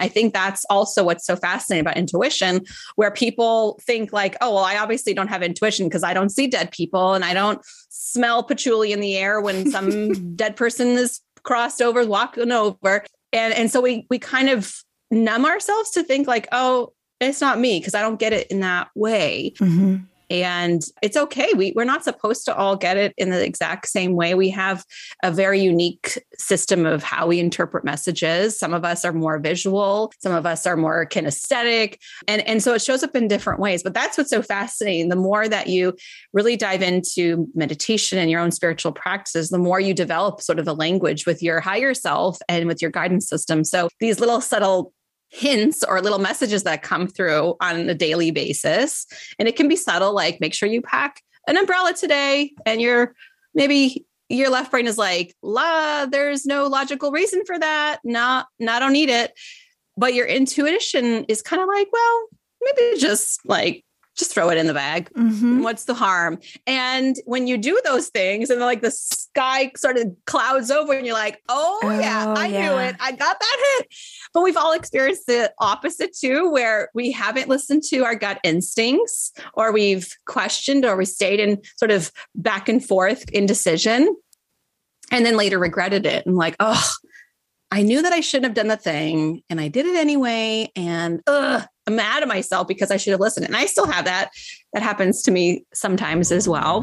I 0.00 0.08
think 0.08 0.32
that's 0.32 0.64
also 0.70 1.04
what's 1.04 1.26
so 1.26 1.36
fascinating 1.36 1.82
about 1.82 1.96
intuition, 1.96 2.64
where 2.96 3.10
people 3.10 3.78
think 3.82 4.12
like, 4.12 4.36
oh, 4.40 4.54
well, 4.54 4.64
I 4.64 4.78
obviously 4.78 5.14
don't 5.14 5.28
have 5.28 5.42
intuition 5.42 5.88
because 5.88 6.04
I 6.04 6.14
don't 6.14 6.30
see 6.30 6.46
dead 6.46 6.70
people 6.70 7.14
and 7.14 7.24
I 7.24 7.34
don't 7.34 7.60
smell 7.88 8.42
patchouli 8.42 8.92
in 8.92 9.00
the 9.00 9.16
air 9.16 9.40
when 9.40 9.70
some 9.70 10.34
dead 10.36 10.56
person 10.56 10.88
is 10.88 11.20
crossed 11.42 11.82
over, 11.82 12.04
walking 12.06 12.52
over. 12.52 13.04
And 13.32 13.52
and 13.54 13.70
so 13.70 13.80
we 13.80 14.06
we 14.10 14.18
kind 14.18 14.48
of 14.48 14.72
numb 15.10 15.44
ourselves 15.44 15.90
to 15.92 16.02
think 16.02 16.26
like, 16.26 16.48
oh, 16.52 16.92
it's 17.20 17.40
not 17.40 17.58
me 17.58 17.78
because 17.78 17.94
I 17.94 18.02
don't 18.02 18.18
get 18.18 18.32
it 18.32 18.46
in 18.48 18.60
that 18.60 18.88
way. 18.94 19.52
Mm-hmm. 19.58 20.04
And 20.30 20.82
it's 21.02 21.16
okay. 21.16 21.52
We, 21.56 21.72
we're 21.74 21.84
not 21.84 22.04
supposed 22.04 22.44
to 22.46 22.54
all 22.54 22.76
get 22.76 22.96
it 22.96 23.14
in 23.16 23.30
the 23.30 23.44
exact 23.44 23.88
same 23.88 24.14
way. 24.14 24.34
We 24.34 24.50
have 24.50 24.84
a 25.22 25.30
very 25.30 25.60
unique 25.60 26.22
system 26.36 26.86
of 26.86 27.02
how 27.02 27.26
we 27.26 27.40
interpret 27.40 27.84
messages. 27.84 28.58
Some 28.58 28.74
of 28.74 28.84
us 28.84 29.04
are 29.04 29.12
more 29.12 29.38
visual, 29.38 30.12
some 30.20 30.32
of 30.32 30.46
us 30.46 30.66
are 30.66 30.76
more 30.76 31.06
kinesthetic. 31.06 31.98
And, 32.26 32.46
and 32.46 32.62
so 32.62 32.74
it 32.74 32.82
shows 32.82 33.02
up 33.02 33.16
in 33.16 33.28
different 33.28 33.60
ways. 33.60 33.82
But 33.82 33.94
that's 33.94 34.18
what's 34.18 34.30
so 34.30 34.42
fascinating. 34.42 35.08
The 35.08 35.16
more 35.16 35.48
that 35.48 35.68
you 35.68 35.94
really 36.32 36.56
dive 36.56 36.82
into 36.82 37.48
meditation 37.54 38.18
and 38.18 38.30
your 38.30 38.40
own 38.40 38.50
spiritual 38.50 38.92
practices, 38.92 39.48
the 39.48 39.58
more 39.58 39.80
you 39.80 39.94
develop 39.94 40.40
sort 40.40 40.58
of 40.58 40.68
a 40.68 40.72
language 40.72 41.26
with 41.26 41.42
your 41.42 41.60
higher 41.60 41.94
self 41.94 42.38
and 42.48 42.66
with 42.66 42.82
your 42.82 42.90
guidance 42.90 43.28
system. 43.28 43.64
So 43.64 43.88
these 44.00 44.20
little 44.20 44.40
subtle 44.40 44.92
hints 45.28 45.84
or 45.84 46.00
little 46.00 46.18
messages 46.18 46.62
that 46.62 46.82
come 46.82 47.06
through 47.06 47.54
on 47.60 47.88
a 47.88 47.94
daily 47.94 48.30
basis. 48.30 49.06
And 49.38 49.46
it 49.48 49.56
can 49.56 49.68
be 49.68 49.76
subtle, 49.76 50.14
like 50.14 50.40
make 50.40 50.54
sure 50.54 50.68
you 50.68 50.82
pack 50.82 51.22
an 51.46 51.56
umbrella 51.56 51.94
today 51.94 52.52
and 52.66 52.80
you're 52.80 53.14
maybe 53.54 54.04
your 54.28 54.50
left 54.50 54.70
brain 54.70 54.86
is 54.86 54.98
like, 54.98 55.34
la, 55.42 56.06
there's 56.06 56.44
no 56.44 56.66
logical 56.66 57.10
reason 57.10 57.44
for 57.46 57.58
that. 57.58 58.00
Not, 58.04 58.46
no, 58.58 58.72
I 58.72 58.78
don't 58.78 58.92
need 58.92 59.08
it. 59.10 59.32
But 59.96 60.14
your 60.14 60.26
intuition 60.26 61.24
is 61.24 61.42
kind 61.42 61.60
of 61.60 61.68
like, 61.68 61.88
well, 61.92 62.26
maybe 62.60 63.00
just 63.00 63.40
like 63.46 63.84
just 64.16 64.34
throw 64.34 64.50
it 64.50 64.58
in 64.58 64.66
the 64.66 64.74
bag. 64.74 65.10
Mm-hmm. 65.14 65.62
What's 65.62 65.84
the 65.84 65.94
harm? 65.94 66.38
And 66.66 67.16
when 67.24 67.46
you 67.46 67.56
do 67.56 67.80
those 67.84 68.08
things 68.08 68.50
and 68.50 68.60
like 68.60 68.82
the 68.82 68.90
sky 68.90 69.70
sort 69.76 69.96
of 69.96 70.12
clouds 70.26 70.70
over 70.70 70.92
and 70.92 71.06
you're 71.06 71.14
like, 71.14 71.40
oh, 71.48 71.80
oh 71.82 71.98
yeah, 71.98 72.34
I 72.36 72.48
yeah. 72.48 72.68
knew 72.68 72.78
it. 72.78 72.96
I 73.00 73.12
got 73.12 73.38
that 73.40 73.76
hit. 73.78 73.94
But 74.34 74.42
we've 74.42 74.56
all 74.56 74.72
experienced 74.72 75.26
the 75.26 75.52
opposite 75.58 76.16
too, 76.16 76.50
where 76.50 76.90
we 76.94 77.10
haven't 77.12 77.48
listened 77.48 77.82
to 77.84 78.04
our 78.04 78.14
gut 78.14 78.40
instincts 78.44 79.32
or 79.54 79.72
we've 79.72 80.14
questioned 80.26 80.84
or 80.84 80.96
we 80.96 81.04
stayed 81.04 81.40
in 81.40 81.60
sort 81.76 81.90
of 81.90 82.12
back 82.34 82.68
and 82.68 82.84
forth 82.84 83.28
indecision 83.30 84.14
and 85.10 85.24
then 85.24 85.36
later 85.36 85.58
regretted 85.58 86.06
it 86.06 86.26
and 86.26 86.36
like, 86.36 86.56
oh, 86.60 86.92
I 87.70 87.82
knew 87.82 88.00
that 88.02 88.12
I 88.12 88.20
shouldn't 88.20 88.46
have 88.46 88.54
done 88.54 88.68
the 88.68 88.76
thing 88.76 89.42
and 89.50 89.60
I 89.60 89.68
did 89.68 89.86
it 89.86 89.96
anyway. 89.96 90.70
And 90.74 91.20
ugh, 91.26 91.66
I'm 91.86 91.96
mad 91.96 92.22
at 92.22 92.28
myself 92.28 92.66
because 92.66 92.90
I 92.90 92.96
should 92.96 93.12
have 93.12 93.20
listened. 93.20 93.46
And 93.46 93.56
I 93.56 93.66
still 93.66 93.86
have 93.86 94.06
that. 94.06 94.30
That 94.72 94.82
happens 94.82 95.22
to 95.22 95.30
me 95.30 95.64
sometimes 95.72 96.32
as 96.32 96.48
well. 96.48 96.82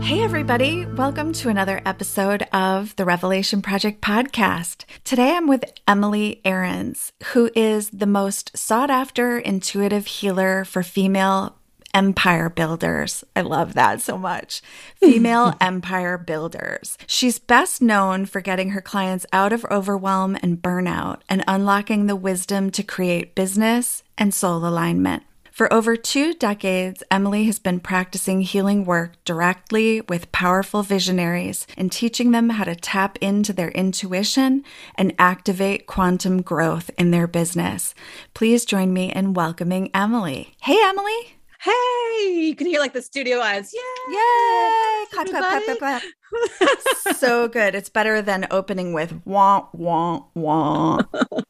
Hey, 0.00 0.22
everybody, 0.22 0.86
welcome 0.86 1.32
to 1.34 1.48
another 1.48 1.80
episode 1.84 2.44
of 2.52 2.94
the 2.96 3.04
Revelation 3.04 3.60
Project 3.60 4.00
podcast. 4.00 4.84
Today 5.04 5.36
I'm 5.36 5.48
with 5.48 5.64
Emily 5.88 6.40
Aarons, 6.44 7.12
who 7.32 7.50
is 7.56 7.90
the 7.90 8.06
most 8.06 8.56
sought 8.56 8.90
after 8.90 9.38
intuitive 9.38 10.06
healer 10.06 10.64
for 10.64 10.82
female 10.82 11.56
empire 11.92 12.50
builders. 12.50 13.24
I 13.34 13.40
love 13.40 13.74
that 13.74 14.02
so 14.02 14.18
much. 14.18 14.60
Female 14.96 15.54
empire 15.62 16.18
builders. 16.18 16.98
She's 17.06 17.38
best 17.38 17.80
known 17.80 18.26
for 18.26 18.42
getting 18.42 18.70
her 18.70 18.82
clients 18.82 19.24
out 19.32 19.52
of 19.52 19.64
overwhelm 19.70 20.36
and 20.42 20.60
burnout 20.60 21.20
and 21.28 21.42
unlocking 21.48 22.06
the 22.06 22.14
wisdom 22.14 22.70
to 22.72 22.82
create 22.82 23.34
business 23.34 24.02
and 24.18 24.34
soul 24.34 24.66
alignment. 24.66 25.22
For 25.56 25.72
over 25.72 25.96
two 25.96 26.34
decades, 26.34 27.02
Emily 27.10 27.44
has 27.44 27.58
been 27.58 27.80
practicing 27.80 28.42
healing 28.42 28.84
work 28.84 29.12
directly 29.24 30.02
with 30.02 30.30
powerful 30.30 30.82
visionaries 30.82 31.66
and 31.78 31.90
teaching 31.90 32.32
them 32.32 32.50
how 32.50 32.64
to 32.64 32.76
tap 32.76 33.16
into 33.22 33.54
their 33.54 33.70
intuition 33.70 34.64
and 34.96 35.14
activate 35.18 35.86
quantum 35.86 36.42
growth 36.42 36.90
in 36.98 37.10
their 37.10 37.26
business. 37.26 37.94
Please 38.34 38.66
join 38.66 38.92
me 38.92 39.10
in 39.10 39.32
welcoming 39.32 39.88
Emily. 39.94 40.54
Hey, 40.60 40.78
Emily 40.82 41.36
hey, 41.66 42.46
you 42.46 42.54
can 42.54 42.66
hear 42.66 42.78
like 42.78 42.92
the 42.92 43.02
studio 43.02 43.40
eyes. 43.40 43.72
Yay! 43.74 44.14
Yay! 44.14 45.06
Clap, 45.10 45.26
clap, 45.26 45.62
clap, 45.64 45.78
clap, 45.78 46.02
clap. 46.58 47.16
so 47.16 47.48
good. 47.48 47.74
It's 47.74 47.88
better 47.88 48.22
than 48.22 48.46
opening 48.50 48.92
with 48.92 49.20
wah, 49.24 49.68
wah, 49.72 50.22
wah. 50.34 51.00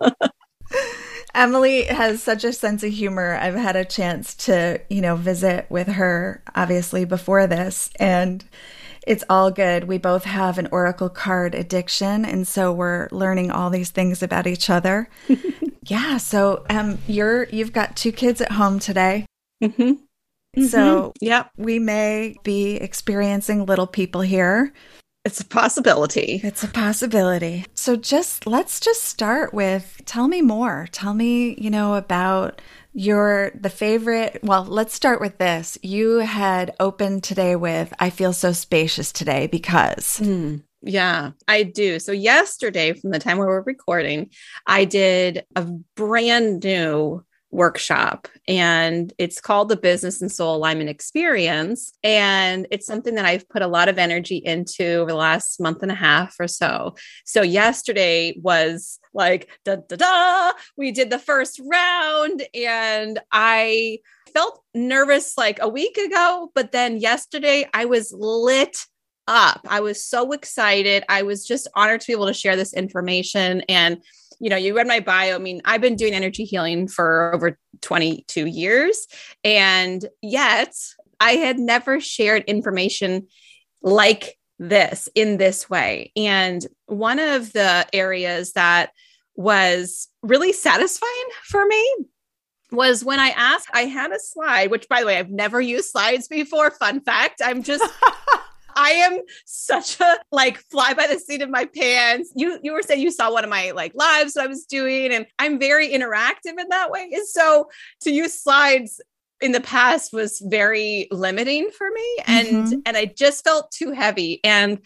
Emily 1.37 1.85
has 1.85 2.23
such 2.23 2.45
a 2.45 2.53
sense 2.53 2.83
of 2.83 2.91
humor. 2.91 3.37
I've 3.41 3.55
had 3.55 3.77
a 3.77 3.85
chance 3.85 4.35
to, 4.47 4.81
you 4.89 5.03
know, 5.03 5.17
visit 5.17 5.67
with 5.69 5.87
her 5.87 6.43
obviously 6.55 7.05
before 7.05 7.47
this 7.47 7.91
and 8.01 8.43
it's 9.07 9.23
all 9.29 9.51
good. 9.51 9.85
We 9.85 9.99
both 9.99 10.25
have 10.25 10.59
an 10.59 10.69
oracle 10.73 11.11
card 11.11 11.55
addiction 11.55 12.25
and 12.25 12.49
so 12.49 12.73
we're 12.73 13.09
learning 13.13 13.51
all 13.51 13.71
these 13.71 13.91
things 13.91 14.23
about 14.23 14.47
each 14.47 14.71
other. 14.71 15.09
yeah, 15.85 16.17
so 16.17 16.65
um 16.71 16.99
you're 17.07 17.45
you've 17.51 17.73
got 17.73 17.97
two 17.97 18.13
kids 18.13 18.41
at 18.41 18.53
home 18.53 18.79
today. 18.79 19.27
Mm-hmm. 19.63 19.83
Mm-hmm. 20.57 20.69
So, 20.69 21.13
yeah, 21.21 21.45
we 21.59 21.79
may 21.79 22.35
be 22.43 22.77
experiencing 22.77 23.67
little 23.67 23.87
people 23.87 24.23
here. 24.23 24.73
It's 25.27 25.41
a 25.41 25.45
possibility. 25.45 26.41
It's 26.45 26.63
a 26.63 26.69
possibility. 26.69 27.67
So, 27.75 27.97
just 27.97 28.47
let's 28.47 28.79
just 28.79 29.03
start 29.03 29.53
with 29.53 30.01
tell 30.07 30.29
me 30.29 30.41
more. 30.41 30.87
Tell 30.93 31.15
me, 31.15 31.57
you 31.59 31.69
know, 31.69 31.97
about 31.97 32.63
your 32.93 33.51
the 33.61 33.69
favorite. 33.69 34.39
Well, 34.45 34.65
let's 34.65 34.95
start 34.95 35.21
with 35.21 35.39
this. 35.39 35.79
You 35.83 36.19
had 36.19 36.77
opened 36.79 37.25
today 37.25 37.57
with 37.57 37.93
I 37.99 38.09
feel 38.11 38.33
so 38.33 38.53
spacious 38.53 39.11
today 39.11 39.49
because 39.49 40.21
mm. 40.21 40.63
Yeah, 40.83 41.33
I 41.49 41.65
do. 41.65 41.99
So 41.99 42.13
yesterday, 42.13 42.93
from 42.93 43.11
the 43.11 43.19
time 43.19 43.39
we 43.39 43.47
were 43.47 43.63
recording, 43.63 44.31
I 44.69 44.85
did 44.85 45.45
a 45.57 45.65
brand 45.97 46.63
new 46.63 47.25
workshop 47.57 48.29
and 48.47 49.13
it's 49.19 49.41
called 49.41 49.69
the 49.69 49.77
business 49.77 50.21
and 50.21 50.31
soul 50.31 50.57
alignment 50.57 50.91
experience 50.91 51.93
and 52.05 52.67
it's 52.71 52.87
something 52.87 53.15
that 53.15 53.25
i've 53.25 53.49
put 53.49 53.63
a 53.63 53.67
lot 53.67 53.89
of 53.89 53.99
energy 53.99 54.37
into 54.37 54.97
over 54.97 55.11
the 55.11 55.17
last 55.17 55.59
month 55.59 55.83
and 55.83 55.91
a 55.91 55.95
half 55.95 56.37
or 56.39 56.47
so. 56.47 56.95
So 57.25 57.43
yesterday 57.43 58.39
was 58.41 58.99
like 59.15 59.49
da 59.65 59.77
da 59.77 59.97
da 59.97 60.53
we 60.77 60.93
did 60.93 61.11
the 61.11 61.19
first 61.19 61.61
round 61.65 62.43
and 62.55 63.19
i 63.33 63.99
felt 64.35 64.63
nervous 64.75 65.39
like 65.39 65.59
a 65.61 65.69
week 65.69 65.97
ago 65.97 66.51
but 66.55 66.73
then 66.73 66.99
yesterday 66.99 67.67
i 67.73 67.87
was 67.87 68.13
lit 68.13 68.87
up 69.29 69.61
i 69.69 69.81
was 69.81 70.05
so 70.05 70.33
excited 70.33 71.05
i 71.09 71.23
was 71.23 71.47
just 71.47 71.69
honored 71.75 72.01
to 72.01 72.07
be 72.07 72.13
able 72.13 72.27
to 72.27 72.35
share 72.35 72.57
this 72.57 72.75
information 72.75 73.63
and 73.69 74.01
you 74.39 74.51
know, 74.51 74.57
you 74.57 74.77
read 74.77 74.87
my 74.87 75.01
bio. 75.01 75.35
I 75.35 75.39
mean, 75.39 75.63
I've 75.65 75.81
been 75.81 75.97
doing 75.97 76.13
energy 76.13 76.45
healing 76.45 76.89
for 76.89 77.35
over 77.35 77.59
22 77.83 78.47
years. 78.47 79.07
And 79.45 80.05
yet 80.23 80.75
I 81.21 81.33
had 81.33 81.59
never 81.59 82.01
shared 82.01 82.45
information 82.45 83.29
like 83.83 84.39
this 84.59 85.09
in 85.15 85.37
this 85.37 85.69
way. 85.69 86.13
And 86.17 86.67
one 86.87 87.19
of 87.19 87.53
the 87.53 87.87
areas 87.93 88.53
that 88.53 88.91
was 89.35 90.09
really 90.23 90.53
satisfying 90.53 91.29
for 91.45 91.65
me 91.67 91.95
was 92.73 93.05
when 93.05 93.21
I 93.21 93.29
asked, 93.29 93.69
I 93.73 93.83
had 93.83 94.11
a 94.11 94.19
slide, 94.19 94.71
which 94.71 94.89
by 94.89 95.01
the 95.01 95.07
way, 95.07 95.19
I've 95.19 95.31
never 95.31 95.61
used 95.61 95.91
slides 95.91 96.27
before. 96.27 96.71
Fun 96.71 97.01
fact. 97.01 97.41
I'm 97.45 97.63
just 97.63 97.85
I 98.77 98.91
am 98.91 99.21
such 99.47 99.99
a 100.01 100.19
like 100.31 100.59
fly 100.71 100.95
by 100.95 101.07
the 101.07 101.19
seat 101.19 101.43
of 101.43 101.51
my 101.51 101.65
pants. 101.65 102.33
You 102.37 102.59
you 102.63 102.73
were 102.73 102.83
saying 102.83 103.01
you 103.01 103.11
saw 103.11 103.33
one 103.33 103.45
of 103.45 103.51
my 103.51 103.73
like 103.73 103.93
lives 103.95 104.35
that 104.35 104.45
I 104.45 104.47
was 104.47 104.67
doing, 104.67 105.13
and 105.13 105.27
I'm 105.39 105.59
very 105.59 105.89
interactive 105.89 106.59
in 106.59 106.69
that 106.71 106.91
way. 106.91 107.11
And 107.13 107.27
so 107.27 107.69
to 108.03 108.11
use 108.11 108.39
slides 108.41 109.01
in 109.41 109.53
the 109.53 109.61
past 109.61 110.13
was 110.13 110.43
very 110.47 111.09
limiting 111.11 111.71
for 111.71 111.91
me 111.91 112.17
and 112.27 112.49
mm-hmm. 112.49 112.79
and 112.87 112.97
I 112.97 113.05
just 113.05 113.45
felt 113.45 113.71
too 113.71 113.93
heavy 113.93 114.41
and 114.43 114.79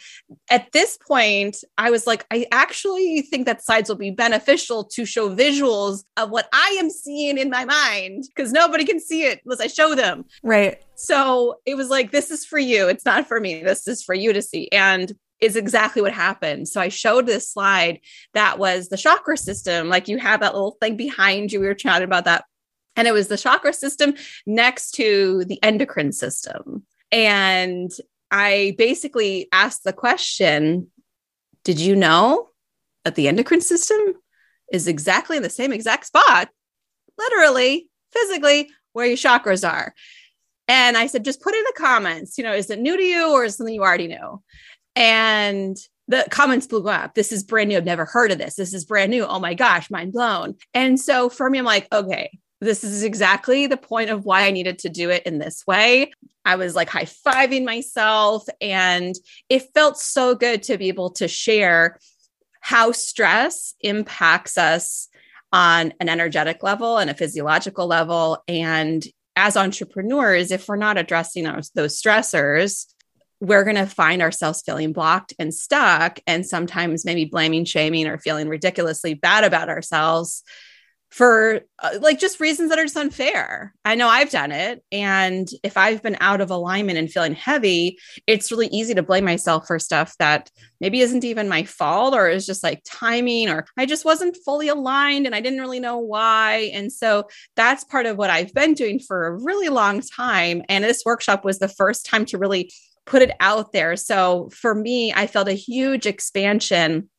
at 0.50 0.72
this 0.72 0.98
point 0.98 1.58
I 1.78 1.90
was 1.90 2.06
like 2.06 2.26
I 2.30 2.46
actually 2.50 3.22
think 3.22 3.46
that 3.46 3.64
slides 3.64 3.88
will 3.88 3.96
be 3.96 4.10
beneficial 4.10 4.84
to 4.84 5.04
show 5.04 5.34
visuals 5.34 6.02
of 6.16 6.30
what 6.30 6.48
I 6.52 6.76
am 6.80 6.90
seeing 6.90 7.38
in 7.38 7.50
my 7.50 7.64
mind 7.64 8.24
because 8.34 8.52
nobody 8.52 8.84
can 8.84 9.00
see 9.00 9.22
it 9.22 9.40
unless 9.44 9.60
I 9.60 9.68
show 9.68 9.94
them. 9.94 10.24
Right. 10.42 10.82
So 10.96 11.60
it 11.64 11.76
was 11.76 11.88
like 11.88 12.10
this 12.10 12.30
is 12.30 12.44
for 12.44 12.58
you 12.58 12.88
it's 12.88 13.04
not 13.04 13.28
for 13.28 13.40
me 13.40 13.62
this 13.62 13.86
is 13.86 14.02
for 14.02 14.14
you 14.14 14.32
to 14.32 14.42
see 14.42 14.68
and 14.72 15.12
is 15.40 15.56
exactly 15.56 16.02
what 16.02 16.12
happened. 16.12 16.68
So 16.68 16.80
I 16.80 16.88
showed 16.88 17.26
this 17.26 17.50
slide 17.50 18.00
that 18.34 18.58
was 18.58 18.88
the 18.88 18.96
chakra 18.96 19.36
system. 19.36 19.88
Like 19.88 20.06
you 20.06 20.18
have 20.18 20.40
that 20.40 20.54
little 20.54 20.76
thing 20.80 20.96
behind 20.96 21.50
you. 21.50 21.60
We 21.60 21.66
were 21.66 21.74
chatting 21.74 22.04
about 22.04 22.26
that 22.26 22.44
and 22.96 23.08
it 23.08 23.12
was 23.12 23.28
the 23.28 23.36
chakra 23.36 23.72
system 23.72 24.14
next 24.46 24.92
to 24.92 25.44
the 25.46 25.62
endocrine 25.62 26.12
system. 26.12 26.84
And 27.12 27.90
I 28.30 28.74
basically 28.78 29.48
asked 29.52 29.84
the 29.84 29.92
question 29.92 30.90
Did 31.64 31.80
you 31.80 31.96
know 31.96 32.48
that 33.04 33.14
the 33.14 33.28
endocrine 33.28 33.60
system 33.60 33.98
is 34.72 34.86
exactly 34.86 35.36
in 35.36 35.42
the 35.42 35.50
same 35.50 35.72
exact 35.72 36.06
spot, 36.06 36.48
literally, 37.18 37.88
physically, 38.12 38.70
where 38.92 39.06
your 39.06 39.16
chakras 39.16 39.68
are? 39.68 39.94
And 40.68 40.96
I 40.96 41.08
said, 41.08 41.24
just 41.24 41.42
put 41.42 41.54
in 41.54 41.64
the 41.64 41.74
comments, 41.76 42.38
you 42.38 42.44
know, 42.44 42.52
is 42.52 42.70
it 42.70 42.78
new 42.78 42.96
to 42.96 43.02
you 43.02 43.32
or 43.32 43.44
is 43.44 43.56
something 43.56 43.74
you 43.74 43.82
already 43.82 44.06
knew? 44.06 44.40
And 44.94 45.76
the 46.06 46.24
comments 46.30 46.68
blew 46.68 46.88
up. 46.88 47.14
This 47.14 47.32
is 47.32 47.42
brand 47.42 47.70
new. 47.70 47.76
I've 47.76 47.84
never 47.84 48.04
heard 48.04 48.30
of 48.30 48.38
this. 48.38 48.54
This 48.54 48.72
is 48.72 48.84
brand 48.84 49.10
new. 49.10 49.26
Oh 49.26 49.40
my 49.40 49.54
gosh, 49.54 49.90
mind 49.90 50.12
blown. 50.12 50.54
And 50.72 51.00
so 51.00 51.28
for 51.28 51.50
me, 51.50 51.58
I'm 51.58 51.64
like, 51.64 51.88
okay, 51.92 52.38
this 52.60 52.84
is 52.84 53.02
exactly 53.02 53.66
the 53.66 53.76
point 53.76 54.10
of 54.10 54.24
why 54.24 54.46
I 54.46 54.50
needed 54.50 54.80
to 54.80 54.88
do 54.88 55.10
it 55.10 55.24
in 55.24 55.38
this 55.38 55.66
way. 55.66 56.12
I 56.44 56.56
was 56.56 56.74
like 56.74 56.88
high 56.88 57.06
fiving 57.06 57.64
myself, 57.64 58.46
and 58.60 59.14
it 59.48 59.72
felt 59.74 59.98
so 59.98 60.34
good 60.34 60.62
to 60.64 60.78
be 60.78 60.88
able 60.88 61.10
to 61.12 61.28
share 61.28 61.98
how 62.60 62.92
stress 62.92 63.74
impacts 63.80 64.58
us 64.58 65.08
on 65.52 65.92
an 66.00 66.08
energetic 66.08 66.62
level 66.62 66.98
and 66.98 67.10
a 67.10 67.14
physiological 67.14 67.86
level. 67.86 68.42
And 68.46 69.04
as 69.36 69.56
entrepreneurs, 69.56 70.50
if 70.50 70.68
we're 70.68 70.76
not 70.76 70.98
addressing 70.98 71.44
those, 71.44 71.70
those 71.70 72.00
stressors, 72.00 72.86
we're 73.40 73.64
going 73.64 73.76
to 73.76 73.86
find 73.86 74.20
ourselves 74.20 74.62
feeling 74.64 74.92
blocked 74.92 75.32
and 75.38 75.52
stuck, 75.54 76.20
and 76.26 76.44
sometimes 76.44 77.06
maybe 77.06 77.24
blaming, 77.24 77.64
shaming, 77.64 78.06
or 78.06 78.18
feeling 78.18 78.48
ridiculously 78.48 79.14
bad 79.14 79.44
about 79.44 79.70
ourselves 79.70 80.42
for 81.10 81.60
uh, 81.80 81.98
like 82.00 82.20
just 82.20 82.38
reasons 82.38 82.70
that 82.70 82.78
are 82.78 82.84
just 82.84 82.96
unfair. 82.96 83.74
I 83.84 83.96
know 83.96 84.06
I've 84.06 84.30
done 84.30 84.52
it. 84.52 84.84
And 84.92 85.48
if 85.64 85.76
I've 85.76 86.02
been 86.02 86.16
out 86.20 86.40
of 86.40 86.50
alignment 86.50 86.98
and 86.98 87.10
feeling 87.10 87.34
heavy, 87.34 87.98
it's 88.28 88.52
really 88.52 88.68
easy 88.68 88.94
to 88.94 89.02
blame 89.02 89.24
myself 89.24 89.66
for 89.66 89.78
stuff 89.80 90.14
that 90.18 90.50
maybe 90.80 91.00
isn't 91.00 91.24
even 91.24 91.48
my 91.48 91.64
fault 91.64 92.14
or 92.14 92.28
is 92.28 92.46
just 92.46 92.62
like 92.62 92.82
timing 92.84 93.48
or 93.48 93.66
I 93.76 93.86
just 93.86 94.04
wasn't 94.04 94.38
fully 94.44 94.68
aligned 94.68 95.26
and 95.26 95.34
I 95.34 95.40
didn't 95.40 95.60
really 95.60 95.80
know 95.80 95.98
why. 95.98 96.70
And 96.72 96.92
so 96.92 97.26
that's 97.56 97.82
part 97.84 98.06
of 98.06 98.16
what 98.16 98.30
I've 98.30 98.54
been 98.54 98.74
doing 98.74 99.00
for 99.00 99.26
a 99.26 99.36
really 99.36 99.68
long 99.68 100.02
time. 100.02 100.62
And 100.68 100.84
this 100.84 101.02
workshop 101.04 101.44
was 101.44 101.58
the 101.58 101.68
first 101.68 102.06
time 102.06 102.24
to 102.26 102.38
really 102.38 102.70
put 103.04 103.22
it 103.22 103.32
out 103.40 103.72
there. 103.72 103.96
So 103.96 104.48
for 104.52 104.74
me, 104.74 105.12
I 105.12 105.26
felt 105.26 105.48
a 105.48 105.52
huge 105.52 106.06
expansion 106.06 107.10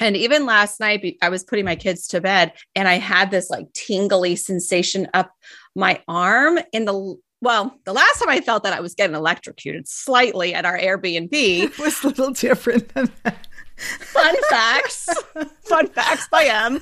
and 0.00 0.16
even 0.16 0.46
last 0.46 0.80
night, 0.80 1.16
I 1.22 1.28
was 1.28 1.44
putting 1.44 1.64
my 1.64 1.76
kids 1.76 2.08
to 2.08 2.20
bed 2.20 2.52
and 2.74 2.88
I 2.88 2.94
had 2.94 3.30
this 3.30 3.50
like 3.50 3.72
tingly 3.74 4.34
sensation 4.34 5.06
up 5.14 5.30
my 5.76 6.02
arm 6.08 6.58
in 6.72 6.86
the 6.86 7.16
well, 7.42 7.74
the 7.84 7.94
last 7.94 8.18
time 8.18 8.28
I 8.28 8.40
felt 8.40 8.64
that 8.64 8.74
I 8.74 8.80
was 8.80 8.94
getting 8.94 9.16
electrocuted 9.16 9.88
slightly 9.88 10.52
at 10.52 10.66
our 10.66 10.78
Airbnb. 10.78 11.30
It 11.32 11.78
was 11.78 12.02
a 12.04 12.08
little 12.08 12.32
different 12.32 12.92
than 12.92 13.10
that. 13.22 13.46
Fun 13.80 14.36
facts. 14.48 15.08
Fun 15.62 15.86
facts 15.88 16.28
by 16.28 16.44
M. 16.44 16.80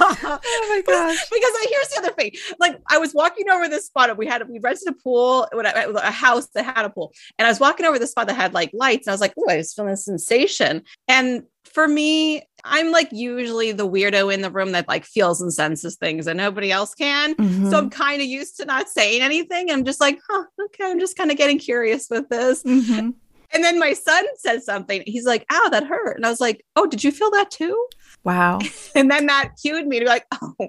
oh 0.00 0.38
my 0.42 0.82
gosh. 0.86 1.28
because 1.30 1.52
I, 1.54 1.66
here's 1.70 1.88
the 1.88 1.98
other 1.98 2.12
thing. 2.12 2.32
Like 2.58 2.80
I 2.88 2.98
was 2.98 3.14
walking 3.14 3.48
over 3.48 3.68
this 3.68 3.86
spot 3.86 4.10
and 4.10 4.18
we 4.18 4.26
had 4.26 4.48
we 4.48 4.58
rented 4.58 4.88
a 4.88 4.92
pool, 4.92 5.48
a 5.52 6.10
house 6.10 6.48
that 6.54 6.64
had 6.64 6.84
a 6.84 6.90
pool. 6.90 7.12
And 7.38 7.46
I 7.46 7.50
was 7.50 7.60
walking 7.60 7.86
over 7.86 7.98
the 7.98 8.06
spot 8.06 8.26
that 8.26 8.36
had 8.36 8.54
like 8.54 8.70
lights. 8.72 9.06
And 9.06 9.12
I 9.12 9.14
was 9.14 9.20
like, 9.20 9.34
oh, 9.38 9.46
I 9.48 9.58
was 9.58 9.72
feeling 9.72 9.92
a 9.92 9.96
sensation. 9.96 10.82
And 11.08 11.44
for 11.64 11.86
me, 11.86 12.42
I'm 12.64 12.90
like 12.90 13.08
usually 13.12 13.72
the 13.72 13.88
weirdo 13.88 14.32
in 14.32 14.42
the 14.42 14.50
room 14.50 14.72
that 14.72 14.88
like 14.88 15.04
feels 15.04 15.40
and 15.40 15.52
senses 15.52 15.96
things 15.96 16.26
and 16.26 16.36
nobody 16.36 16.72
else 16.72 16.94
can. 16.94 17.34
Mm-hmm. 17.34 17.70
So 17.70 17.78
I'm 17.78 17.90
kind 17.90 18.20
of 18.20 18.26
used 18.26 18.56
to 18.56 18.64
not 18.64 18.88
saying 18.88 19.22
anything. 19.22 19.70
I'm 19.70 19.84
just 19.84 20.00
like, 20.00 20.18
huh, 20.28 20.44
okay, 20.66 20.90
I'm 20.90 21.00
just 21.00 21.16
kind 21.16 21.30
of 21.30 21.36
getting 21.36 21.58
curious 21.58 22.08
with 22.10 22.28
this. 22.28 22.62
Mm-hmm. 22.62 23.10
And 23.52 23.64
then 23.64 23.78
my 23.78 23.92
son 23.92 24.24
says 24.36 24.64
something. 24.64 25.02
He's 25.06 25.26
like, 25.26 25.44
ow, 25.50 25.68
that 25.70 25.86
hurt. 25.86 26.16
And 26.16 26.24
I 26.24 26.30
was 26.30 26.40
like, 26.40 26.64
oh, 26.76 26.86
did 26.86 27.02
you 27.02 27.10
feel 27.10 27.30
that 27.32 27.50
too? 27.50 27.86
Wow. 28.24 28.60
And 28.94 29.10
then 29.10 29.26
that 29.26 29.52
cued 29.62 29.86
me 29.86 29.98
to 29.98 30.04
be 30.04 30.08
like, 30.08 30.26
oh, 30.42 30.68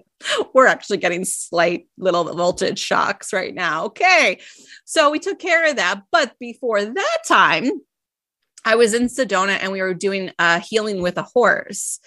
we're 0.54 0.68
actually 0.68 0.98
getting 0.98 1.26
slight 1.26 1.88
little 1.98 2.24
voltage 2.24 2.80
shocks 2.80 3.34
right 3.34 3.54
now. 3.54 3.86
Okay. 3.86 4.40
So 4.86 5.10
we 5.10 5.20
took 5.20 5.40
care 5.40 5.70
of 5.70 5.76
that. 5.78 6.04
But 6.12 6.34
before 6.40 6.84
that 6.86 7.18
time, 7.28 7.72
I 8.64 8.76
was 8.76 8.94
in 8.94 9.08
Sedona 9.08 9.58
and 9.60 9.72
we 9.72 9.82
were 9.82 9.94
doing 9.94 10.32
uh, 10.38 10.60
healing 10.60 11.02
with 11.02 11.18
a 11.18 11.24
horse. 11.24 12.00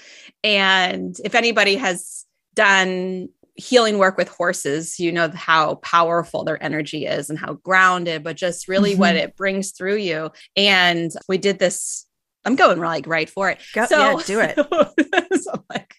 And 0.45 1.17
if 1.25 1.35
anybody 1.35 1.77
has 1.77 2.25
done 2.55 3.29
healing 3.57 3.99
work 3.99 4.17
with 4.17 4.29
horses, 4.29 4.99
you 4.99 5.13
know 5.13 5.31
how 5.31 5.77
powerful 5.77 6.45
their 6.45 6.63
energy 6.63 7.07
is 7.07 7.31
and 7.31 7.39
how 7.39 7.55
grounded, 7.55 8.23
but 8.25 8.37
just 8.37 8.69
really 8.69 8.93
mm-hmm. 8.93 9.01
what 9.01 9.17
it 9.17 9.37
brings 9.37 9.73
through 9.73 9.97
you. 9.97 10.31
And 10.57 11.13
we 11.29 11.39
did 11.39 11.59
this. 11.59 12.07
I'm 12.45 12.57
going 12.57 12.79
like 12.79 13.07
right 13.07 13.31
for 13.31 13.49
it. 13.49 13.59
Go, 13.73 13.87
so 13.87 13.99
yeah, 13.99 14.23
do 14.27 14.41
it. 14.41 14.57
so 15.43 15.65
like, 15.71 15.95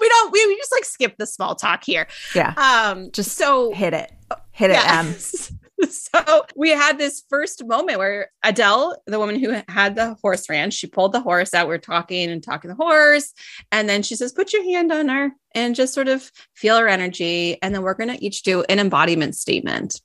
we 0.00 0.08
don't. 0.08 0.32
We, 0.32 0.46
we 0.46 0.56
just 0.56 0.72
like 0.72 0.84
skip 0.84 1.16
the 1.18 1.26
small 1.26 1.54
talk 1.54 1.84
here. 1.84 2.06
Yeah. 2.34 2.54
Um. 2.56 3.10
Just 3.12 3.36
so 3.36 3.72
hit 3.72 3.92
it. 3.92 4.10
Hit 4.52 4.70
it. 4.70 4.74
Yeah. 4.74 5.00
Um. 5.00 5.14
so 5.88 6.44
we 6.56 6.70
had 6.70 6.98
this 6.98 7.22
first 7.28 7.64
moment 7.64 7.98
where 7.98 8.30
Adele, 8.42 8.96
the 9.06 9.18
woman 9.18 9.38
who 9.38 9.60
had 9.68 9.94
the 9.94 10.14
horse 10.22 10.48
ranch, 10.48 10.74
she 10.74 10.86
pulled 10.86 11.12
the 11.12 11.20
horse 11.20 11.54
out. 11.54 11.68
We 11.68 11.74
are 11.74 11.78
talking 11.78 12.30
and 12.30 12.42
talking 12.42 12.68
the 12.68 12.76
horse. 12.76 13.32
And 13.72 13.88
then 13.88 14.02
she 14.02 14.16
says, 14.16 14.32
Put 14.32 14.52
your 14.52 14.64
hand 14.64 14.92
on 14.92 15.08
her 15.08 15.32
and 15.54 15.74
just 15.74 15.94
sort 15.94 16.08
of 16.08 16.30
feel 16.54 16.78
her 16.78 16.88
energy. 16.88 17.60
And 17.62 17.74
then 17.74 17.82
we're 17.82 17.94
going 17.94 18.10
to 18.10 18.24
each 18.24 18.42
do 18.42 18.62
an 18.68 18.78
embodiment 18.78 19.36
statement. 19.36 20.00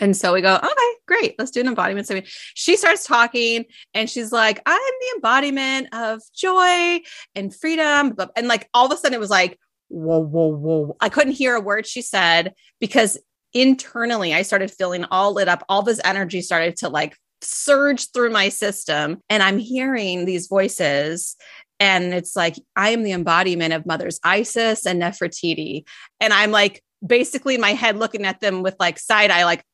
And 0.00 0.16
so 0.16 0.32
we 0.32 0.40
go, 0.40 0.56
okay, 0.56 0.92
great. 1.06 1.34
Let's 1.38 1.50
do 1.50 1.60
an 1.60 1.66
embodiment 1.66 2.06
statement. 2.06 2.28
She 2.54 2.76
starts 2.76 3.06
talking 3.06 3.66
and 3.92 4.08
she's 4.08 4.32
like, 4.32 4.60
I'm 4.64 4.78
the 4.78 5.16
embodiment 5.16 5.88
of 5.92 6.22
joy 6.34 7.00
and 7.34 7.54
freedom. 7.54 8.16
And 8.34 8.48
like 8.48 8.68
all 8.72 8.86
of 8.86 8.92
a 8.92 8.96
sudden 8.96 9.14
it 9.14 9.20
was 9.20 9.30
like, 9.30 9.58
whoa, 9.88 10.20
whoa, 10.20 10.56
whoa. 10.56 10.96
I 11.00 11.10
couldn't 11.10 11.34
hear 11.34 11.54
a 11.54 11.60
word 11.60 11.86
she 11.86 12.00
said 12.00 12.54
because 12.80 13.18
internally 13.52 14.34
I 14.34 14.42
started 14.42 14.70
feeling 14.70 15.04
all 15.10 15.34
lit 15.34 15.48
up. 15.48 15.64
All 15.68 15.82
this 15.82 16.00
energy 16.04 16.42
started 16.42 16.76
to 16.78 16.88
like 16.88 17.16
surge 17.42 18.10
through 18.12 18.30
my 18.30 18.48
system. 18.48 19.22
And 19.28 19.42
I'm 19.42 19.58
hearing 19.58 20.24
these 20.24 20.46
voices. 20.46 21.36
And 21.78 22.12
it's 22.12 22.36
like, 22.36 22.56
I 22.76 22.90
am 22.90 23.02
the 23.02 23.12
embodiment 23.12 23.72
of 23.72 23.86
Mothers 23.86 24.20
Isis 24.22 24.86
and 24.86 25.00
Nefertiti. 25.00 25.84
And 26.20 26.32
I'm 26.32 26.50
like, 26.50 26.82
basically 27.04 27.56
my 27.56 27.70
head 27.70 27.96
looking 27.96 28.26
at 28.26 28.40
them 28.40 28.62
with 28.62 28.76
like 28.78 28.98
side 28.98 29.30
eye, 29.30 29.44
like, 29.44 29.64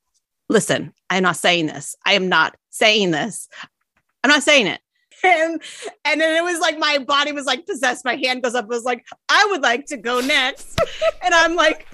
listen, 0.49 0.93
I'm 1.11 1.25
not 1.25 1.37
saying 1.37 1.67
this. 1.67 1.97
I 2.05 2.13
am 2.13 2.29
not 2.29 2.55
saying 2.71 3.11
this. 3.11 3.49
I'm 4.23 4.31
not 4.31 4.45
saying 4.45 4.69
it. 4.69 4.81
And, 5.25 5.61
and 6.05 6.21
then 6.21 6.37
it 6.37 6.45
was 6.45 6.61
like 6.61 6.79
my 6.79 6.99
body 6.99 7.33
was 7.33 7.47
like 7.47 7.67
possessed. 7.67 8.05
My 8.05 8.17
hand 8.17 8.43
goes 8.43 8.55
up. 8.55 8.67
I 8.67 8.69
was 8.69 8.85
like, 8.85 9.05
I 9.29 9.49
would 9.51 9.63
like 9.63 9.87
to 9.87 9.97
go 9.97 10.21
next. 10.21 10.79
and 11.25 11.35
I'm 11.35 11.57
like, 11.57 11.89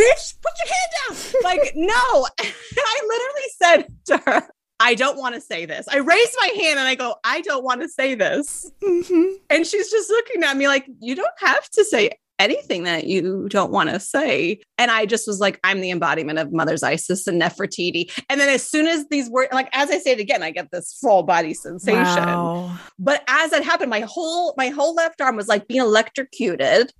bitch, 0.00 0.34
put 0.40 0.52
your 0.58 0.68
hand 0.68 1.32
down. 1.32 1.42
Like, 1.42 1.72
no. 1.74 2.26
And 2.38 2.54
I 2.78 3.00
literally 3.06 3.48
said 3.56 3.86
to 4.06 4.30
her, 4.30 4.48
I 4.80 4.94
don't 4.94 5.18
want 5.18 5.34
to 5.34 5.40
say 5.40 5.66
this. 5.66 5.86
I 5.88 5.98
raised 5.98 6.36
my 6.40 6.50
hand 6.62 6.78
and 6.78 6.88
I 6.88 6.94
go, 6.94 7.16
I 7.22 7.42
don't 7.42 7.62
want 7.62 7.82
to 7.82 7.88
say 7.88 8.14
this. 8.14 8.70
Mm-hmm. 8.82 9.34
And 9.50 9.66
she's 9.66 9.90
just 9.90 10.08
looking 10.08 10.42
at 10.42 10.56
me 10.56 10.68
like, 10.68 10.86
you 11.00 11.14
don't 11.14 11.28
have 11.38 11.68
to 11.70 11.84
say 11.84 12.12
anything 12.38 12.84
that 12.84 13.04
you 13.06 13.46
don't 13.50 13.70
want 13.70 13.90
to 13.90 14.00
say. 14.00 14.62
And 14.78 14.90
I 14.90 15.04
just 15.04 15.26
was 15.26 15.38
like, 15.38 15.60
I'm 15.62 15.82
the 15.82 15.90
embodiment 15.90 16.38
of 16.38 16.50
Mother's 16.50 16.82
Isis 16.82 17.26
and 17.26 17.40
Nefertiti. 17.40 18.10
And 18.30 18.40
then 18.40 18.48
as 18.48 18.66
soon 18.66 18.86
as 18.86 19.06
these 19.08 19.28
words, 19.28 19.52
like 19.52 19.68
as 19.72 19.90
I 19.90 19.98
say 19.98 20.12
it 20.12 20.20
again, 20.20 20.42
I 20.42 20.50
get 20.50 20.70
this 20.70 20.96
full 20.98 21.22
body 21.22 21.52
sensation. 21.52 22.00
Wow. 22.02 22.78
But 22.98 23.22
as 23.28 23.50
that 23.50 23.62
happened, 23.62 23.90
my 23.90 24.00
whole 24.00 24.54
my 24.56 24.68
whole 24.68 24.94
left 24.94 25.20
arm 25.20 25.36
was 25.36 25.48
like 25.48 25.68
being 25.68 25.82
electrocuted. 25.82 26.90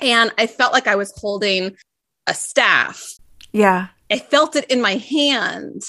And 0.00 0.32
I 0.38 0.46
felt 0.46 0.72
like 0.72 0.86
I 0.86 0.96
was 0.96 1.12
holding 1.18 1.76
a 2.28 2.34
staff. 2.34 3.04
Yeah. 3.52 3.88
I 4.10 4.18
felt 4.18 4.56
it 4.56 4.64
in 4.70 4.80
my 4.80 4.96
hand. 4.96 5.82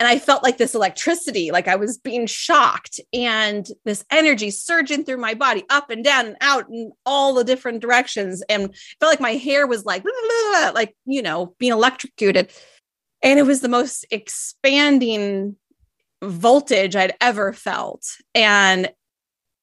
and 0.00 0.08
I 0.08 0.18
felt 0.18 0.42
like 0.42 0.58
this 0.58 0.74
electricity, 0.74 1.52
like 1.52 1.68
I 1.68 1.76
was 1.76 1.96
being 1.96 2.26
shocked, 2.26 2.98
and 3.12 3.64
this 3.84 4.04
energy 4.10 4.50
surging 4.50 5.04
through 5.04 5.18
my 5.18 5.34
body, 5.34 5.64
up 5.70 5.90
and 5.90 6.02
down 6.02 6.26
and 6.26 6.36
out 6.40 6.68
in 6.68 6.90
all 7.06 7.34
the 7.34 7.44
different 7.44 7.80
directions. 7.80 8.42
And 8.48 8.74
felt 8.98 9.12
like 9.12 9.20
my 9.20 9.34
hair 9.34 9.66
was 9.66 9.84
like, 9.84 10.02
blah, 10.02 10.12
blah, 10.28 10.60
blah, 10.60 10.70
like, 10.74 10.96
you 11.04 11.22
know, 11.22 11.54
being 11.58 11.72
electrocuted. 11.72 12.50
And 13.22 13.38
it 13.38 13.44
was 13.44 13.60
the 13.60 13.68
most 13.68 14.04
expanding 14.10 15.54
voltage 16.20 16.96
I'd 16.96 17.14
ever 17.20 17.52
felt. 17.52 18.04
And 18.34 18.90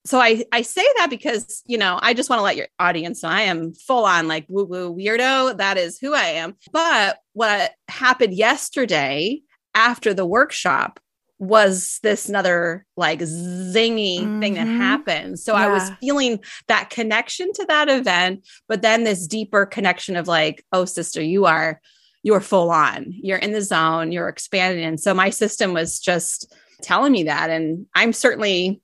so 0.05 0.19
I, 0.19 0.43
I 0.51 0.61
say 0.61 0.85
that 0.97 1.09
because, 1.09 1.61
you 1.65 1.77
know, 1.77 1.99
I 2.01 2.13
just 2.13 2.29
want 2.29 2.39
to 2.39 2.43
let 2.43 2.55
your 2.55 2.67
audience 2.79 3.21
know 3.21 3.29
I 3.29 3.41
am 3.41 3.73
full 3.73 4.05
on 4.05 4.27
like 4.27 4.45
woo 4.47 4.65
woo 4.65 4.95
weirdo. 4.95 5.57
That 5.57 5.77
is 5.77 5.99
who 5.99 6.13
I 6.13 6.25
am. 6.25 6.55
But 6.71 7.19
what 7.33 7.73
happened 7.87 8.33
yesterday 8.33 9.41
after 9.75 10.13
the 10.13 10.25
workshop 10.25 10.99
was 11.37 11.99
this 12.03 12.27
another 12.27 12.85
like 12.97 13.19
zingy 13.19 14.19
mm-hmm. 14.19 14.41
thing 14.41 14.53
that 14.55 14.67
mm-hmm. 14.67 14.77
happened. 14.77 15.39
So 15.39 15.53
yeah. 15.53 15.67
I 15.67 15.67
was 15.67 15.89
feeling 16.01 16.39
that 16.67 16.89
connection 16.89 17.51
to 17.53 17.65
that 17.65 17.89
event, 17.89 18.45
but 18.67 18.81
then 18.81 19.03
this 19.03 19.25
deeper 19.25 19.65
connection 19.65 20.17
of 20.17 20.27
like, 20.27 20.65
oh, 20.73 20.85
sister, 20.85 21.21
you 21.21 21.45
are 21.45 21.81
you're 22.21 22.41
full 22.41 22.69
on, 22.69 23.05
you're 23.09 23.37
in 23.37 23.53
the 23.53 23.61
zone, 23.61 24.11
you're 24.11 24.27
expanding. 24.27 24.83
And 24.83 24.99
so 24.99 25.13
my 25.13 25.29
system 25.29 25.73
was 25.73 25.99
just 25.99 26.53
telling 26.81 27.13
me 27.13 27.23
that. 27.23 27.49
And 27.49 27.85
I'm 27.95 28.11
certainly 28.11 28.81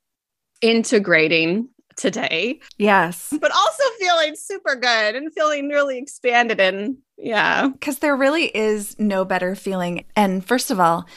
integrating 0.66 1.70
today. 1.96 2.60
Yes. 2.78 3.32
But 3.40 3.52
also 3.52 3.84
feeling 4.00 4.36
super 4.36 4.76
good 4.76 5.16
and 5.16 5.32
feeling 5.32 5.70
really 5.70 6.00
expanded 6.00 6.60
and 6.60 6.98
yeah. 7.18 7.70
Because 7.70 8.00
there 8.00 8.16
really 8.16 8.46
is 8.46 9.00
no 9.00 9.24
better 9.24 9.56
feeling. 9.56 10.06
And 10.16 10.44
first 10.44 10.72
of 10.72 10.80
all, 10.80 11.08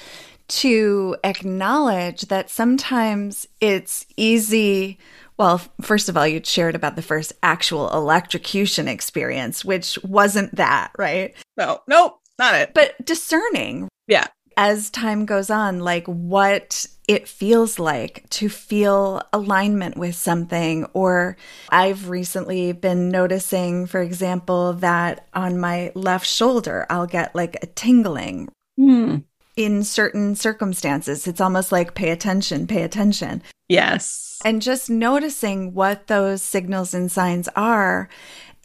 to 0.48 1.16
acknowledge 1.24 2.22
that 2.22 2.50
sometimes 2.50 3.46
it's 3.60 4.06
easy. 4.16 4.98
Well, 5.38 5.60
first 5.80 6.08
of 6.08 6.16
all, 6.16 6.26
you 6.26 6.40
shared 6.44 6.74
about 6.74 6.94
the 6.94 7.02
first 7.02 7.32
actual 7.42 7.90
electrocution 7.90 8.86
experience, 8.86 9.64
which 9.64 9.98
wasn't 10.04 10.54
that, 10.56 10.92
right? 10.98 11.34
No, 11.56 11.80
nope, 11.88 12.20
not 12.38 12.54
it. 12.54 12.74
But 12.74 12.94
discerning. 13.04 13.88
Yeah 14.06 14.28
as 14.58 14.90
time 14.90 15.24
goes 15.24 15.50
on, 15.50 15.78
like 15.78 16.04
what 16.06 16.84
it 17.06 17.28
feels 17.28 17.78
like 17.78 18.28
to 18.28 18.48
feel 18.48 19.22
alignment 19.32 19.96
with 19.96 20.16
something. 20.16 20.84
Or 20.92 21.36
I've 21.70 22.10
recently 22.10 22.72
been 22.72 23.08
noticing, 23.08 23.86
for 23.86 24.02
example, 24.02 24.72
that 24.74 25.28
on 25.32 25.58
my 25.58 25.92
left 25.94 26.26
shoulder, 26.26 26.86
I'll 26.90 27.06
get 27.06 27.36
like 27.36 27.56
a 27.62 27.66
tingling. 27.66 28.48
Mm. 28.78 29.22
In 29.56 29.84
certain 29.84 30.34
circumstances, 30.34 31.26
it's 31.28 31.40
almost 31.40 31.70
like 31.70 31.94
pay 31.94 32.10
attention, 32.10 32.66
pay 32.66 32.82
attention. 32.82 33.42
Yes. 33.68 34.40
And 34.44 34.60
just 34.60 34.90
noticing 34.90 35.74
what 35.74 36.08
those 36.08 36.42
signals 36.42 36.94
and 36.94 37.10
signs 37.10 37.48
are 37.54 38.08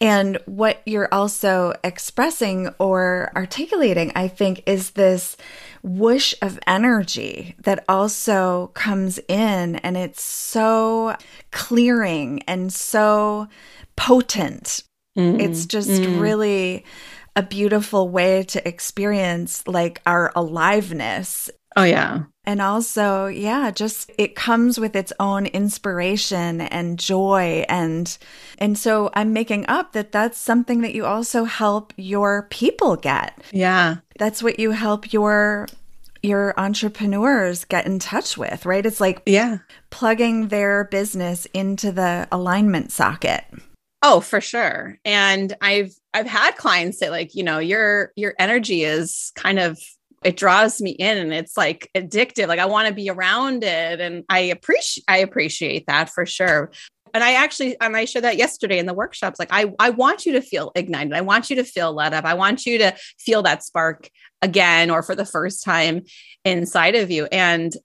and 0.01 0.37
what 0.45 0.81
you're 0.85 1.13
also 1.13 1.73
expressing 1.83 2.69
or 2.79 3.31
articulating, 3.35 4.11
I 4.15 4.27
think, 4.27 4.63
is 4.65 4.91
this 4.91 5.37
whoosh 5.81 6.33
of 6.41 6.59
energy 6.65 7.55
that 7.63 7.83
also 7.87 8.67
comes 8.73 9.19
in 9.27 9.77
and 9.77 9.97
it's 9.97 10.23
so 10.23 11.15
clearing 11.51 12.41
and 12.43 12.71
so 12.71 13.47
potent. 13.95 14.83
Mm-hmm. 15.17 15.39
It's 15.39 15.65
just 15.65 15.89
mm-hmm. 15.89 16.19
really 16.19 16.85
a 17.35 17.43
beautiful 17.43 18.09
way 18.09 18.43
to 18.43 18.67
experience 18.67 19.67
like 19.67 20.01
our 20.05 20.31
aliveness. 20.35 21.49
Oh, 21.75 21.83
yeah. 21.83 22.23
And 22.45 22.61
also, 22.61 23.27
yeah, 23.27 23.71
just 23.71 24.11
it 24.17 24.35
comes 24.35 24.77
with 24.79 24.95
its 24.95 25.13
own 25.19 25.45
inspiration 25.47 26.59
and 26.61 26.99
joy 26.99 27.65
and 27.69 28.17
and 28.57 28.77
so 28.77 29.09
I'm 29.13 29.31
making 29.31 29.65
up 29.67 29.93
that 29.93 30.11
that's 30.11 30.37
something 30.37 30.81
that 30.81 30.93
you 30.93 31.05
also 31.05 31.45
help 31.45 31.93
your 31.95 32.47
people 32.49 32.97
get. 32.97 33.39
Yeah. 33.51 33.97
That's 34.19 34.43
what 34.43 34.59
you 34.59 34.71
help 34.71 35.13
your 35.13 35.67
your 36.21 36.53
entrepreneurs 36.57 37.65
get 37.65 37.85
in 37.85 37.99
touch 37.99 38.37
with, 38.37 38.65
right? 38.65 38.85
It's 38.85 39.01
like 39.01 39.21
yeah, 39.25 39.59
plugging 39.89 40.49
their 40.49 40.85
business 40.85 41.45
into 41.53 41.93
the 41.93 42.27
alignment 42.29 42.91
socket. 42.91 43.45
Oh, 44.01 44.19
for 44.19 44.41
sure. 44.41 44.97
And 45.05 45.55
I've 45.61 45.93
I've 46.13 46.27
had 46.27 46.57
clients 46.57 46.99
say 46.99 47.09
like, 47.09 47.35
you 47.35 47.43
know, 47.43 47.59
your 47.59 48.11
your 48.17 48.35
energy 48.37 48.83
is 48.83 49.31
kind 49.35 49.59
of 49.59 49.79
it 50.23 50.37
draws 50.37 50.81
me 50.81 50.91
in 50.91 51.17
and 51.17 51.33
it's 51.33 51.57
like 51.57 51.89
addictive 51.95 52.47
like 52.47 52.59
i 52.59 52.65
want 52.65 52.87
to 52.87 52.93
be 52.93 53.09
around 53.09 53.63
it 53.63 53.99
and 53.99 54.23
i 54.29 54.39
appreciate 54.39 55.03
i 55.07 55.17
appreciate 55.17 55.85
that 55.87 56.09
for 56.09 56.25
sure 56.25 56.71
and 57.13 57.23
i 57.23 57.33
actually 57.33 57.79
and 57.79 57.95
i 57.95 58.05
shared 58.05 58.23
that 58.23 58.37
yesterday 58.37 58.79
in 58.79 58.85
the 58.85 58.93
workshops 58.93 59.39
like 59.39 59.49
i 59.51 59.71
i 59.79 59.89
want 59.89 60.25
you 60.25 60.33
to 60.33 60.41
feel 60.41 60.71
ignited 60.75 61.13
i 61.13 61.21
want 61.21 61.49
you 61.49 61.55
to 61.55 61.63
feel 61.63 61.93
lit 61.93 62.13
up 62.13 62.25
i 62.25 62.33
want 62.33 62.65
you 62.65 62.77
to 62.77 62.93
feel 63.19 63.41
that 63.41 63.63
spark 63.63 64.09
again 64.41 64.89
or 64.89 65.01
for 65.03 65.15
the 65.15 65.25
first 65.25 65.63
time 65.63 66.01
inside 66.45 66.95
of 66.95 67.09
you 67.09 67.25
and 67.31 67.75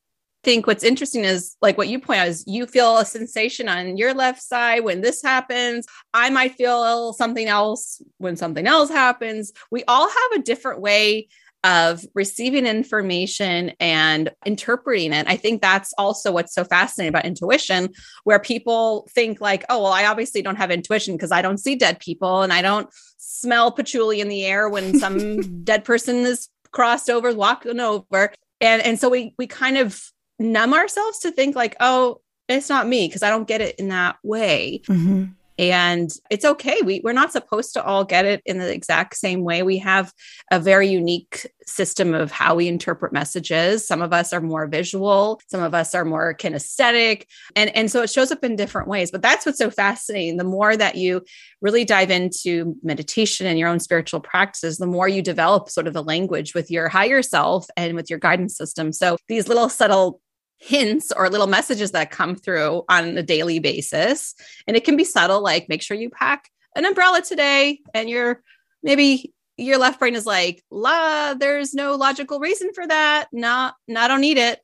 think 0.45 0.67
what's 0.67 0.85
interesting 0.85 1.25
is 1.25 1.57
like 1.61 1.77
what 1.77 1.89
you 1.89 2.01
point 2.01 2.21
out 2.21 2.29
is 2.29 2.45
you 2.47 2.67
feel 2.67 2.99
a 2.99 3.05
sensation 3.05 3.69
on 3.69 3.97
your 3.97 4.15
left 4.15 4.41
side 4.41 4.85
when 4.85 5.01
this 5.01 5.23
happens. 5.23 5.87
I 6.15 6.31
might 6.31 6.55
feel 6.55 7.13
something 7.13 7.49
else 7.49 8.01
when 8.19 8.37
something 8.37 8.67
else 8.67 8.89
happens. 8.89 9.53
We 9.71 9.85
all 9.89 10.09
have 10.09 10.33
a 10.37 10.43
different 10.43 10.81
way 10.81 11.29
of 11.65 12.05
receiving 12.15 12.67
information 12.67 13.73
and 13.81 14.31
interpreting 14.47 15.13
it. 15.13 15.27
I 15.29 15.37
think 15.37 15.61
that's 15.61 15.93
also 15.99 16.33
what's 16.33 16.55
so 16.55 16.65
fascinating 16.65 17.11
about 17.11 17.25
intuition, 17.25 17.91
where 18.25 18.39
people 18.39 19.09
think, 19.11 19.41
like, 19.41 19.65
oh, 19.69 19.83
well, 19.83 19.93
I 19.93 20.07
obviously 20.07 20.43
don't 20.43 20.57
have 20.57 20.71
intuition 20.71 21.17
because 21.17 21.33
I 21.33 21.43
don't 21.43 21.59
see 21.59 21.75
dead 21.75 21.99
people 21.99 22.43
and 22.43 22.53
I 22.53 22.63
don't 22.63 22.89
smell 23.17 23.73
patchouli 23.73 24.21
in 24.21 24.29
the 24.29 24.45
air 24.45 24.69
when 24.69 24.99
some 24.99 25.63
dead 25.65 25.85
person 25.85 26.17
is 26.19 26.49
crossed 26.71 27.11
over, 27.11 27.35
walking 27.35 27.81
over. 27.81 28.33
And, 28.61 28.83
and 28.83 28.99
so 28.99 29.09
we 29.09 29.35
we 29.39 29.47
kind 29.47 29.79
of 29.79 30.03
numb 30.39 30.75
ourselves 30.75 31.21
to 31.21 31.33
think 31.33 31.57
like, 31.57 31.77
oh, 31.81 32.21
it's 32.49 32.69
not 32.69 32.87
me 32.87 33.07
because 33.07 33.23
I 33.23 33.31
don't 33.31 33.49
get 33.49 33.61
it 33.61 33.77
in 33.77 33.89
that 33.89 34.17
way. 34.23 34.83
Mm-hmm 34.87 35.33
and 35.59 36.11
it's 36.31 36.45
okay. 36.45 36.81
We, 36.85 37.01
we're 37.03 37.13
not 37.13 37.33
supposed 37.33 37.75
to 37.75 37.85
all 37.85 38.05
get 38.05 38.25
it 38.25 38.43
in 38.47 38.59
the 38.59 38.73
exact 38.73 39.17
same 39.17 39.43
way. 39.43 39.63
We 39.63 39.79
have 39.79 40.13
a 40.53 40.61
very 40.61 40.89
unique 40.89 41.51
system 41.67 42.15
of 42.15 42.31
how 42.31 42.55
we 42.55 42.69
interpret 42.69 43.13
messages. 43.13 43.87
Some 43.87 44.01
of 44.01 44.13
us 44.13 44.33
are 44.33 44.41
more 44.41 44.67
visual. 44.67 45.41
Some 45.49 45.63
of 45.63 45.75
us 45.75 45.95
are 45.95 46.05
more 46.05 46.35
kinesthetic. 46.35 47.25
And 47.57 47.75
and 47.77 47.91
so 47.91 48.03
it 48.03 48.11
shows 48.11 48.31
up 48.31 48.45
in 48.45 48.57
different 48.57 48.89
ways. 48.89 49.11
But 49.11 49.23
that's 49.23 49.45
what's 49.45 49.59
so 49.59 49.71
fascinating. 49.71 50.37
The 50.37 50.45
more 50.45 50.77
that 50.77 50.97
you 50.97 51.23
really 51.61 51.85
dive 51.85 52.11
into 52.11 52.77
meditation 52.83 53.47
and 53.47 53.59
your 53.59 53.69
own 53.69 53.81
spiritual 53.81 54.21
practices 54.21 54.79
the 54.79 54.87
more 54.87 55.09
you 55.09 55.23
develop 55.23 55.69
sort 55.69 55.87
of 55.87 55.97
a 55.97 56.01
language 56.01 56.55
with 56.55 56.71
your 56.71 56.89
higher 56.89 57.23
self 57.23 57.67
and 57.77 57.95
with 57.95 58.09
your 58.09 58.19
guidance 58.19 58.57
system. 58.57 58.93
So 58.93 59.17
these 59.29 59.49
little 59.49 59.69
subtle 59.69 60.21
hints 60.59 61.13
or 61.17 61.31
little 61.31 61.47
messages 61.47 61.93
that 61.93 62.11
come 62.11 62.35
through 62.35 62.85
on 62.89 63.17
a 63.17 63.23
daily 63.23 63.59
basis. 63.59 64.35
And 64.67 64.77
it 64.77 64.85
can 64.85 64.97
be 64.97 65.05
subtle, 65.05 65.43
like 65.43 65.69
make 65.69 65.83
sure 65.83 65.97
you 65.97 66.11
pack 66.11 66.51
an 66.77 66.85
umbrella 66.85 67.23
today 67.23 67.81
and 67.95 68.11
you're 68.11 68.43
maybe 68.83 69.33
your 69.57 69.79
left 69.79 69.99
brain 69.99 70.15
is 70.15 70.27
like, 70.27 70.63
la, 70.71 71.35
there's 71.35 71.75
no 71.75 71.97
logical 71.97 72.39
reason 72.39 72.73
for 72.75 72.87
that. 72.87 73.29
Not, 73.33 73.75
no, 73.87 74.01
I 74.01 74.09
don't 74.09 74.21
need 74.21 74.39
it. 74.39 74.61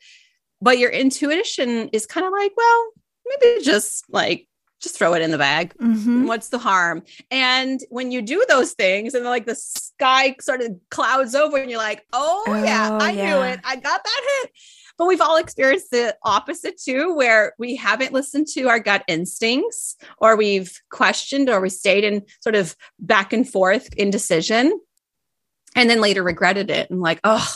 But 0.60 0.78
your 0.78 0.90
intuition 0.90 1.88
is 1.88 2.06
kind 2.06 2.26
of 2.26 2.32
like, 2.32 2.52
well, 2.56 2.90
maybe 3.26 3.62
just 3.64 4.04
like 4.08 4.48
just 4.80 4.96
throw 4.96 5.14
it 5.14 5.22
in 5.22 5.30
the 5.30 5.38
bag. 5.38 5.74
Mm-hmm. 5.78 6.26
What's 6.26 6.48
the 6.48 6.58
harm? 6.58 7.02
And 7.30 7.80
when 7.88 8.12
you 8.12 8.22
do 8.22 8.44
those 8.48 8.72
things 8.72 9.14
and 9.14 9.24
like 9.24 9.46
the 9.46 9.56
sky 9.56 10.36
sort 10.40 10.60
of 10.60 10.72
clouds 10.90 11.34
over 11.34 11.56
and 11.56 11.70
you're 11.70 11.78
like, 11.78 12.04
oh, 12.12 12.44
oh 12.46 12.62
yeah, 12.62 12.98
I 13.00 13.10
yeah. 13.10 13.30
knew 13.30 13.42
it. 13.42 13.60
I 13.64 13.76
got 13.76 14.04
that 14.04 14.40
hit. 14.42 14.52
But 14.96 15.06
we've 15.06 15.20
all 15.20 15.36
experienced 15.36 15.90
the 15.90 16.16
opposite 16.22 16.80
too, 16.80 17.14
where 17.14 17.54
we 17.58 17.74
haven't 17.76 18.12
listened 18.12 18.46
to 18.54 18.68
our 18.68 18.78
gut 18.78 19.02
instincts 19.08 19.96
or 20.18 20.36
we've 20.36 20.80
questioned 20.90 21.50
or 21.50 21.60
we 21.60 21.68
stayed 21.68 22.04
in 22.04 22.22
sort 22.40 22.54
of 22.54 22.76
back 22.98 23.32
and 23.32 23.48
forth 23.48 23.92
indecision 23.94 24.78
and 25.74 25.90
then 25.90 26.00
later 26.00 26.22
regretted 26.22 26.70
it 26.70 26.90
and 26.90 27.00
like, 27.00 27.20
oh, 27.24 27.54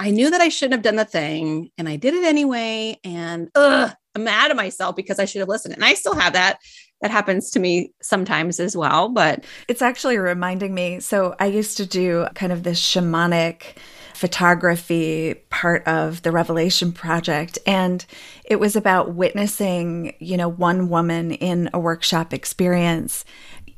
I 0.00 0.10
knew 0.10 0.30
that 0.30 0.40
I 0.40 0.48
shouldn't 0.48 0.74
have 0.74 0.82
done 0.82 0.96
the 0.96 1.04
thing 1.04 1.70
and 1.78 1.88
I 1.88 1.96
did 1.96 2.14
it 2.14 2.24
anyway. 2.24 2.98
And 3.04 3.50
ugh, 3.54 3.92
I'm 4.14 4.24
mad 4.24 4.50
at 4.50 4.56
myself 4.56 4.96
because 4.96 5.18
I 5.18 5.24
should 5.24 5.40
have 5.40 5.48
listened. 5.48 5.74
And 5.74 5.84
I 5.84 5.94
still 5.94 6.14
have 6.14 6.32
that. 6.32 6.58
That 7.00 7.10
happens 7.12 7.50
to 7.52 7.60
me 7.60 7.92
sometimes 8.02 8.58
as 8.58 8.76
well. 8.76 9.08
But 9.08 9.44
it's 9.68 9.82
actually 9.82 10.18
reminding 10.18 10.74
me. 10.74 10.98
So 11.00 11.36
I 11.38 11.46
used 11.46 11.76
to 11.76 11.86
do 11.86 12.26
kind 12.34 12.52
of 12.52 12.64
this 12.64 12.80
shamanic 12.80 13.76
photography 14.18 15.34
part 15.48 15.86
of 15.86 16.22
the 16.22 16.32
Revelation 16.32 16.90
Project. 16.90 17.56
And 17.64 18.04
it 18.44 18.58
was 18.58 18.74
about 18.74 19.14
witnessing, 19.14 20.16
you 20.18 20.36
know, 20.36 20.48
one 20.48 20.88
woman 20.88 21.30
in 21.30 21.70
a 21.72 21.78
workshop 21.78 22.34
experience, 22.34 23.24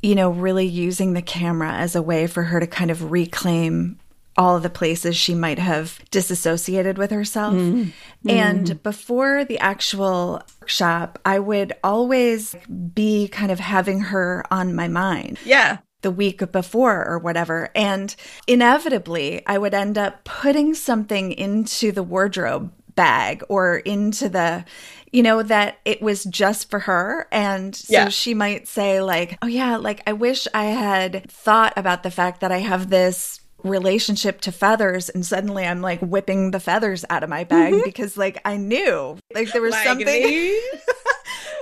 you 0.03 0.15
know, 0.15 0.31
really 0.31 0.65
using 0.67 1.13
the 1.13 1.21
camera 1.21 1.73
as 1.73 1.95
a 1.95 2.01
way 2.01 2.27
for 2.27 2.45
her 2.45 2.59
to 2.59 2.67
kind 2.67 2.91
of 2.91 3.11
reclaim 3.11 3.99
all 4.39 4.57
of 4.57 4.63
the 4.63 4.71
places 4.71 5.15
she 5.15 5.35
might 5.35 5.59
have 5.59 6.01
disassociated 6.11 6.97
with 6.97 7.11
herself. 7.11 7.53
Mm-hmm. 7.53 7.91
And 8.31 8.83
before 8.83 9.45
the 9.45 9.59
actual 9.59 10.43
workshop, 10.61 11.19
I 11.27 11.39
would 11.39 11.75
always 11.85 12.57
be 12.95 13.29
kind 13.29 13.53
of 13.53 13.61
having 13.61 14.01
her 14.01 14.45
on 14.51 14.75
my 14.75 14.89
mind. 14.89 15.39
Yeah. 15.45 15.79
The 16.02 16.11
week 16.11 16.50
before 16.52 17.07
or 17.07 17.19
whatever. 17.19 17.71
And 17.75 18.14
inevitably, 18.47 19.47
I 19.47 19.59
would 19.59 19.75
end 19.75 19.99
up 19.99 20.25
putting 20.25 20.75
something 20.75 21.33
into 21.33 21.92
the 21.92 22.02
wardrobe 22.02 22.73
bag 22.95 23.42
or 23.49 23.78
into 23.78 24.28
the 24.28 24.64
you 25.12 25.23
know 25.23 25.42
that 25.42 25.78
it 25.85 26.02
was 26.02 26.25
just 26.25 26.71
for 26.71 26.80
her 26.80 27.26
and 27.30 27.75
so 27.75 27.92
yeah. 27.92 28.09
she 28.09 28.35
might 28.35 28.66
say 28.66 29.00
like 29.00 29.38
oh 29.42 29.47
yeah 29.47 29.76
like 29.76 30.02
i 30.07 30.12
wish 30.12 30.47
i 30.52 30.64
had 30.64 31.25
thought 31.30 31.73
about 31.76 32.02
the 32.02 32.11
fact 32.11 32.40
that 32.40 32.52
i 32.52 32.59
have 32.59 32.90
this 32.90 33.40
relationship 33.64 34.40
to 34.42 34.52
feathers 34.52 35.09
and 35.09 35.25
suddenly 35.25 35.66
I'm 35.66 35.80
like 35.80 36.00
whipping 36.00 36.50
the 36.50 36.61
feathers 36.61 37.04
out 37.11 37.23
of 37.23 37.30
my 37.30 37.45
bag 37.45 37.75
mm-hmm. 37.75 37.83
because 37.85 38.16
like 38.16 38.40
I 38.45 38.57
knew 38.57 39.19
like 39.35 39.52
there 39.52 39.62
was 39.62 39.73
like 39.73 39.87
something 39.87 40.07
these, 40.07 40.62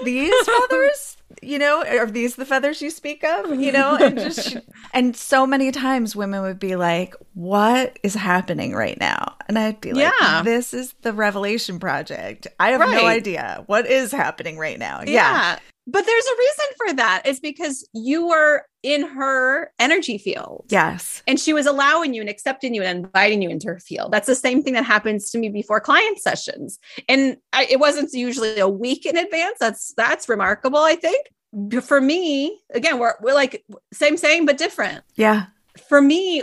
these 0.04 0.34
feathers 0.46 1.16
you 1.42 1.58
know 1.58 1.84
are 1.84 2.06
these 2.06 2.36
the 2.36 2.44
feathers 2.44 2.80
you 2.80 2.90
speak 2.90 3.22
of 3.22 3.54
you 3.60 3.70
know 3.70 3.96
and 3.96 4.18
just 4.18 4.56
and 4.94 5.14
so 5.14 5.46
many 5.46 5.70
times 5.70 6.16
women 6.16 6.42
would 6.42 6.58
be 6.58 6.74
like 6.74 7.14
what 7.34 7.98
is 8.02 8.14
happening 8.14 8.74
right 8.74 8.98
now 8.98 9.36
and 9.46 9.58
I'd 9.58 9.80
be 9.80 9.92
like 9.92 10.12
yeah. 10.20 10.42
this 10.42 10.72
is 10.72 10.94
the 11.02 11.12
revelation 11.12 11.78
project 11.78 12.46
I 12.58 12.70
have 12.70 12.80
right. 12.80 12.90
no 12.90 13.06
idea 13.06 13.62
what 13.66 13.86
is 13.86 14.10
happening 14.10 14.58
right 14.58 14.78
now 14.78 15.02
yeah. 15.02 15.12
yeah 15.12 15.58
but 15.90 16.04
there's 16.04 16.26
a 16.26 16.38
reason 16.38 16.66
for 16.76 16.92
that. 16.96 17.22
It's 17.24 17.40
because 17.40 17.88
you 17.94 18.28
were 18.28 18.66
in 18.82 19.06
her 19.06 19.72
energy 19.78 20.18
field. 20.18 20.66
Yes. 20.68 21.22
And 21.26 21.40
she 21.40 21.54
was 21.54 21.64
allowing 21.64 22.12
you 22.12 22.20
and 22.20 22.28
accepting 22.28 22.74
you 22.74 22.82
and 22.82 23.06
inviting 23.06 23.40
you 23.40 23.48
into 23.48 23.68
her 23.68 23.80
field. 23.80 24.12
That's 24.12 24.26
the 24.26 24.34
same 24.34 24.62
thing 24.62 24.74
that 24.74 24.84
happens 24.84 25.30
to 25.30 25.38
me 25.38 25.48
before 25.48 25.80
client 25.80 26.18
sessions. 26.18 26.78
And 27.08 27.38
I, 27.54 27.64
it 27.70 27.80
wasn't 27.80 28.12
usually 28.12 28.58
a 28.58 28.68
week 28.68 29.06
in 29.06 29.16
advance. 29.16 29.56
That's 29.58 29.94
that's 29.96 30.28
remarkable, 30.28 30.80
I 30.80 30.94
think. 30.94 31.26
For 31.82 32.02
me, 32.02 32.60
again, 32.74 32.98
we're 32.98 33.14
we're 33.22 33.34
like 33.34 33.64
same 33.90 34.18
same 34.18 34.44
but 34.44 34.58
different. 34.58 35.02
Yeah. 35.16 35.46
For 35.88 36.02
me, 36.02 36.42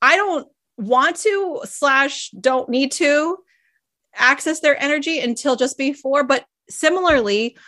I 0.00 0.16
don't 0.16 0.48
want 0.78 1.16
to 1.16 1.60
slash 1.64 2.30
don't 2.30 2.70
need 2.70 2.92
to 2.92 3.36
access 4.14 4.60
their 4.60 4.82
energy 4.82 5.20
until 5.20 5.54
just 5.54 5.76
before, 5.76 6.24
but 6.24 6.46
similarly, 6.70 7.58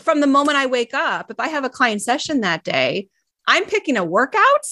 from 0.00 0.20
the 0.20 0.26
moment 0.26 0.58
I 0.58 0.66
wake 0.66 0.94
up, 0.94 1.30
if 1.30 1.40
I 1.40 1.48
have 1.48 1.64
a 1.64 1.70
client 1.70 2.02
session 2.02 2.40
that 2.40 2.64
day, 2.64 3.08
I'm 3.46 3.64
picking 3.64 3.96
a 3.96 4.04
workout 4.04 4.66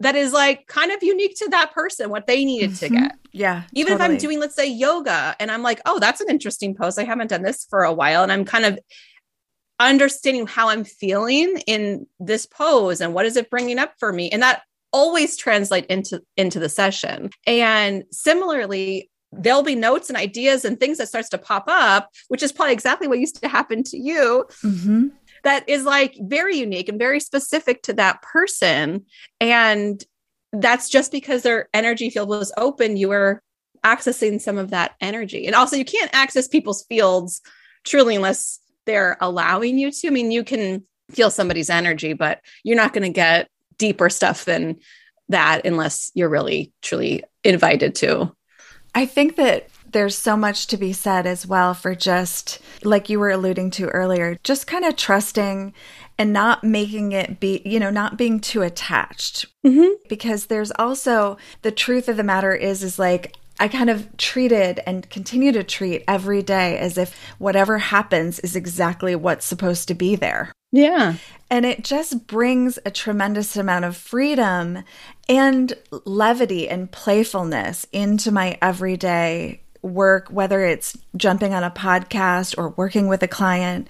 that 0.00 0.16
is 0.16 0.32
like 0.32 0.66
kind 0.66 0.90
of 0.90 1.02
unique 1.02 1.36
to 1.38 1.48
that 1.50 1.72
person, 1.72 2.10
what 2.10 2.26
they 2.26 2.44
needed 2.44 2.70
mm-hmm. 2.70 2.94
to 2.94 3.00
get. 3.00 3.12
Yeah. 3.32 3.62
Even 3.74 3.92
totally. 3.92 4.04
if 4.04 4.12
I'm 4.12 4.18
doing, 4.18 4.40
let's 4.40 4.56
say, 4.56 4.68
yoga, 4.68 5.36
and 5.38 5.50
I'm 5.50 5.62
like, 5.62 5.80
oh, 5.86 5.98
that's 5.98 6.20
an 6.20 6.28
interesting 6.28 6.74
pose. 6.74 6.98
I 6.98 7.04
haven't 7.04 7.28
done 7.28 7.42
this 7.42 7.66
for 7.70 7.84
a 7.84 7.92
while. 7.92 8.22
And 8.22 8.32
I'm 8.32 8.44
kind 8.44 8.64
of 8.64 8.78
understanding 9.78 10.46
how 10.46 10.68
I'm 10.68 10.84
feeling 10.84 11.62
in 11.66 12.06
this 12.20 12.46
pose 12.46 13.00
and 13.00 13.14
what 13.14 13.26
is 13.26 13.36
it 13.36 13.50
bringing 13.50 13.78
up 13.78 13.94
for 13.98 14.12
me. 14.12 14.30
And 14.30 14.42
that 14.42 14.62
always 14.92 15.36
translate 15.36 15.86
into 15.86 16.20
into 16.36 16.58
the 16.58 16.68
session. 16.68 17.30
And 17.46 18.04
similarly, 18.10 19.10
there'll 19.32 19.62
be 19.62 19.74
notes 19.74 20.08
and 20.10 20.16
ideas 20.16 20.64
and 20.64 20.78
things 20.78 20.98
that 20.98 21.08
starts 21.08 21.28
to 21.30 21.38
pop 21.38 21.64
up 21.66 22.10
which 22.28 22.42
is 22.42 22.52
probably 22.52 22.72
exactly 22.72 23.08
what 23.08 23.18
used 23.18 23.40
to 23.40 23.48
happen 23.48 23.82
to 23.82 23.96
you 23.96 24.44
mm-hmm. 24.62 25.08
that 25.42 25.66
is 25.68 25.84
like 25.84 26.16
very 26.20 26.56
unique 26.56 26.88
and 26.88 26.98
very 26.98 27.18
specific 27.18 27.82
to 27.82 27.92
that 27.94 28.20
person. 28.22 29.04
And 29.40 30.02
that's 30.52 30.88
just 30.88 31.10
because 31.10 31.42
their 31.42 31.68
energy 31.72 32.10
field 32.10 32.28
was 32.28 32.52
open 32.56 32.96
you 32.96 33.08
were 33.08 33.42
accessing 33.84 34.40
some 34.40 34.58
of 34.58 34.70
that 34.70 34.92
energy. 35.00 35.46
And 35.46 35.56
also 35.56 35.76
you 35.76 35.84
can't 35.84 36.14
access 36.14 36.46
people's 36.46 36.84
fields 36.84 37.40
truly 37.84 38.14
unless 38.14 38.60
they're 38.86 39.16
allowing 39.20 39.78
you 39.78 39.90
to. 39.90 40.08
I 40.08 40.10
mean 40.10 40.30
you 40.30 40.44
can 40.44 40.84
feel 41.10 41.30
somebody's 41.30 41.70
energy 41.70 42.12
but 42.12 42.40
you're 42.64 42.76
not 42.76 42.92
going 42.92 43.02
to 43.02 43.10
get 43.10 43.48
deeper 43.76 44.08
stuff 44.08 44.44
than 44.44 44.76
that 45.28 45.66
unless 45.66 46.10
you're 46.14 46.28
really 46.28 46.72
truly 46.82 47.24
invited 47.44 47.94
to 47.96 48.32
I 48.94 49.06
think 49.06 49.36
that 49.36 49.68
there's 49.90 50.16
so 50.16 50.36
much 50.36 50.66
to 50.68 50.76
be 50.76 50.92
said 50.92 51.26
as 51.26 51.46
well 51.46 51.74
for 51.74 51.94
just 51.94 52.58
like 52.82 53.08
you 53.08 53.18
were 53.18 53.30
alluding 53.30 53.70
to 53.72 53.88
earlier, 53.88 54.38
just 54.42 54.66
kind 54.66 54.84
of 54.84 54.96
trusting 54.96 55.74
and 56.18 56.32
not 56.32 56.64
making 56.64 57.12
it 57.12 57.40
be, 57.40 57.62
you 57.64 57.78
know, 57.78 57.90
not 57.90 58.16
being 58.16 58.40
too 58.40 58.62
attached. 58.62 59.46
Mm-hmm. 59.64 59.94
Because 60.08 60.46
there's 60.46 60.72
also 60.72 61.36
the 61.62 61.70
truth 61.70 62.08
of 62.08 62.16
the 62.16 62.22
matter 62.22 62.54
is, 62.54 62.82
is 62.82 62.98
like, 62.98 63.36
I 63.60 63.68
kind 63.68 63.90
of 63.90 64.16
treated 64.16 64.80
and 64.86 65.08
continue 65.08 65.52
to 65.52 65.62
treat 65.62 66.04
every 66.08 66.42
day 66.42 66.78
as 66.78 66.98
if 66.98 67.16
whatever 67.38 67.78
happens 67.78 68.40
is 68.40 68.56
exactly 68.56 69.14
what's 69.14 69.46
supposed 69.46 69.88
to 69.88 69.94
be 69.94 70.16
there. 70.16 70.52
Yeah. 70.72 71.16
And 71.50 71.66
it 71.66 71.84
just 71.84 72.26
brings 72.26 72.78
a 72.86 72.90
tremendous 72.90 73.56
amount 73.56 73.84
of 73.84 73.96
freedom 73.96 74.84
and 75.28 75.72
levity 76.04 76.68
and 76.68 76.90
playfulness 76.90 77.86
into 77.92 78.30
my 78.30 78.58
everyday 78.60 79.60
work, 79.82 80.28
whether 80.28 80.64
it's 80.64 80.96
jumping 81.16 81.52
on 81.54 81.64
a 81.64 81.70
podcast 81.70 82.56
or 82.56 82.70
working 82.70 83.08
with 83.08 83.22
a 83.22 83.28
client. 83.28 83.88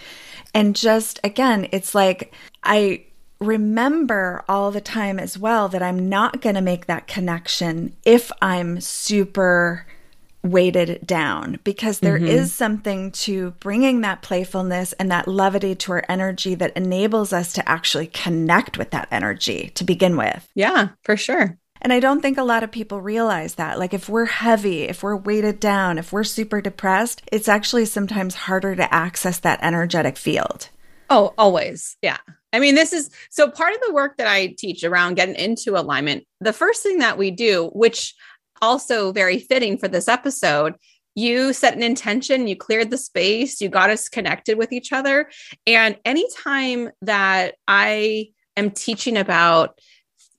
And 0.54 0.74
just 0.74 1.20
again, 1.24 1.68
it's 1.72 1.94
like 1.94 2.34
I 2.62 3.04
remember 3.40 4.44
all 4.48 4.70
the 4.70 4.80
time 4.80 5.18
as 5.18 5.36
well 5.36 5.68
that 5.68 5.82
I'm 5.82 6.08
not 6.08 6.40
going 6.40 6.54
to 6.54 6.60
make 6.60 6.86
that 6.86 7.06
connection 7.06 7.96
if 8.04 8.30
I'm 8.40 8.80
super 8.80 9.86
weighted 10.42 11.06
down 11.06 11.58
because 11.64 12.00
there 12.00 12.16
mm-hmm. 12.16 12.26
is 12.26 12.52
something 12.52 13.12
to 13.12 13.52
bringing 13.60 14.00
that 14.00 14.22
playfulness 14.22 14.92
and 14.94 15.10
that 15.10 15.28
levity 15.28 15.74
to 15.74 15.92
our 15.92 16.04
energy 16.08 16.54
that 16.54 16.76
enables 16.76 17.32
us 17.32 17.52
to 17.52 17.68
actually 17.68 18.08
connect 18.08 18.78
with 18.78 18.90
that 18.90 19.08
energy 19.10 19.70
to 19.74 19.84
begin 19.84 20.16
with. 20.16 20.48
Yeah, 20.54 20.88
for 21.04 21.16
sure. 21.16 21.58
And 21.80 21.92
I 21.92 21.98
don't 21.98 22.20
think 22.20 22.38
a 22.38 22.44
lot 22.44 22.62
of 22.62 22.70
people 22.70 23.00
realize 23.00 23.56
that. 23.56 23.78
Like, 23.78 23.92
if 23.92 24.08
we're 24.08 24.26
heavy, 24.26 24.82
if 24.82 25.02
we're 25.02 25.16
weighted 25.16 25.58
down, 25.58 25.98
if 25.98 26.12
we're 26.12 26.22
super 26.22 26.60
depressed, 26.60 27.22
it's 27.32 27.48
actually 27.48 27.86
sometimes 27.86 28.34
harder 28.34 28.76
to 28.76 28.94
access 28.94 29.40
that 29.40 29.58
energetic 29.62 30.16
field. 30.16 30.68
Oh, 31.10 31.34
always. 31.36 31.96
Yeah. 32.00 32.18
I 32.52 32.60
mean, 32.60 32.74
this 32.74 32.92
is 32.92 33.10
so 33.30 33.50
part 33.50 33.74
of 33.74 33.80
the 33.80 33.92
work 33.92 34.16
that 34.18 34.28
I 34.28 34.54
teach 34.56 34.84
around 34.84 35.14
getting 35.14 35.34
into 35.34 35.78
alignment. 35.78 36.24
The 36.40 36.52
first 36.52 36.82
thing 36.82 36.98
that 36.98 37.18
we 37.18 37.30
do, 37.30 37.70
which 37.74 38.14
also 38.62 39.12
very 39.12 39.38
fitting 39.38 39.76
for 39.76 39.88
this 39.88 40.08
episode. 40.08 40.76
You 41.14 41.52
set 41.52 41.74
an 41.74 41.82
intention, 41.82 42.46
you 42.46 42.56
cleared 42.56 42.90
the 42.90 42.96
space, 42.96 43.60
you 43.60 43.68
got 43.68 43.90
us 43.90 44.08
connected 44.08 44.56
with 44.56 44.72
each 44.72 44.92
other. 44.92 45.28
And 45.66 45.98
anytime 46.06 46.90
that 47.02 47.56
I 47.68 48.30
am 48.56 48.70
teaching 48.70 49.18
about 49.18 49.78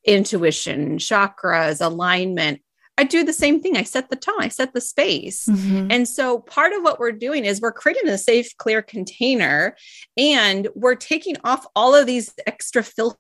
intuition, 0.04 0.98
chakras, 0.98 1.86
alignment, 1.86 2.62
I 2.98 3.04
do 3.04 3.24
the 3.24 3.34
same 3.34 3.60
thing. 3.60 3.76
I 3.76 3.84
set 3.84 4.10
the 4.10 4.16
tone, 4.16 4.36
I 4.40 4.50
set 4.50 4.74
the 4.74 4.82
space. 4.82 5.48
Mm-hmm. 5.48 5.88
And 5.90 6.08
so 6.08 6.40
part 6.40 6.74
of 6.74 6.84
what 6.84 7.00
we're 7.00 7.12
doing 7.12 7.44
is 7.44 7.60
we're 7.60 7.72
creating 7.72 8.10
a 8.10 8.18
safe, 8.18 8.56
clear 8.58 8.82
container 8.82 9.76
and 10.16 10.68
we're 10.76 10.96
taking 10.96 11.38
off 11.44 11.66
all 11.76 11.96
of 11.96 12.06
these 12.06 12.34
extra 12.46 12.84
filters 12.84 13.18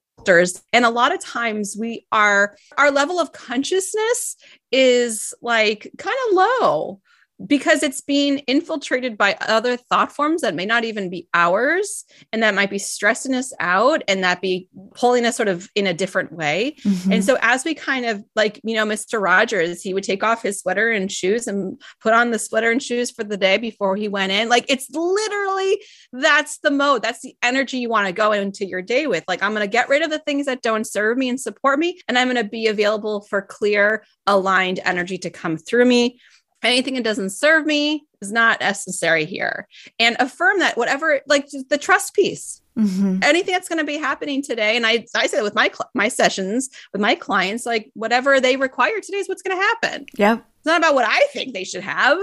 and 0.71 0.85
a 0.85 0.89
lot 0.89 1.13
of 1.13 1.19
times 1.19 1.75
we 1.79 2.05
are 2.11 2.55
our 2.77 2.91
level 2.91 3.19
of 3.19 3.31
consciousness 3.31 4.35
is 4.71 5.33
like 5.41 5.91
kind 5.97 6.17
of 6.27 6.35
low 6.35 7.01
because 7.45 7.83
it's 7.83 8.01
being 8.01 8.39
infiltrated 8.39 9.17
by 9.17 9.35
other 9.41 9.77
thought 9.77 10.11
forms 10.11 10.41
that 10.41 10.55
may 10.55 10.65
not 10.65 10.83
even 10.83 11.09
be 11.09 11.27
ours 11.33 12.05
and 12.31 12.43
that 12.43 12.55
might 12.55 12.69
be 12.69 12.77
stressing 12.77 13.33
us 13.33 13.53
out 13.59 14.01
and 14.07 14.23
that 14.23 14.41
be 14.41 14.67
pulling 14.95 15.25
us 15.25 15.35
sort 15.35 15.49
of 15.49 15.69
in 15.75 15.87
a 15.87 15.93
different 15.93 16.31
way. 16.31 16.75
Mm-hmm. 16.83 17.11
and 17.11 17.23
so 17.23 17.37
as 17.41 17.63
we 17.63 17.73
kind 17.73 18.05
of 18.05 18.23
like 18.35 18.59
you 18.63 18.75
know 18.75 18.85
mr 18.85 19.21
rogers 19.21 19.81
he 19.81 19.93
would 19.93 20.03
take 20.03 20.23
off 20.23 20.41
his 20.41 20.59
sweater 20.59 20.91
and 20.91 21.11
shoes 21.11 21.47
and 21.47 21.81
put 22.01 22.13
on 22.13 22.31
the 22.31 22.39
sweater 22.39 22.71
and 22.71 22.81
shoes 22.81 23.11
for 23.11 23.23
the 23.23 23.37
day 23.37 23.57
before 23.57 23.95
he 23.95 24.07
went 24.07 24.31
in. 24.31 24.49
Like 24.49 24.65
it's 24.67 24.89
literally 24.91 25.81
that's 26.11 26.59
the 26.59 26.71
mode. 26.71 27.01
That's 27.01 27.21
the 27.21 27.35
energy 27.41 27.77
you 27.77 27.89
want 27.89 28.07
to 28.07 28.13
go 28.13 28.31
into 28.31 28.65
your 28.65 28.81
day 28.81 29.07
with. 29.07 29.23
Like 29.27 29.43
i'm 29.43 29.51
going 29.51 29.61
to 29.61 29.67
get 29.67 29.89
rid 29.89 30.01
of 30.01 30.09
the 30.09 30.19
things 30.19 30.45
that 30.45 30.61
don't 30.61 30.85
serve 30.85 31.17
me 31.17 31.29
and 31.29 31.39
support 31.39 31.79
me 31.79 31.99
and 32.07 32.17
i'm 32.17 32.27
going 32.27 32.43
to 32.43 32.49
be 32.49 32.67
available 32.67 33.21
for 33.21 33.41
clear 33.41 34.03
aligned 34.27 34.79
energy 34.85 35.17
to 35.17 35.29
come 35.29 35.57
through 35.57 35.85
me 35.85 36.19
anything 36.63 36.95
that 36.95 37.03
doesn't 37.03 37.31
serve 37.31 37.65
me 37.65 38.05
is 38.21 38.31
not 38.31 38.59
necessary 38.59 39.25
here. 39.25 39.67
And 39.99 40.15
affirm 40.19 40.59
that 40.59 40.77
whatever 40.77 41.21
like 41.27 41.49
the 41.69 41.77
trust 41.77 42.13
piece. 42.13 42.59
Mm-hmm. 42.75 43.19
anything 43.21 43.53
that's 43.53 43.69
going 43.69 43.77
to 43.77 43.85
be 43.85 43.99
happening 43.99 44.41
today 44.41 44.75
and 44.75 44.83
i 44.83 45.05
i 45.15 45.27
say 45.27 45.37
that 45.37 45.43
with 45.43 45.53
my 45.53 45.71
my 45.93 46.07
sessions 46.07 46.71
with 46.91 47.03
my 47.03 47.13
clients 47.13 47.67
like 47.67 47.91
whatever 47.93 48.41
they 48.41 48.55
require 48.55 48.99
today 48.99 49.17
is 49.17 49.29
what's 49.29 49.43
going 49.43 49.55
to 49.55 49.63
happen. 49.63 50.07
Yeah 50.17 50.37
it's 50.37 50.65
not 50.65 50.79
about 50.79 50.95
what 50.95 51.05
i 51.07 51.27
think 51.33 51.53
they 51.53 51.65
should 51.65 51.83
have. 51.83 52.17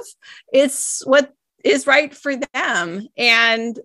It's 0.53 1.07
what 1.07 1.33
is 1.65 1.87
right 1.87 2.15
for 2.15 2.35
them. 2.37 3.07
And 3.17 3.79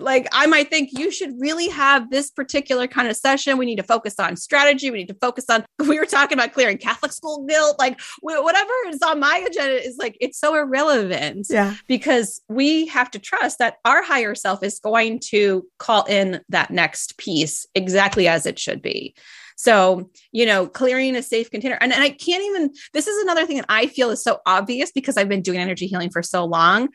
like 0.00 0.28
I 0.32 0.46
might 0.46 0.70
think 0.70 0.90
you 0.92 1.10
should 1.10 1.32
really 1.38 1.68
have 1.68 2.10
this 2.10 2.30
particular 2.30 2.86
kind 2.86 3.08
of 3.08 3.16
session. 3.16 3.58
We 3.58 3.66
need 3.66 3.76
to 3.76 3.82
focus 3.82 4.14
on 4.18 4.36
strategy. 4.36 4.90
We 4.90 4.98
need 4.98 5.08
to 5.08 5.16
focus 5.20 5.46
on, 5.48 5.64
we 5.78 5.98
were 5.98 6.06
talking 6.06 6.36
about 6.36 6.52
clearing 6.52 6.78
Catholic 6.78 7.12
school 7.12 7.44
guilt, 7.46 7.78
like 7.78 8.00
whatever 8.20 8.72
is 8.88 9.02
on 9.02 9.20
my 9.20 9.44
agenda 9.46 9.84
is 9.84 9.96
like, 9.98 10.16
it's 10.20 10.38
so 10.38 10.54
irrelevant. 10.54 11.46
Yeah. 11.50 11.74
Because 11.86 12.40
we 12.48 12.86
have 12.86 13.10
to 13.12 13.18
trust 13.18 13.58
that 13.58 13.76
our 13.84 14.02
higher 14.02 14.34
self 14.34 14.62
is 14.62 14.78
going 14.78 15.20
to 15.30 15.66
call 15.78 16.04
in 16.04 16.40
that 16.48 16.70
next 16.70 17.18
piece 17.18 17.66
exactly 17.74 18.28
as 18.28 18.46
it 18.46 18.58
should 18.58 18.82
be. 18.82 19.14
So, 19.56 20.10
you 20.30 20.46
know, 20.46 20.68
clearing 20.68 21.16
a 21.16 21.22
safe 21.22 21.50
container. 21.50 21.76
And, 21.80 21.92
and 21.92 22.02
I 22.02 22.10
can't 22.10 22.44
even, 22.44 22.70
this 22.92 23.08
is 23.08 23.22
another 23.22 23.44
thing 23.44 23.56
that 23.56 23.66
I 23.68 23.88
feel 23.88 24.10
is 24.10 24.22
so 24.22 24.38
obvious 24.46 24.92
because 24.92 25.16
I've 25.16 25.28
been 25.28 25.42
doing 25.42 25.58
energy 25.58 25.88
healing 25.88 26.10
for 26.10 26.22
so 26.22 26.44
long, 26.44 26.88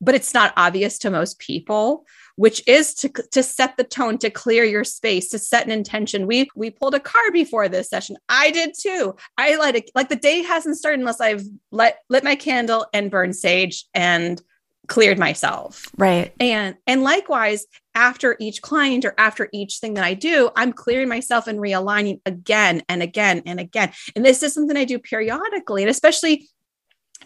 but 0.00 0.14
it's 0.14 0.32
not 0.32 0.54
obvious 0.56 0.98
to 1.00 1.10
most 1.10 1.38
people 1.38 2.06
which 2.36 2.62
is 2.66 2.94
to, 2.94 3.08
to 3.32 3.42
set 3.42 3.76
the 3.76 3.84
tone 3.84 4.18
to 4.18 4.30
clear 4.30 4.64
your 4.64 4.84
space 4.84 5.28
to 5.30 5.38
set 5.38 5.66
an 5.66 5.72
intention. 5.72 6.26
We 6.26 6.48
we 6.54 6.70
pulled 6.70 6.94
a 6.94 7.00
card 7.00 7.32
before 7.32 7.68
this 7.68 7.88
session. 7.88 8.16
I 8.28 8.50
did 8.50 8.74
too. 8.78 9.16
I 9.36 9.56
let 9.56 9.74
it 9.74 9.90
like 9.94 10.08
the 10.08 10.16
day 10.16 10.42
hasn't 10.42 10.76
started 10.76 11.00
unless 11.00 11.20
i've 11.20 11.42
let 11.72 11.98
lit 12.08 12.24
my 12.24 12.36
candle 12.36 12.86
and 12.92 13.10
burned 13.10 13.36
sage 13.36 13.86
and 13.94 14.40
cleared 14.86 15.18
myself. 15.18 15.90
Right. 15.96 16.32
And 16.38 16.76
and 16.86 17.02
likewise 17.02 17.66
after 17.94 18.36
each 18.38 18.62
client 18.62 19.04
or 19.04 19.14
after 19.18 19.48
each 19.52 19.78
thing 19.78 19.94
that 19.94 20.04
i 20.04 20.14
do 20.14 20.50
i'm 20.54 20.72
clearing 20.72 21.08
myself 21.08 21.46
and 21.46 21.58
realigning 21.58 22.20
again 22.26 22.82
and 22.88 23.02
again 23.02 23.42
and 23.46 23.58
again. 23.58 23.92
And 24.14 24.24
this 24.24 24.42
is 24.42 24.54
something 24.54 24.76
i 24.76 24.84
do 24.84 24.98
periodically 24.98 25.82
and 25.82 25.90
especially 25.90 26.48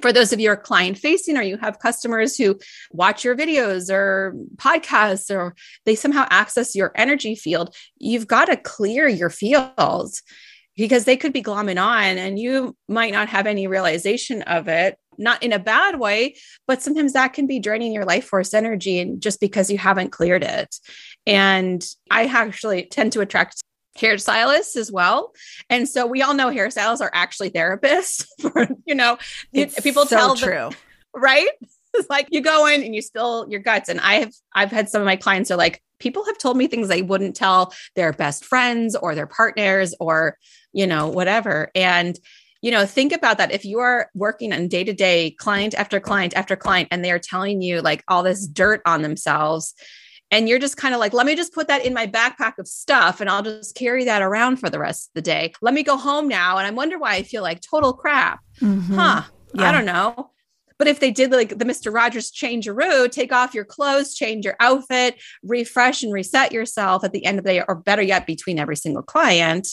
for 0.00 0.12
those 0.12 0.32
of 0.32 0.40
you 0.40 0.48
who 0.48 0.52
are 0.52 0.56
client 0.56 0.98
facing 0.98 1.36
or 1.36 1.42
you 1.42 1.56
have 1.56 1.78
customers 1.78 2.36
who 2.36 2.58
watch 2.92 3.24
your 3.24 3.36
videos 3.36 3.90
or 3.90 4.34
podcasts 4.56 5.34
or 5.34 5.54
they 5.86 5.94
somehow 5.94 6.26
access 6.30 6.74
your 6.74 6.92
energy 6.94 7.34
field 7.34 7.74
you've 7.98 8.26
got 8.26 8.46
to 8.46 8.56
clear 8.56 9.08
your 9.08 9.30
fields 9.30 10.22
because 10.76 11.04
they 11.04 11.16
could 11.16 11.32
be 11.32 11.42
glomming 11.42 11.82
on 11.82 12.18
and 12.18 12.38
you 12.38 12.76
might 12.88 13.12
not 13.12 13.28
have 13.28 13.46
any 13.46 13.66
realization 13.66 14.42
of 14.42 14.68
it 14.68 14.98
not 15.20 15.42
in 15.42 15.52
a 15.52 15.58
bad 15.58 16.00
way, 16.00 16.34
but 16.66 16.82
sometimes 16.82 17.12
that 17.12 17.34
can 17.34 17.46
be 17.46 17.60
draining 17.60 17.92
your 17.92 18.06
life 18.06 18.24
force 18.24 18.54
energy 18.54 18.98
and 18.98 19.20
just 19.20 19.38
because 19.38 19.70
you 19.70 19.78
haven't 19.78 20.10
cleared 20.10 20.42
it. 20.42 20.74
And 21.26 21.84
I 22.10 22.24
actually 22.24 22.86
tend 22.86 23.12
to 23.12 23.20
attract 23.20 23.59
hairstylists 23.98 24.76
as 24.76 24.90
well. 24.90 25.32
And 25.68 25.88
so 25.88 26.06
we 26.06 26.22
all 26.22 26.34
know 26.34 26.48
hairstylists 26.48 27.00
are 27.00 27.10
actually 27.12 27.50
therapists 27.50 28.26
for, 28.40 28.68
you 28.86 28.94
know, 28.94 29.18
it's 29.52 29.80
people 29.80 30.06
so 30.06 30.16
tell 30.16 30.36
true. 30.36 30.54
them, 30.54 30.72
right? 31.14 31.50
It's 31.92 32.08
like 32.08 32.28
you 32.30 32.40
go 32.40 32.68
in 32.68 32.84
and 32.84 32.94
you 32.94 33.02
spill 33.02 33.46
your 33.50 33.58
guts. 33.58 33.88
And 33.88 33.98
I 33.98 34.20
have 34.20 34.32
I've 34.54 34.70
had 34.70 34.88
some 34.88 35.02
of 35.02 35.06
my 35.06 35.16
clients 35.16 35.50
are 35.50 35.56
like, 35.56 35.82
people 35.98 36.24
have 36.26 36.38
told 36.38 36.56
me 36.56 36.68
things 36.68 36.86
they 36.86 37.02
wouldn't 37.02 37.34
tell 37.34 37.74
their 37.96 38.12
best 38.12 38.44
friends 38.44 38.94
or 38.94 39.16
their 39.16 39.26
partners 39.26 39.92
or, 39.98 40.38
you 40.72 40.86
know, 40.86 41.08
whatever. 41.08 41.68
And 41.74 42.16
you 42.62 42.70
know, 42.70 42.84
think 42.84 43.12
about 43.12 43.38
that. 43.38 43.52
If 43.52 43.64
you 43.64 43.78
are 43.80 44.10
working 44.14 44.52
on 44.52 44.68
day 44.68 44.84
to 44.84 44.92
day, 44.92 45.30
client 45.32 45.74
after 45.74 45.98
client 45.98 46.34
after 46.36 46.56
client, 46.56 46.88
and 46.90 47.04
they 47.04 47.10
are 47.10 47.18
telling 47.18 47.62
you 47.62 47.80
like 47.80 48.04
all 48.06 48.22
this 48.22 48.46
dirt 48.46 48.82
on 48.84 49.02
themselves, 49.02 49.74
and 50.30 50.48
you're 50.48 50.58
just 50.58 50.76
kind 50.76 50.94
of 50.94 51.00
like, 51.00 51.12
let 51.12 51.26
me 51.26 51.34
just 51.34 51.52
put 51.52 51.68
that 51.68 51.84
in 51.84 51.92
my 51.92 52.06
backpack 52.06 52.58
of 52.58 52.68
stuff 52.68 53.20
and 53.20 53.28
I'll 53.28 53.42
just 53.42 53.74
carry 53.74 54.04
that 54.04 54.22
around 54.22 54.58
for 54.58 54.70
the 54.70 54.78
rest 54.78 55.08
of 55.08 55.14
the 55.14 55.22
day. 55.22 55.52
Let 55.60 55.74
me 55.74 55.82
go 55.82 55.96
home 55.96 56.28
now. 56.28 56.58
And 56.58 56.66
I 56.66 56.70
wonder 56.70 56.98
why 56.98 57.14
I 57.14 57.22
feel 57.22 57.42
like 57.42 57.60
total 57.60 57.92
crap. 57.92 58.40
Mm-hmm. 58.60 58.94
Huh. 58.94 59.22
Yeah. 59.54 59.68
I 59.68 59.72
don't 59.72 59.86
know. 59.86 60.30
But 60.78 60.88
if 60.88 60.98
they 60.98 61.10
did 61.10 61.30
like 61.30 61.58
the 61.58 61.66
Mr. 61.66 61.92
Rogers 61.92 62.30
change 62.30 62.64
your 62.64 62.74
route, 62.74 63.12
take 63.12 63.32
off 63.32 63.54
your 63.54 63.66
clothes, 63.66 64.14
change 64.14 64.46
your 64.46 64.56
outfit, 64.60 65.20
refresh 65.42 66.02
and 66.02 66.10
reset 66.10 66.52
yourself 66.52 67.04
at 67.04 67.12
the 67.12 67.26
end 67.26 67.38
of 67.38 67.44
the 67.44 67.50
day, 67.50 67.62
or 67.68 67.74
better 67.74 68.00
yet, 68.00 68.26
between 68.26 68.58
every 68.58 68.76
single 68.76 69.02
client, 69.02 69.68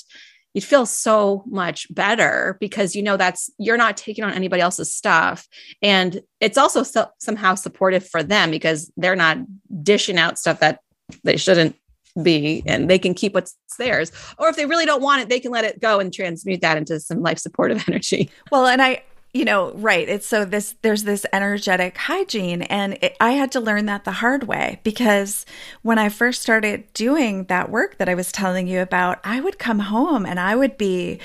you'd 0.58 0.64
feel 0.64 0.88
so 0.88 1.44
much 1.46 1.86
better 1.94 2.58
because 2.60 2.96
you 2.96 3.04
know 3.04 3.16
that's 3.16 3.48
you're 3.60 3.78
not 3.78 3.96
taking 3.96 4.24
on 4.24 4.34
anybody 4.34 4.60
else's 4.60 4.92
stuff. 4.92 5.48
And 5.84 6.20
it's 6.40 6.58
also 6.58 6.82
so, 6.82 7.06
somehow 7.20 7.54
supportive 7.54 8.04
for 8.10 8.24
them 8.24 8.50
because 8.50 8.92
they're 8.98 9.16
not 9.16 9.38
dishing 9.84 10.18
out 10.18 10.40
stuff 10.40 10.60
that 10.62 10.80
they 11.24 11.38
shouldn't 11.38 11.76
be 12.24 12.64
and 12.66 12.90
they 12.90 12.98
can 12.98 13.14
keep 13.14 13.36
what's 13.36 13.56
theirs. 13.78 14.12
Or 14.40 14.50
if 14.50 14.56
they 14.56 14.66
really 14.66 14.88
don't 14.88 15.04
want 15.04 15.22
it 15.22 15.30
they 15.30 15.40
can 15.40 15.52
let 15.52 15.64
it 15.64 15.80
go 15.80 16.00
and 16.00 16.12
transmute 16.12 16.62
that 16.62 16.76
into 16.76 17.00
some 17.00 17.22
life 17.22 17.38
supportive 17.38 17.84
energy. 17.88 18.32
Well 18.52 18.66
and 18.66 18.82
i 18.82 19.04
you 19.38 19.46
know, 19.46 19.72
right. 19.74 20.10
It's 20.10 20.26
so 20.26 20.46
this, 20.46 20.74
there's 20.82 21.04
this 21.04 21.24
energetic 21.32 21.96
hygiene. 21.96 22.64
And 22.64 22.98
it, 23.04 23.16
I 23.22 23.34
had 23.34 23.52
to 23.52 23.60
learn 23.60 23.86
that 23.86 24.04
the 24.04 24.14
hard 24.14 24.46
way 24.46 24.80
because 24.82 25.46
when 25.84 26.00
I 26.00 26.10
first 26.10 26.42
started 26.42 26.92
doing 26.94 27.44
that 27.44 27.70
work 27.70 28.00
that 28.00 28.10
I 28.10 28.16
was 28.16 28.32
telling 28.32 28.66
you 28.66 28.82
about, 28.82 29.20
I 29.24 29.40
would 29.40 29.60
come 29.60 29.78
home 29.78 30.26
and 30.26 30.40
I 30.40 30.56
would 30.56 30.76
be 30.76 31.20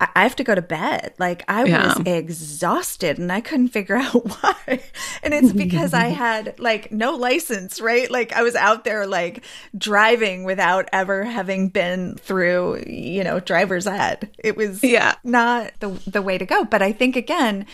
I 0.00 0.22
have 0.22 0.36
to 0.36 0.44
go 0.44 0.54
to 0.54 0.62
bed. 0.62 1.14
Like 1.18 1.44
I 1.48 1.64
yeah. 1.64 1.98
was 1.98 2.06
exhausted 2.06 3.18
and 3.18 3.32
I 3.32 3.40
couldn't 3.40 3.68
figure 3.68 3.96
out 3.96 4.24
why. 4.42 4.80
And 5.22 5.34
it's 5.34 5.52
because 5.52 5.92
I 5.92 6.06
had 6.08 6.58
like 6.60 6.92
no 6.92 7.16
license, 7.16 7.80
right? 7.80 8.08
Like 8.08 8.32
I 8.32 8.42
was 8.42 8.54
out 8.54 8.84
there 8.84 9.06
like 9.06 9.44
driving 9.76 10.44
without 10.44 10.88
ever 10.92 11.24
having 11.24 11.68
been 11.68 12.14
through, 12.16 12.84
you 12.86 13.24
know, 13.24 13.40
driver's 13.40 13.86
ed. 13.88 14.30
It 14.38 14.56
was 14.56 14.84
yeah. 14.84 15.16
not 15.24 15.72
the 15.80 15.88
the 16.06 16.22
way 16.22 16.38
to 16.38 16.46
go. 16.46 16.64
But 16.64 16.80
I 16.80 16.92
think 16.92 17.16
again, 17.16 17.66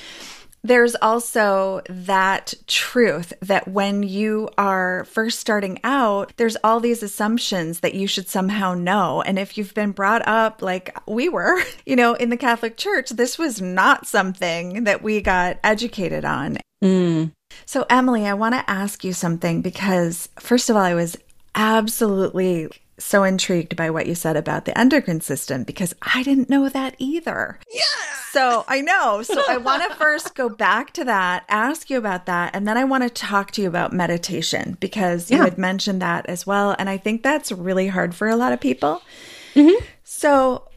there's 0.65 0.97
also 0.97 1.83
that 1.91 2.55
truth 2.67 3.35
that 3.41 3.69
when 3.69 4.03
you 4.03 4.49
are 4.57 5.05
first 5.05 5.39
starting 5.39 5.79
out, 5.85 6.33
there's 6.39 6.57
all 6.65 6.81
these 6.81 7.03
assumptions 7.03 7.81
that 7.81 7.95
you 7.95 8.07
should 8.07 8.29
somehow 8.29 8.73
know. 8.73 9.21
And 9.21 9.39
if 9.39 9.59
you've 9.59 9.75
been 9.75 9.93
brought 9.93 10.27
up 10.27 10.63
like 10.63 10.97
we 11.07 11.29
were, 11.29 11.63
you 11.87 11.95
know, 11.95 12.15
in 12.15 12.31
the 12.31 12.39
Catholic 12.39 12.79
Church, 12.79 13.11
this 13.11 13.39
was 13.39 13.61
not 13.61 14.07
something 14.07 14.85
that 14.85 15.03
we 15.03 15.21
got 15.21 15.59
educated 15.63 16.25
on. 16.25 16.57
Mm. 16.83 17.33
So, 17.67 17.85
Emily, 17.91 18.27
I 18.27 18.35
want 18.35 18.55
to 18.55 18.69
ask 18.69 19.05
you 19.05 19.13
something 19.13 19.61
because, 19.61 20.31
first 20.41 20.71
of 20.71 20.77
all, 20.77 20.83
I 20.83 20.95
was 20.95 21.17
absolutely 21.55 22.69
so 22.99 23.25
intrigued 23.25 23.77
by 23.77 23.91
what 23.91 24.07
you 24.07 24.15
said 24.15 24.37
about 24.37 24.65
the 24.65 24.79
endocrine 24.79 25.21
system 25.21 25.65
because 25.65 25.95
I 26.03 26.23
didn't 26.23 26.51
know 26.51 26.69
that 26.69 26.95
either. 26.99 27.59
Yeah. 27.73 27.83
So 28.31 28.65
I 28.69 28.81
know. 28.81 29.23
So 29.23 29.43
I 29.49 29.57
want 29.57 29.89
to 29.89 29.97
first 29.97 30.35
go 30.35 30.49
back 30.49 30.93
to 30.95 31.05
that, 31.05 31.45
ask 31.49 31.91
you 31.91 31.99
about 31.99 32.27
that, 32.27 32.55
and 32.55 32.67
then 32.67 32.77
I 32.77 32.85
want 32.85 33.03
to 33.05 33.11
talk 33.11 33.51
to 33.53 33.63
you 33.63 33.69
about 33.69 33.93
meditation 33.93 34.77
because 34.81 35.31
yeah. 35.31 35.39
you 35.39 35.43
had 35.45 35.59
mentioned 35.59 36.03
that 36.03 36.27
as 36.27 36.47
well. 36.47 36.75
And 36.79 36.89
I 36.89 36.97
think 36.97 37.23
that's 37.23 37.51
really 37.53 37.89
hard 37.89 38.15
for 38.15 38.29
a 38.29 38.37
lot 38.37 38.53
of 38.53 38.61
people. 38.61 39.03
Mm-hmm. 39.55 39.85
So 40.05 40.69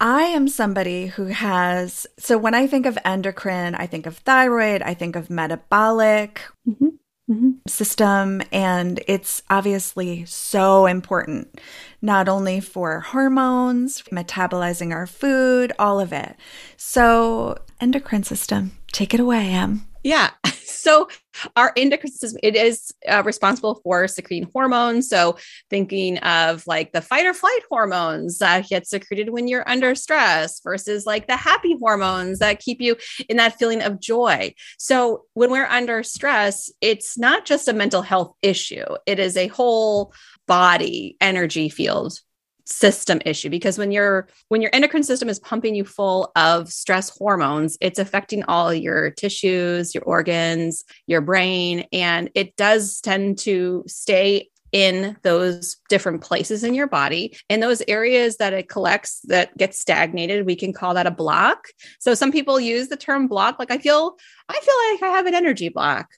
I 0.00 0.22
am 0.22 0.48
somebody 0.48 1.06
who 1.06 1.26
has, 1.26 2.06
so 2.18 2.36
when 2.38 2.54
I 2.54 2.66
think 2.66 2.86
of 2.86 2.98
endocrine, 3.04 3.74
I 3.74 3.86
think 3.86 4.06
of 4.06 4.18
thyroid, 4.18 4.82
I 4.82 4.94
think 4.94 5.16
of 5.16 5.30
metabolic. 5.30 6.42
Mm-hmm 6.68 6.88
mm-hmm. 7.30 7.50
system. 7.66 8.42
And 8.52 9.02
it's 9.06 9.42
obviously 9.50 10.24
so 10.26 10.86
important, 10.86 11.60
not 12.02 12.28
only 12.28 12.60
for 12.60 13.00
hormones, 13.00 14.02
metabolizing 14.12 14.92
our 14.92 15.06
food, 15.06 15.72
all 15.78 16.00
of 16.00 16.12
it. 16.12 16.36
So, 16.76 17.58
endocrine 17.80 18.24
system, 18.24 18.72
take 18.92 19.14
it 19.14 19.20
away, 19.20 19.50
Em. 19.52 19.86
Yeah. 20.06 20.30
So 20.86 21.08
our 21.56 21.72
endocrine 21.76 22.12
system, 22.12 22.38
it 22.44 22.54
is 22.54 22.92
uh, 23.08 23.24
responsible 23.24 23.80
for 23.82 24.06
secreting 24.06 24.48
hormones. 24.52 25.08
So 25.08 25.36
thinking 25.68 26.18
of 26.18 26.64
like 26.68 26.92
the 26.92 27.00
fight 27.00 27.26
or 27.26 27.34
flight 27.34 27.60
hormones 27.68 28.38
that 28.38 28.68
get 28.68 28.86
secreted 28.86 29.30
when 29.30 29.48
you're 29.48 29.68
under 29.68 29.96
stress 29.96 30.60
versus 30.60 31.06
like 31.06 31.26
the 31.26 31.36
happy 31.36 31.76
hormones 31.80 32.38
that 32.38 32.60
keep 32.60 32.80
you 32.80 32.94
in 33.28 33.36
that 33.38 33.58
feeling 33.58 33.82
of 33.82 33.98
joy. 33.98 34.54
So 34.78 35.24
when 35.34 35.50
we're 35.50 35.66
under 35.66 36.04
stress, 36.04 36.70
it's 36.80 37.18
not 37.18 37.44
just 37.44 37.66
a 37.66 37.72
mental 37.72 38.02
health 38.02 38.34
issue. 38.42 38.86
It 39.06 39.18
is 39.18 39.36
a 39.36 39.48
whole 39.48 40.12
body 40.46 41.16
energy 41.20 41.68
field 41.68 42.20
system 42.66 43.20
issue 43.24 43.48
because 43.48 43.78
when 43.78 43.92
your 43.92 44.28
when 44.48 44.60
your 44.60 44.70
endocrine 44.72 45.04
system 45.04 45.28
is 45.28 45.38
pumping 45.38 45.74
you 45.74 45.84
full 45.84 46.32
of 46.34 46.68
stress 46.68 47.16
hormones 47.16 47.78
it's 47.80 47.98
affecting 47.98 48.42
all 48.44 48.74
your 48.74 49.10
tissues 49.12 49.94
your 49.94 50.02
organs 50.04 50.84
your 51.06 51.20
brain 51.20 51.86
and 51.92 52.28
it 52.34 52.56
does 52.56 53.00
tend 53.00 53.38
to 53.38 53.84
stay 53.86 54.48
in 54.72 55.16
those 55.22 55.76
different 55.88 56.20
places 56.20 56.64
in 56.64 56.74
your 56.74 56.88
body. 56.88 57.36
In 57.48 57.60
those 57.60 57.82
areas 57.88 58.36
that 58.38 58.52
it 58.52 58.68
collects 58.68 59.20
that 59.24 59.56
gets 59.56 59.80
stagnated 59.80 60.44
we 60.44 60.56
can 60.56 60.72
call 60.72 60.94
that 60.94 61.06
a 61.06 61.10
block. 61.10 61.68
So 62.00 62.14
some 62.14 62.32
people 62.32 62.58
use 62.58 62.88
the 62.88 62.96
term 62.96 63.28
block 63.28 63.58
like 63.58 63.70
i 63.70 63.78
feel 63.78 64.16
i 64.48 64.52
feel 64.52 64.74
like 64.90 65.10
i 65.10 65.16
have 65.16 65.26
an 65.26 65.34
energy 65.34 65.68
block 65.68 66.08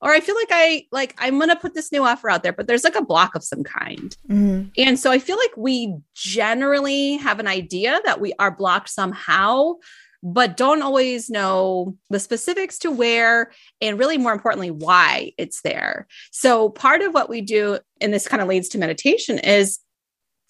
or 0.00 0.10
I 0.10 0.20
feel 0.20 0.34
like 0.34 0.48
I 0.50 0.86
like 0.92 1.14
I'm 1.18 1.38
gonna 1.38 1.56
put 1.56 1.74
this 1.74 1.92
new 1.92 2.04
offer 2.04 2.30
out 2.30 2.42
there, 2.42 2.52
but 2.52 2.66
there's 2.66 2.84
like 2.84 2.96
a 2.96 3.04
block 3.04 3.34
of 3.34 3.44
some 3.44 3.62
kind. 3.62 4.16
Mm-hmm. 4.28 4.68
And 4.78 4.98
so 4.98 5.10
I 5.10 5.18
feel 5.18 5.36
like 5.36 5.56
we 5.56 5.96
generally 6.14 7.16
have 7.16 7.40
an 7.40 7.46
idea 7.46 8.00
that 8.04 8.20
we 8.20 8.32
are 8.38 8.50
blocked 8.50 8.88
somehow 8.88 9.74
but 10.22 10.56
don't 10.56 10.82
always 10.82 11.28
know 11.28 11.96
the 12.10 12.20
specifics 12.20 12.78
to 12.78 12.90
where 12.90 13.50
and 13.80 13.98
really 13.98 14.18
more 14.18 14.32
importantly 14.32 14.70
why 14.70 15.32
it's 15.36 15.62
there. 15.62 16.06
So 16.30 16.68
part 16.68 17.02
of 17.02 17.12
what 17.12 17.28
we 17.28 17.40
do 17.40 17.78
and 18.00 18.14
this 18.14 18.28
kind 18.28 18.40
of 18.40 18.48
leads 18.48 18.68
to 18.70 18.78
meditation 18.78 19.38
is 19.38 19.80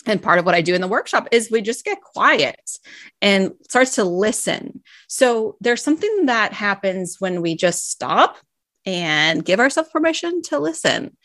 and 0.04 0.20
part 0.20 0.38
of 0.38 0.44
what 0.44 0.54
I 0.54 0.62
do 0.62 0.74
in 0.74 0.80
the 0.80 0.88
workshop 0.88 1.28
is 1.30 1.50
we 1.50 1.62
just 1.62 1.84
get 1.84 2.02
quiet 2.02 2.78
and 3.20 3.52
starts 3.68 3.94
to 3.94 4.04
listen. 4.04 4.82
So 5.08 5.56
there's 5.60 5.82
something 5.82 6.26
that 6.26 6.52
happens 6.52 7.16
when 7.20 7.40
we 7.40 7.54
just 7.54 7.88
stop 7.90 8.38
and 8.84 9.44
give 9.44 9.60
ourselves 9.60 9.90
permission 9.90 10.42
to 10.42 10.58
listen 10.58 11.16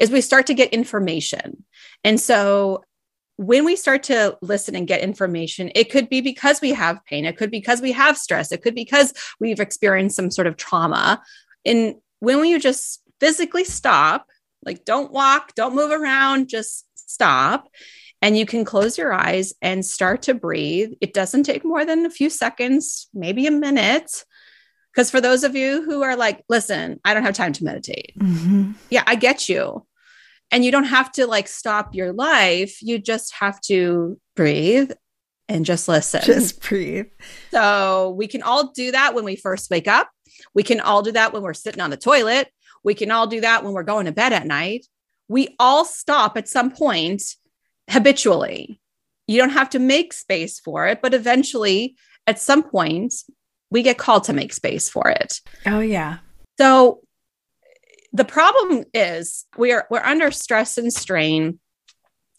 is 0.00 0.10
we 0.10 0.20
start 0.20 0.46
to 0.46 0.54
get 0.54 0.72
information. 0.72 1.64
And 2.02 2.20
so 2.20 2.82
when 3.36 3.64
we 3.64 3.76
start 3.76 4.04
to 4.04 4.36
listen 4.42 4.76
and 4.76 4.86
get 4.86 5.00
information, 5.00 5.70
it 5.74 5.90
could 5.90 6.08
be 6.08 6.20
because 6.20 6.60
we 6.60 6.70
have 6.70 7.04
pain, 7.04 7.24
it 7.24 7.36
could 7.36 7.50
be 7.50 7.58
because 7.58 7.80
we 7.80 7.92
have 7.92 8.16
stress, 8.16 8.52
it 8.52 8.62
could 8.62 8.74
be 8.74 8.84
because 8.84 9.12
we've 9.40 9.60
experienced 9.60 10.16
some 10.16 10.30
sort 10.30 10.46
of 10.46 10.56
trauma. 10.56 11.22
And 11.64 11.96
when 12.20 12.44
you 12.44 12.60
just 12.60 13.02
physically 13.20 13.64
stop, 13.64 14.26
like 14.64 14.84
don't 14.84 15.12
walk, 15.12 15.54
don't 15.54 15.74
move 15.74 15.90
around, 15.90 16.48
just 16.48 16.86
stop. 16.94 17.68
And 18.22 18.38
you 18.38 18.46
can 18.46 18.64
close 18.64 18.96
your 18.96 19.12
eyes 19.12 19.52
and 19.60 19.84
start 19.84 20.22
to 20.22 20.34
breathe. 20.34 20.92
It 21.00 21.12
doesn't 21.12 21.42
take 21.42 21.64
more 21.64 21.84
than 21.84 22.06
a 22.06 22.10
few 22.10 22.30
seconds, 22.30 23.08
maybe 23.12 23.46
a 23.46 23.50
minute. 23.50 24.24
Because 24.94 25.10
for 25.10 25.20
those 25.20 25.42
of 25.42 25.56
you 25.56 25.82
who 25.82 26.02
are 26.02 26.14
like, 26.14 26.44
listen, 26.48 27.00
I 27.04 27.14
don't 27.14 27.24
have 27.24 27.34
time 27.34 27.52
to 27.54 27.64
meditate. 27.64 28.12
Mm-hmm. 28.18 28.72
Yeah, 28.90 29.02
I 29.06 29.16
get 29.16 29.48
you. 29.48 29.84
And 30.52 30.64
you 30.64 30.70
don't 30.70 30.84
have 30.84 31.10
to 31.12 31.26
like 31.26 31.48
stop 31.48 31.94
your 31.94 32.12
life. 32.12 32.80
You 32.80 32.98
just 32.98 33.34
have 33.34 33.60
to 33.62 34.20
breathe 34.36 34.92
and 35.48 35.64
just 35.64 35.88
listen. 35.88 36.22
Just 36.22 36.62
breathe. 36.62 37.06
So 37.50 38.10
we 38.10 38.28
can 38.28 38.42
all 38.42 38.68
do 38.72 38.92
that 38.92 39.14
when 39.14 39.24
we 39.24 39.34
first 39.34 39.68
wake 39.68 39.88
up. 39.88 40.10
We 40.54 40.62
can 40.62 40.80
all 40.80 41.02
do 41.02 41.12
that 41.12 41.32
when 41.32 41.42
we're 41.42 41.54
sitting 41.54 41.80
on 41.80 41.90
the 41.90 41.96
toilet. 41.96 42.48
We 42.84 42.94
can 42.94 43.10
all 43.10 43.26
do 43.26 43.40
that 43.40 43.64
when 43.64 43.72
we're 43.72 43.82
going 43.82 44.06
to 44.06 44.12
bed 44.12 44.32
at 44.32 44.46
night. 44.46 44.86
We 45.26 45.56
all 45.58 45.84
stop 45.84 46.36
at 46.36 46.48
some 46.48 46.70
point 46.70 47.22
habitually. 47.90 48.80
You 49.26 49.38
don't 49.38 49.50
have 49.50 49.70
to 49.70 49.78
make 49.80 50.12
space 50.12 50.60
for 50.60 50.86
it 50.86 51.02
but 51.02 51.14
eventually 51.14 51.96
at 52.26 52.38
some 52.38 52.62
point 52.62 53.14
we 53.74 53.82
get 53.82 53.98
called 53.98 54.22
to 54.24 54.32
make 54.32 54.54
space 54.54 54.88
for 54.88 55.08
it. 55.08 55.40
Oh 55.66 55.80
yeah. 55.80 56.18
So 56.58 57.00
the 58.12 58.24
problem 58.24 58.84
is 58.94 59.44
we 59.58 59.72
are 59.72 59.86
we're 59.90 60.00
under 60.00 60.30
stress 60.30 60.78
and 60.78 60.92
strain 60.92 61.58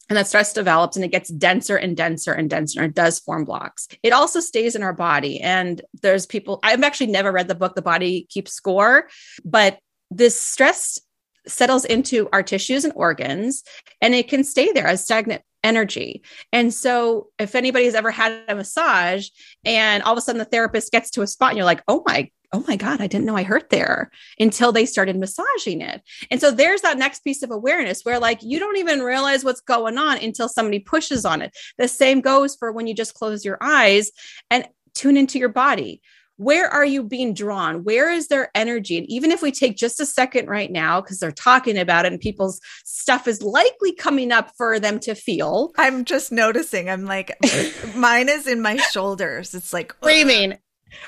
and 0.07 0.15
that 0.17 0.27
stress 0.27 0.53
develops 0.53 0.95
and 0.95 1.03
it 1.03 1.11
gets 1.11 1.29
denser 1.29 1.75
and 1.75 1.97
denser 1.97 2.31
and 2.31 2.49
denser 2.49 2.79
and 2.79 2.91
it 2.91 2.95
does 2.95 3.19
form 3.19 3.43
blocks. 3.43 3.89
It 4.01 4.13
also 4.13 4.39
stays 4.39 4.75
in 4.75 4.83
our 4.83 4.93
body 4.93 5.41
and 5.41 5.81
there's 6.01 6.25
people 6.25 6.59
i've 6.63 6.81
actually 6.83 7.07
never 7.07 7.33
read 7.33 7.49
the 7.49 7.55
book 7.55 7.75
the 7.75 7.81
body 7.81 8.25
keeps 8.29 8.53
score 8.53 9.09
but 9.43 9.77
this 10.09 10.39
stress 10.39 10.99
settles 11.47 11.85
into 11.85 12.29
our 12.33 12.43
tissues 12.43 12.83
and 12.83 12.93
organs 12.95 13.63
and 14.01 14.13
it 14.15 14.27
can 14.27 14.43
stay 14.43 14.71
there 14.71 14.87
as 14.87 15.03
stagnant 15.03 15.41
energy. 15.63 16.21
And 16.53 16.73
so, 16.73 17.29
if 17.39 17.55
anybody's 17.55 17.95
ever 17.95 18.11
had 18.11 18.43
a 18.47 18.55
massage 18.55 19.29
and 19.65 20.03
all 20.03 20.13
of 20.13 20.17
a 20.17 20.21
sudden 20.21 20.39
the 20.39 20.45
therapist 20.45 20.91
gets 20.91 21.09
to 21.11 21.21
a 21.23 21.27
spot 21.27 21.49
and 21.49 21.57
you're 21.57 21.65
like, 21.65 21.83
oh 21.87 22.03
my 22.05 22.29
oh 22.55 22.63
my 22.67 22.77
God, 22.77 23.01
I 23.01 23.07
didn't 23.07 23.25
know 23.25 23.35
I 23.35 23.43
hurt 23.43 23.69
there 23.69 24.09
until 24.39 24.71
they 24.71 24.85
started 24.85 25.17
massaging 25.17 25.81
it. 25.81 26.01
And 26.31 26.39
so 26.39 26.51
there's 26.51 26.81
that 26.81 26.97
next 26.97 27.19
piece 27.19 27.43
of 27.43 27.51
awareness 27.51 28.03
where, 28.03 28.17
like, 28.17 28.41
you 28.41 28.59
don't 28.59 28.77
even 28.77 29.01
realize 29.01 29.43
what's 29.43 29.59
going 29.59 29.97
on 29.97 30.19
until 30.19 30.47
somebody 30.47 30.79
pushes 30.79 31.25
on 31.25 31.41
it. 31.41 31.55
The 31.77 31.89
same 31.89 32.21
goes 32.21 32.55
for 32.55 32.71
when 32.71 32.87
you 32.87 32.95
just 32.95 33.13
close 33.13 33.43
your 33.43 33.57
eyes 33.59 34.11
and 34.49 34.65
tune 34.93 35.17
into 35.17 35.37
your 35.37 35.49
body. 35.49 36.01
Where 36.37 36.67
are 36.67 36.85
you 36.85 37.03
being 37.03 37.33
drawn? 37.33 37.83
Where 37.83 38.11
is 38.11 38.27
their 38.27 38.49
energy? 38.55 38.97
And 38.97 39.09
even 39.09 39.31
if 39.31 39.41
we 39.41 39.51
take 39.51 39.77
just 39.77 39.99
a 39.99 40.05
second 40.05 40.47
right 40.47 40.71
now, 40.71 41.01
because 41.01 41.19
they're 41.19 41.31
talking 41.31 41.77
about 41.77 42.05
it 42.05 42.11
and 42.11 42.21
people's 42.21 42.59
stuff 42.83 43.27
is 43.27 43.41
likely 43.41 43.93
coming 43.93 44.31
up 44.31 44.51
for 44.57 44.79
them 44.79 44.99
to 45.01 45.15
feel. 45.15 45.71
I'm 45.77 46.05
just 46.05 46.31
noticing. 46.31 46.89
I'm 46.89 47.05
like, 47.05 47.35
mine 47.95 48.29
is 48.29 48.47
in 48.47 48.61
my 48.61 48.77
shoulders. 48.77 49.53
It's 49.53 49.73
like 49.73 49.93
screaming 49.93 50.57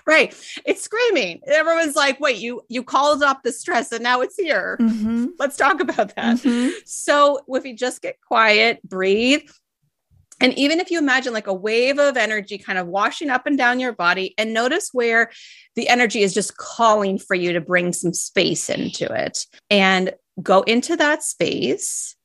right 0.05 0.35
it's 0.65 0.81
screaming 0.81 1.39
everyone's 1.47 1.95
like 1.95 2.19
wait 2.19 2.37
you 2.37 2.61
you 2.67 2.83
called 2.83 3.23
up 3.23 3.41
the 3.43 3.51
stress 3.51 3.91
and 3.91 4.03
now 4.03 4.21
it's 4.21 4.35
here 4.35 4.77
mm-hmm. 4.79 5.27
let's 5.39 5.55
talk 5.55 5.79
about 5.79 6.13
that 6.15 6.37
mm-hmm. 6.37 6.69
so 6.85 7.39
if 7.47 7.65
you 7.65 7.75
just 7.75 8.01
get 8.01 8.19
quiet 8.21 8.81
breathe 8.83 9.47
and 10.39 10.53
even 10.57 10.79
if 10.79 10.91
you 10.91 10.99
imagine 10.99 11.33
like 11.33 11.47
a 11.47 11.53
wave 11.53 11.99
of 11.99 12.17
energy 12.17 12.57
kind 12.57 12.77
of 12.77 12.87
washing 12.87 13.29
up 13.29 13.45
and 13.45 13.57
down 13.57 13.79
your 13.79 13.93
body 13.93 14.33
and 14.37 14.53
notice 14.53 14.89
where 14.93 15.31
the 15.75 15.89
energy 15.89 16.21
is 16.21 16.33
just 16.33 16.57
calling 16.57 17.17
for 17.17 17.35
you 17.35 17.53
to 17.53 17.61
bring 17.61 17.93
some 17.93 18.13
space 18.13 18.69
into 18.69 19.11
it 19.11 19.45
and 19.69 20.13
go 20.41 20.61
into 20.61 20.95
that 20.95 21.23
space 21.23 22.15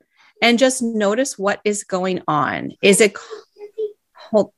and 0.42 0.58
just 0.58 0.82
notice 0.82 1.38
what 1.38 1.60
is 1.64 1.84
going 1.84 2.22
on 2.28 2.72
is 2.82 3.00
it 3.00 3.16
hold 4.14 4.52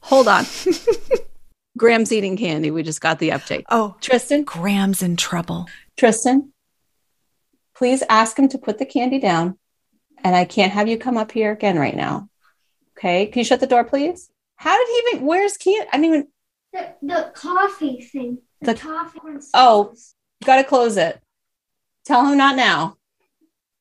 hold 0.00 0.28
on 0.28 0.44
Graham's 1.80 2.12
eating 2.12 2.36
candy. 2.36 2.70
We 2.70 2.82
just 2.82 3.00
got 3.00 3.18
the 3.18 3.30
update. 3.30 3.64
Oh, 3.70 3.96
Tristan. 4.02 4.44
Graham's 4.44 5.00
in 5.00 5.16
trouble. 5.16 5.66
Tristan, 5.96 6.52
please 7.74 8.02
ask 8.10 8.38
him 8.38 8.48
to 8.48 8.58
put 8.58 8.76
the 8.76 8.84
candy 8.84 9.18
down. 9.18 9.58
And 10.22 10.36
I 10.36 10.44
can't 10.44 10.72
have 10.72 10.88
you 10.88 10.98
come 10.98 11.16
up 11.16 11.32
here 11.32 11.52
again 11.52 11.78
right 11.78 11.96
now. 11.96 12.28
Okay. 13.00 13.26
Can 13.26 13.40
you 13.40 13.44
shut 13.44 13.60
the 13.60 13.66
door, 13.66 13.82
please? 13.82 14.30
How 14.56 14.76
did 14.76 14.86
he 14.88 15.16
even, 15.16 15.26
where's 15.26 15.56
candy? 15.56 15.88
I 15.90 15.96
didn't 15.96 16.06
even. 16.06 16.28
The, 16.74 16.94
the 17.02 17.32
coffee 17.34 18.02
thing. 18.02 18.38
The, 18.60 18.74
the 18.74 18.78
coffee. 18.78 19.20
Oh, 19.54 19.94
got 20.44 20.56
to 20.56 20.64
close 20.64 20.98
it. 20.98 21.18
Tell 22.04 22.26
him 22.26 22.36
not 22.36 22.56
now. 22.56 22.98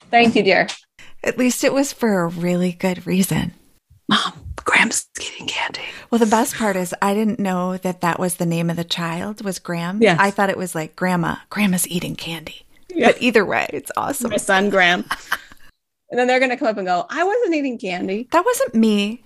Thank 0.09 0.35
you, 0.35 0.43
dear. 0.43 0.67
At 1.21 1.37
least 1.37 1.65
it 1.65 1.73
was 1.73 1.91
for 1.91 2.21
a 2.21 2.27
really 2.29 2.71
good 2.71 3.05
reason. 3.05 3.53
Mom, 4.07 4.53
Graham's 4.63 5.07
eating 5.19 5.47
candy. 5.47 5.81
Well, 6.09 6.19
the 6.19 6.25
best 6.25 6.55
part 6.55 6.77
is 6.77 6.95
I 7.01 7.13
didn't 7.13 7.39
know 7.39 7.75
that 7.75 7.99
that 7.99 8.19
was 8.19 8.35
the 8.35 8.45
name 8.45 8.69
of 8.69 8.77
the 8.77 8.85
child 8.85 9.43
was 9.43 9.59
Graham. 9.59 10.01
Yes. 10.01 10.17
I 10.17 10.31
thought 10.31 10.49
it 10.49 10.57
was 10.57 10.73
like 10.73 10.95
grandma. 10.95 11.35
Grandma's 11.49 11.87
eating 11.89 12.15
candy. 12.15 12.65
Yeah. 12.87 13.07
But 13.07 13.21
either 13.21 13.45
way, 13.45 13.67
it's 13.71 13.91
awesome. 13.97 14.31
My 14.31 14.37
son, 14.37 14.69
Graham. 14.69 15.03
And 16.09 16.19
then 16.19 16.27
they're 16.27 16.39
going 16.39 16.51
to 16.51 16.57
come 16.57 16.67
up 16.67 16.77
and 16.77 16.87
go, 16.87 17.05
I 17.09 17.23
wasn't 17.23 17.55
eating 17.55 17.77
candy. 17.77 18.27
That 18.31 18.45
wasn't 18.45 18.75
me. 18.75 19.23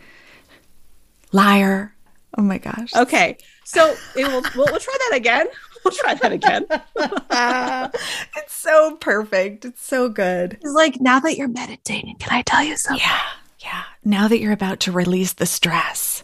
Liar. 1.32 1.96
Oh 2.38 2.41
my 2.41 2.58
gosh. 2.58 2.93
Okay. 2.96 3.38
So 3.63 3.96
it 4.15 4.28
will, 4.28 4.41
we'll, 4.56 4.67
we'll 4.72 4.80
try 4.80 4.98
that 5.10 5.17
again. 5.17 5.48
We'll 5.84 5.91
try 5.91 6.13
that 6.13 6.32
again. 6.32 6.65
it's 8.38 8.56
so 8.56 8.96
perfect. 8.96 9.65
It's 9.65 9.86
so 9.86 10.08
good. 10.08 10.54
It's 10.62 10.74
like, 10.74 11.02
now 11.02 11.19
that 11.19 11.36
you're 11.36 11.50
meditating, 11.50 12.15
can 12.19 12.32
I 12.32 12.41
tell 12.41 12.63
you 12.63 12.78
something? 12.78 13.06
Yeah. 13.06 13.19
Yeah. 13.60 13.84
Now 14.06 14.30
that 14.30 14.39
you're 14.39 14.54
about 14.54 14.80
to 14.82 14.93
release 14.93 15.34
the 15.34 15.46
stress, 15.46 16.24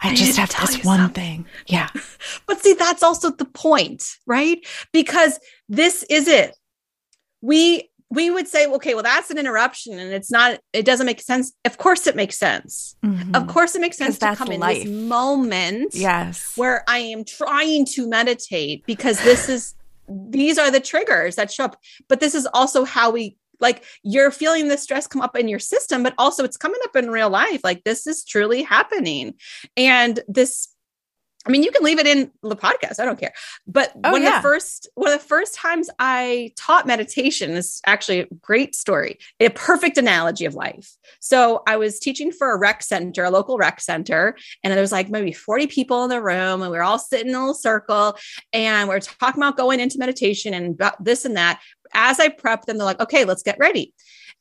I, 0.00 0.10
I 0.10 0.14
just 0.14 0.36
have 0.36 0.50
to 0.50 0.60
this 0.60 0.84
one 0.84 1.00
something. 1.00 1.44
thing. 1.44 1.46
Yeah. 1.66 1.88
but 2.46 2.62
see, 2.62 2.74
that's 2.74 3.02
also 3.02 3.32
the 3.32 3.44
point, 3.44 4.18
right? 4.24 4.64
Because 4.92 5.40
this 5.68 6.04
is 6.04 6.28
it. 6.28 6.56
We 7.40 7.90
we 8.10 8.30
would 8.30 8.46
say, 8.46 8.66
okay, 8.66 8.94
well, 8.94 9.02
that's 9.02 9.30
an 9.30 9.38
interruption 9.38 9.98
and 9.98 10.12
it's 10.12 10.30
not, 10.30 10.60
it 10.72 10.84
doesn't 10.84 11.06
make 11.06 11.20
sense. 11.20 11.52
Of 11.64 11.78
course 11.78 12.06
it 12.06 12.14
makes 12.14 12.38
sense. 12.38 12.96
Mm-hmm. 13.04 13.34
Of 13.34 13.48
course 13.48 13.74
it 13.74 13.80
makes 13.80 13.96
sense 13.96 14.18
to 14.18 14.36
come 14.36 14.48
life. 14.48 14.84
in 14.84 14.92
this 14.92 15.08
moment 15.08 15.94
yes. 15.94 16.52
where 16.56 16.84
I 16.88 16.98
am 16.98 17.24
trying 17.24 17.84
to 17.86 18.08
meditate 18.08 18.86
because 18.86 19.22
this 19.22 19.48
is 19.48 19.74
these 20.08 20.56
are 20.56 20.70
the 20.70 20.78
triggers 20.78 21.34
that 21.34 21.50
show 21.50 21.64
up. 21.64 21.80
But 22.08 22.20
this 22.20 22.36
is 22.36 22.46
also 22.54 22.84
how 22.84 23.10
we 23.10 23.36
like 23.60 23.84
you're 24.02 24.30
feeling 24.30 24.68
the 24.68 24.78
stress 24.78 25.06
come 25.06 25.22
up 25.22 25.34
in 25.34 25.48
your 25.48 25.58
system 25.58 26.02
but 26.02 26.12
also 26.18 26.44
it's 26.44 26.58
coming 26.58 26.80
up 26.84 26.94
in 26.94 27.10
real 27.10 27.30
life 27.30 27.60
like 27.64 27.82
this 27.84 28.06
is 28.06 28.22
truly 28.22 28.62
happening 28.62 29.32
and 29.78 30.20
this 30.28 30.68
I 31.46 31.50
mean, 31.50 31.62
you 31.62 31.70
can 31.70 31.84
leave 31.84 31.98
it 31.98 32.06
in 32.06 32.30
the 32.42 32.56
podcast. 32.56 32.98
I 32.98 33.04
don't 33.04 33.18
care. 33.18 33.32
But 33.66 33.92
oh, 34.04 34.12
one 34.12 34.22
yeah. 34.22 34.36
of 34.36 34.42
the 34.42 34.48
first 34.48 34.88
one 34.94 35.12
of 35.12 35.18
the 35.18 35.24
first 35.24 35.54
times 35.54 35.88
I 35.98 36.52
taught 36.56 36.86
meditation 36.86 37.52
is 37.52 37.80
actually 37.86 38.20
a 38.20 38.26
great 38.42 38.74
story, 38.74 39.18
a 39.40 39.50
perfect 39.50 39.96
analogy 39.96 40.44
of 40.44 40.54
life. 40.54 40.90
So 41.20 41.62
I 41.66 41.76
was 41.76 41.98
teaching 41.98 42.32
for 42.32 42.52
a 42.52 42.58
rec 42.58 42.82
center, 42.82 43.24
a 43.24 43.30
local 43.30 43.58
rec 43.58 43.80
center, 43.80 44.36
and 44.64 44.72
there 44.72 44.80
was 44.80 44.92
like 44.92 45.08
maybe 45.08 45.32
40 45.32 45.66
people 45.68 46.04
in 46.04 46.10
the 46.10 46.22
room, 46.22 46.62
and 46.62 46.70
we 46.70 46.76
were 46.76 46.82
all 46.82 46.98
sitting 46.98 47.28
in 47.28 47.34
a 47.34 47.38
little 47.38 47.54
circle, 47.54 48.16
and 48.52 48.88
we 48.88 48.94
we're 48.94 49.00
talking 49.00 49.42
about 49.42 49.56
going 49.56 49.80
into 49.80 49.98
meditation 49.98 50.54
and 50.54 50.74
about 50.74 51.02
this 51.02 51.24
and 51.24 51.36
that 51.36 51.60
as 51.94 52.20
I 52.20 52.28
prep 52.28 52.66
them, 52.66 52.78
they're 52.78 52.84
like, 52.84 53.00
okay, 53.00 53.24
let's 53.24 53.42
get 53.42 53.58
ready. 53.58 53.92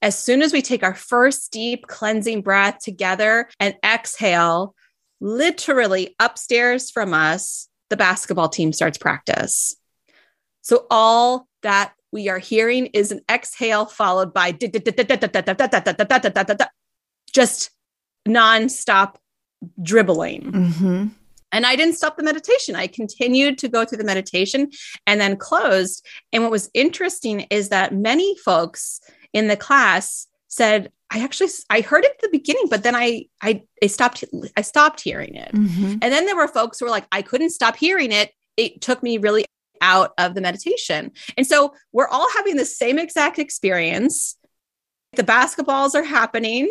As 0.01 0.17
soon 0.17 0.41
as 0.41 0.53
we 0.53 0.61
take 0.61 0.83
our 0.83 0.93
first 0.93 1.51
deep 1.51 1.87
cleansing 1.87 2.41
breath 2.41 2.79
together 2.79 3.49
and 3.59 3.75
exhale, 3.83 4.75
literally 5.21 6.15
upstairs 6.19 6.91
from 6.91 7.13
us, 7.13 7.67
the 7.89 7.97
basketball 7.97 8.49
team 8.49 8.73
starts 8.73 8.97
practice. 8.97 9.75
So 10.61 10.87
all 10.89 11.47
that 11.61 11.93
we 12.11 12.29
are 12.29 12.39
hearing 12.39 12.87
is 12.87 13.11
an 13.11 13.21
exhale 13.29 13.85
followed 13.85 14.33
by 14.33 14.51
just 17.33 17.69
nonstop 18.27 19.15
dribbling. 19.81 20.51
Mm-hmm. 20.51 21.07
And 21.51 21.65
I 21.65 21.75
didn't 21.75 21.95
stop 21.95 22.17
the 22.17 22.23
meditation. 22.23 22.75
I 22.75 22.87
continued 22.87 23.57
to 23.59 23.69
go 23.69 23.85
through 23.85 23.99
the 23.99 24.03
meditation 24.03 24.71
and 25.07 25.21
then 25.21 25.37
closed. 25.37 26.05
And 26.33 26.43
what 26.43 26.51
was 26.51 26.69
interesting 26.73 27.41
is 27.49 27.69
that 27.69 27.93
many 27.93 28.35
folks 28.37 28.99
in 29.31 29.47
the 29.47 29.55
class 29.55 30.27
said, 30.55 30.91
I 31.11 31.23
actually 31.23 31.49
I 31.69 31.81
heard 31.81 32.03
it 32.03 32.11
at 32.11 32.21
the 32.21 32.29
beginning, 32.37 32.67
but 32.69 32.83
then 32.83 32.95
I 32.95 33.25
I, 33.41 33.63
I 33.83 33.87
stopped 33.87 34.23
I 34.57 34.61
stopped 34.61 35.01
hearing 35.01 35.35
it. 35.35 35.51
Mm-hmm. 35.53 35.97
And 36.01 36.01
then 36.01 36.25
there 36.25 36.35
were 36.35 36.47
folks 36.47 36.79
who 36.79 36.85
were 36.85 36.91
like, 36.91 37.07
I 37.11 37.21
couldn't 37.21 37.51
stop 37.51 37.75
hearing 37.75 38.11
it. 38.11 38.31
It 38.57 38.81
took 38.81 39.03
me 39.03 39.17
really 39.17 39.45
out 39.81 40.13
of 40.17 40.33
the 40.33 40.41
meditation. 40.41 41.11
And 41.37 41.45
so 41.45 41.75
we're 41.91 42.07
all 42.07 42.27
having 42.35 42.55
the 42.55 42.65
same 42.65 42.97
exact 42.97 43.37
experience. 43.37 44.37
The 45.13 45.23
basketballs 45.23 45.95
are 45.95 46.03
happening, 46.03 46.69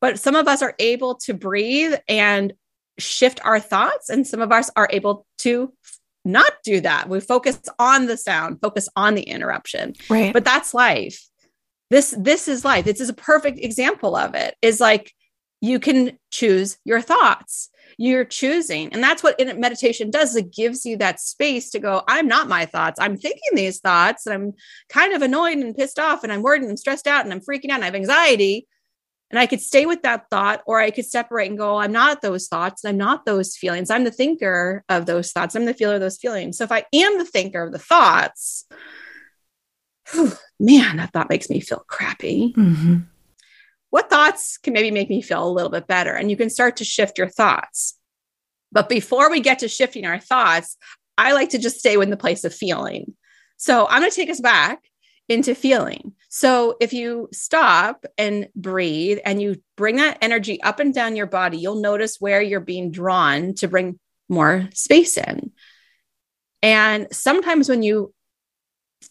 but 0.00 0.18
some 0.18 0.34
of 0.34 0.48
us 0.48 0.62
are 0.62 0.74
able 0.78 1.14
to 1.16 1.34
breathe 1.34 1.94
and 2.08 2.52
shift 2.98 3.40
our 3.44 3.60
thoughts, 3.60 4.08
and 4.08 4.26
some 4.26 4.40
of 4.40 4.52
us 4.52 4.70
are 4.74 4.88
able 4.90 5.26
to 5.38 5.72
not 6.24 6.52
do 6.64 6.80
that. 6.80 7.08
We 7.08 7.20
focus 7.20 7.60
on 7.78 8.06
the 8.06 8.16
sound, 8.16 8.60
focus 8.60 8.88
on 8.96 9.14
the 9.14 9.22
interruption. 9.22 9.94
Right. 10.10 10.32
But 10.32 10.44
that's 10.44 10.74
life. 10.74 11.22
This 11.90 12.14
this 12.18 12.48
is 12.48 12.64
life. 12.64 12.84
This 12.84 13.00
is 13.00 13.08
a 13.08 13.14
perfect 13.14 13.58
example 13.58 14.16
of 14.16 14.34
it. 14.34 14.56
Is 14.62 14.80
like 14.80 15.12
you 15.60 15.80
can 15.80 16.18
choose 16.30 16.78
your 16.84 17.00
thoughts. 17.00 17.70
You're 17.98 18.24
choosing. 18.24 18.92
And 18.92 19.02
that's 19.02 19.22
what 19.22 19.40
meditation 19.58 20.10
does. 20.10 20.36
It 20.36 20.52
gives 20.52 20.84
you 20.84 20.96
that 20.98 21.20
space 21.20 21.70
to 21.70 21.78
go, 21.78 22.02
I'm 22.06 22.28
not 22.28 22.48
my 22.48 22.66
thoughts. 22.66 23.00
I'm 23.00 23.16
thinking 23.16 23.54
these 23.54 23.80
thoughts 23.80 24.26
and 24.26 24.34
I'm 24.34 24.52
kind 24.90 25.14
of 25.14 25.22
annoyed 25.22 25.58
and 25.58 25.74
pissed 25.74 25.98
off 25.98 26.22
and 26.22 26.32
I'm 26.32 26.42
worried 26.42 26.62
and 26.62 26.70
I'm 26.70 26.76
stressed 26.76 27.06
out 27.06 27.24
and 27.24 27.32
I'm 27.32 27.40
freaking 27.40 27.70
out 27.70 27.76
and 27.76 27.84
I 27.84 27.86
have 27.86 27.94
anxiety. 27.94 28.66
And 29.30 29.40
I 29.40 29.46
could 29.46 29.60
stay 29.60 29.86
with 29.86 30.02
that 30.02 30.30
thought, 30.30 30.62
or 30.66 30.78
I 30.78 30.92
could 30.92 31.04
separate 31.04 31.48
and 31.48 31.58
go, 31.58 31.78
I'm 31.78 31.90
not 31.90 32.22
those 32.22 32.46
thoughts. 32.46 32.84
I'm 32.84 32.96
not 32.96 33.26
those 33.26 33.56
feelings. 33.56 33.90
I'm 33.90 34.04
the 34.04 34.12
thinker 34.12 34.84
of 34.88 35.06
those 35.06 35.32
thoughts. 35.32 35.56
I'm 35.56 35.64
the 35.64 35.74
feeler 35.74 35.96
of 35.96 36.00
those 36.00 36.18
feelings. 36.18 36.58
So 36.58 36.64
if 36.64 36.70
I 36.70 36.84
am 36.92 37.18
the 37.18 37.24
thinker 37.24 37.60
of 37.64 37.72
the 37.72 37.78
thoughts, 37.80 38.66
man, 40.60 40.96
that 40.96 41.12
thought 41.12 41.30
makes 41.30 41.50
me 41.50 41.60
feel 41.60 41.84
crappy. 41.86 42.52
Mm-hmm. 42.56 42.98
What 43.90 44.10
thoughts 44.10 44.58
can 44.58 44.72
maybe 44.72 44.90
make 44.90 45.08
me 45.08 45.22
feel 45.22 45.46
a 45.46 45.50
little 45.50 45.70
bit 45.70 45.86
better? 45.86 46.12
And 46.12 46.30
you 46.30 46.36
can 46.36 46.50
start 46.50 46.76
to 46.78 46.84
shift 46.84 47.18
your 47.18 47.28
thoughts. 47.28 47.98
But 48.72 48.88
before 48.88 49.30
we 49.30 49.40
get 49.40 49.60
to 49.60 49.68
shifting 49.68 50.04
our 50.04 50.20
thoughts, 50.20 50.76
I 51.16 51.32
like 51.32 51.50
to 51.50 51.58
just 51.58 51.78
stay 51.78 51.94
in 51.94 52.10
the 52.10 52.16
place 52.16 52.44
of 52.44 52.54
feeling. 52.54 53.14
So 53.56 53.86
I'm 53.88 54.00
going 54.00 54.10
to 54.10 54.16
take 54.16 54.28
us 54.28 54.40
back 54.40 54.82
into 55.28 55.54
feeling. 55.54 56.12
So 56.28 56.76
if 56.80 56.92
you 56.92 57.28
stop 57.32 58.04
and 58.18 58.48
breathe 58.54 59.18
and 59.24 59.40
you 59.40 59.62
bring 59.76 59.96
that 59.96 60.18
energy 60.20 60.62
up 60.62 60.78
and 60.78 60.92
down 60.92 61.16
your 61.16 61.26
body, 61.26 61.58
you'll 61.58 61.80
notice 61.80 62.20
where 62.20 62.42
you're 62.42 62.60
being 62.60 62.90
drawn 62.90 63.54
to 63.54 63.68
bring 63.68 63.98
more 64.28 64.68
space 64.74 65.16
in. 65.16 65.52
And 66.62 67.08
sometimes 67.12 67.68
when 67.68 67.82
you 67.82 68.12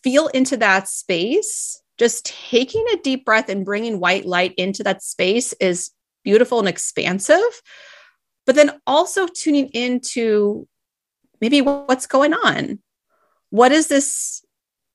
feel 0.03 0.27
into 0.27 0.58
that 0.58 0.88
space, 0.88 1.81
just 1.97 2.25
taking 2.25 2.86
a 2.93 2.97
deep 2.97 3.25
breath 3.25 3.49
and 3.49 3.65
bringing 3.65 3.99
white 3.99 4.25
light 4.25 4.53
into 4.55 4.84
that 4.84 5.03
space 5.03 5.53
is 5.53 5.91
beautiful 6.23 6.60
and 6.60 6.67
expansive. 6.67 7.62
But 8.45 8.55
then 8.55 8.79
also 8.86 9.27
tuning 9.27 9.69
into 9.69 10.67
maybe 11.41 11.62
what's 11.62 12.08
going 12.08 12.34
on. 12.34 12.79
What 13.49 13.71
is 13.71 13.88
this 13.88 14.43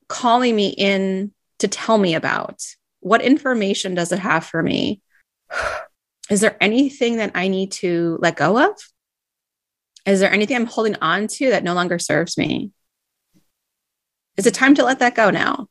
calling 0.08 0.54
me 0.54 0.68
in 0.68 1.32
to 1.60 1.68
tell 1.68 1.98
me 1.98 2.14
about? 2.14 2.62
What 3.00 3.22
information 3.22 3.94
does 3.94 4.12
it 4.12 4.18
have 4.18 4.44
for 4.44 4.62
me? 4.62 5.00
Is 6.30 6.40
there 6.40 6.56
anything 6.60 7.16
that 7.16 7.32
I 7.34 7.48
need 7.48 7.72
to 7.72 8.16
let 8.20 8.36
go 8.36 8.56
of? 8.56 8.76
Is 10.06 10.20
there 10.20 10.32
anything 10.32 10.56
I'm 10.56 10.66
holding 10.66 10.94
on 11.02 11.26
to 11.26 11.50
that 11.50 11.64
no 11.64 11.74
longer 11.74 11.98
serves 11.98 12.38
me? 12.38 12.70
Is 14.40 14.46
it 14.46 14.54
time 14.54 14.74
to 14.76 14.84
let 14.84 15.00
that 15.00 15.14
go 15.14 15.28
now? 15.28 15.68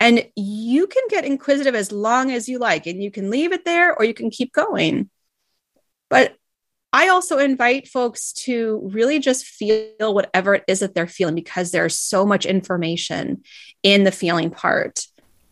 And 0.00 0.26
you 0.34 0.86
can 0.86 1.02
get 1.10 1.26
inquisitive 1.26 1.74
as 1.74 1.92
long 1.92 2.30
as 2.30 2.48
you 2.48 2.58
like, 2.58 2.86
and 2.86 3.02
you 3.02 3.10
can 3.10 3.28
leave 3.28 3.52
it 3.52 3.66
there 3.66 3.94
or 3.94 4.02
you 4.02 4.14
can 4.14 4.30
keep 4.30 4.50
going. 4.54 5.10
But 6.08 6.34
I 6.90 7.08
also 7.08 7.36
invite 7.36 7.86
folks 7.86 8.32
to 8.44 8.88
really 8.94 9.18
just 9.18 9.44
feel 9.44 10.14
whatever 10.14 10.54
it 10.54 10.64
is 10.66 10.80
that 10.80 10.94
they're 10.94 11.06
feeling 11.06 11.34
because 11.34 11.70
there's 11.70 11.98
so 11.98 12.24
much 12.24 12.46
information 12.46 13.42
in 13.82 14.04
the 14.04 14.10
feeling 14.10 14.50
part. 14.50 15.04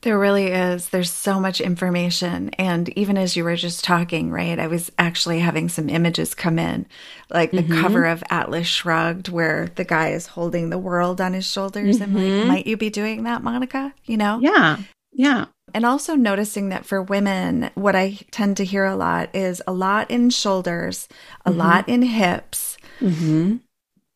There 0.04 0.18
really 0.18 0.48
is. 0.48 0.90
There's 0.90 1.10
so 1.10 1.40
much 1.40 1.62
information. 1.62 2.50
And 2.58 2.90
even 2.90 3.16
as 3.16 3.36
you 3.36 3.44
were 3.44 3.56
just 3.56 3.82
talking, 3.82 4.30
right, 4.30 4.58
I 4.58 4.66
was 4.66 4.92
actually 4.98 5.38
having 5.38 5.70
some 5.70 5.88
images 5.88 6.34
come 6.34 6.58
in, 6.58 6.84
like 7.30 7.52
the 7.52 7.62
mm-hmm. 7.62 7.80
cover 7.80 8.04
of 8.04 8.22
Atlas 8.28 8.66
Shrugged, 8.66 9.30
where 9.30 9.70
the 9.76 9.84
guy 9.84 10.10
is 10.10 10.26
holding 10.26 10.68
the 10.68 10.76
world 10.76 11.22
on 11.22 11.32
his 11.32 11.46
shoulders. 11.46 12.00
Mm-hmm. 12.00 12.02
I'm 12.02 12.14
like, 12.14 12.24
mm-hmm. 12.24 12.48
might 12.48 12.66
you 12.66 12.76
be 12.76 12.90
doing 12.90 13.22
that, 13.22 13.42
Monica? 13.42 13.94
You 14.04 14.18
know? 14.18 14.40
Yeah. 14.42 14.76
Yeah. 15.10 15.46
And 15.72 15.86
also 15.86 16.16
noticing 16.16 16.68
that 16.68 16.84
for 16.84 17.00
women, 17.02 17.70
what 17.74 17.96
I 17.96 18.18
tend 18.30 18.58
to 18.58 18.64
hear 18.66 18.84
a 18.84 18.96
lot 18.96 19.34
is 19.34 19.62
a 19.66 19.72
lot 19.72 20.10
in 20.10 20.28
shoulders, 20.28 21.08
a 21.46 21.50
mm-hmm. 21.50 21.58
lot 21.58 21.88
in 21.88 22.02
hips. 22.02 22.76
Mm-hmm. 23.00 23.56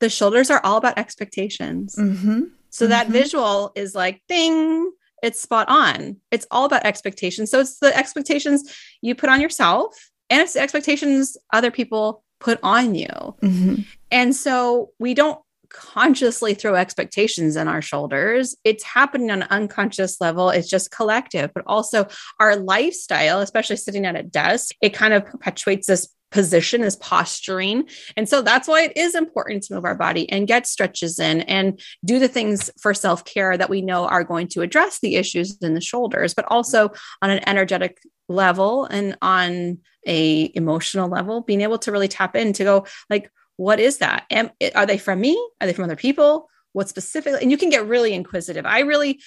The 0.00 0.10
shoulders 0.10 0.50
are 0.50 0.60
all 0.62 0.76
about 0.76 0.98
expectations. 0.98 1.96
Mm-hmm. 1.96 2.42
So 2.68 2.88
that 2.88 3.08
visual 3.08 3.72
is 3.74 3.94
like, 3.94 4.20
ding, 4.28 4.92
it's 5.22 5.40
spot 5.40 5.68
on. 5.68 6.16
It's 6.30 6.46
all 6.50 6.64
about 6.64 6.84
expectations. 6.84 7.50
So 7.50 7.60
it's 7.60 7.78
the 7.78 7.96
expectations 7.96 8.76
you 9.02 9.14
put 9.14 9.30
on 9.30 9.40
yourself 9.40 10.10
and 10.30 10.40
it's 10.40 10.54
the 10.54 10.60
expectations 10.60 11.36
other 11.52 11.70
people 11.70 12.22
put 12.40 12.58
on 12.62 12.94
you. 12.94 13.08
Mm-hmm. 13.08 13.82
And 14.10 14.34
so 14.34 14.90
we 14.98 15.14
don't 15.14 15.40
consciously 15.70 16.54
throw 16.54 16.74
expectations 16.74 17.56
on 17.56 17.68
our 17.68 17.82
shoulders. 17.82 18.56
It's 18.64 18.84
happening 18.84 19.30
on 19.30 19.42
an 19.42 19.48
unconscious 19.50 20.20
level. 20.20 20.50
It's 20.50 20.68
just 20.68 20.90
collective, 20.90 21.52
but 21.54 21.64
also 21.66 22.06
our 22.40 22.56
lifestyle, 22.56 23.40
especially 23.40 23.76
sitting 23.76 24.06
at 24.06 24.16
a 24.16 24.22
desk, 24.22 24.74
it 24.80 24.94
kind 24.94 25.14
of 25.14 25.26
perpetuates 25.26 25.86
this 25.86 26.08
position 26.30 26.82
is 26.82 26.96
posturing. 26.96 27.88
And 28.16 28.28
so 28.28 28.42
that's 28.42 28.68
why 28.68 28.82
it 28.82 28.96
is 28.96 29.14
important 29.14 29.62
to 29.64 29.74
move 29.74 29.84
our 29.84 29.94
body 29.94 30.30
and 30.30 30.46
get 30.46 30.66
stretches 30.66 31.18
in 31.18 31.40
and 31.42 31.80
do 32.04 32.18
the 32.18 32.28
things 32.28 32.70
for 32.80 32.92
self-care 32.92 33.56
that 33.56 33.70
we 33.70 33.80
know 33.80 34.06
are 34.06 34.24
going 34.24 34.48
to 34.48 34.62
address 34.62 35.00
the 35.00 35.16
issues 35.16 35.56
in 35.62 35.74
the 35.74 35.80
shoulders, 35.80 36.34
but 36.34 36.44
also 36.48 36.90
on 37.22 37.30
an 37.30 37.48
energetic 37.48 37.98
level 38.28 38.84
and 38.84 39.16
on 39.22 39.78
a 40.06 40.50
emotional 40.54 41.08
level, 41.08 41.40
being 41.40 41.62
able 41.62 41.78
to 41.78 41.92
really 41.92 42.08
tap 42.08 42.36
in 42.36 42.52
to 42.52 42.64
go 42.64 42.86
like, 43.08 43.30
what 43.56 43.80
is 43.80 43.98
that? 43.98 44.24
Am, 44.30 44.50
are 44.74 44.86
they 44.86 44.98
from 44.98 45.20
me? 45.20 45.34
Are 45.60 45.66
they 45.66 45.72
from 45.72 45.84
other 45.84 45.96
people? 45.96 46.48
What 46.72 46.88
specifically? 46.88 47.40
And 47.42 47.50
you 47.50 47.58
can 47.58 47.70
get 47.70 47.86
really 47.86 48.12
inquisitive. 48.12 48.66
I 48.66 48.80
really, 48.80 49.20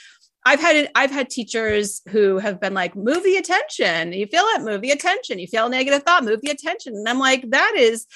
I've 0.45 0.59
had 0.59 0.89
I've 0.95 1.11
had 1.11 1.29
teachers 1.29 2.01
who 2.09 2.39
have 2.39 2.59
been 2.59 2.73
like, 2.73 2.95
move 2.95 3.23
the 3.23 3.37
attention. 3.37 4.13
You 4.13 4.25
feel 4.27 4.43
it, 4.55 4.61
move 4.61 4.81
the 4.81 4.91
attention. 4.91 5.39
You 5.39 5.47
feel 5.47 5.67
a 5.67 5.69
negative 5.69 6.03
thought, 6.03 6.23
move 6.23 6.41
the 6.41 6.51
attention. 6.51 6.95
And 6.95 7.07
I'm 7.07 7.19
like, 7.19 7.49
that 7.51 7.73
is 7.77 8.07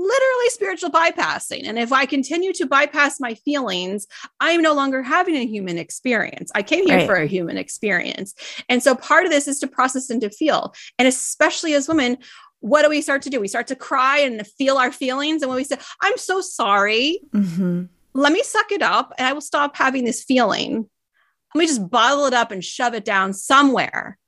literally 0.00 0.48
spiritual 0.48 0.90
bypassing. 0.90 1.62
And 1.64 1.78
if 1.78 1.92
I 1.92 2.06
continue 2.06 2.52
to 2.54 2.66
bypass 2.66 3.20
my 3.20 3.34
feelings, 3.34 4.06
I 4.40 4.52
am 4.52 4.62
no 4.62 4.72
longer 4.72 5.02
having 5.02 5.36
a 5.36 5.46
human 5.46 5.78
experience. 5.78 6.50
I 6.54 6.62
came 6.62 6.86
here 6.86 6.98
right. 6.98 7.06
for 7.06 7.16
a 7.16 7.26
human 7.26 7.58
experience. 7.58 8.34
And 8.68 8.82
so 8.82 8.94
part 8.94 9.26
of 9.26 9.30
this 9.30 9.46
is 9.46 9.58
to 9.60 9.66
process 9.66 10.08
and 10.08 10.20
to 10.22 10.30
feel. 10.30 10.74
And 10.98 11.06
especially 11.06 11.74
as 11.74 11.86
women, 11.86 12.16
what 12.60 12.82
do 12.82 12.88
we 12.88 13.02
start 13.02 13.22
to 13.22 13.30
do? 13.30 13.40
We 13.40 13.48
start 13.48 13.66
to 13.68 13.76
cry 13.76 14.18
and 14.18 14.46
feel 14.46 14.76
our 14.76 14.92
feelings. 14.92 15.42
And 15.42 15.48
when 15.48 15.56
we 15.56 15.64
say, 15.64 15.76
I'm 16.00 16.16
so 16.16 16.40
sorry, 16.40 17.20
mm-hmm. 17.34 17.84
let 18.14 18.32
me 18.32 18.42
suck 18.42 18.72
it 18.72 18.82
up 18.82 19.12
and 19.18 19.26
I 19.26 19.32
will 19.32 19.40
stop 19.40 19.76
having 19.76 20.04
this 20.04 20.24
feeling. 20.24 20.88
Let 21.54 21.58
me 21.58 21.66
just 21.66 21.90
bottle 21.90 22.26
it 22.26 22.34
up 22.34 22.50
and 22.50 22.64
shove 22.64 22.94
it 22.94 23.04
down 23.04 23.32
somewhere. 23.32 24.18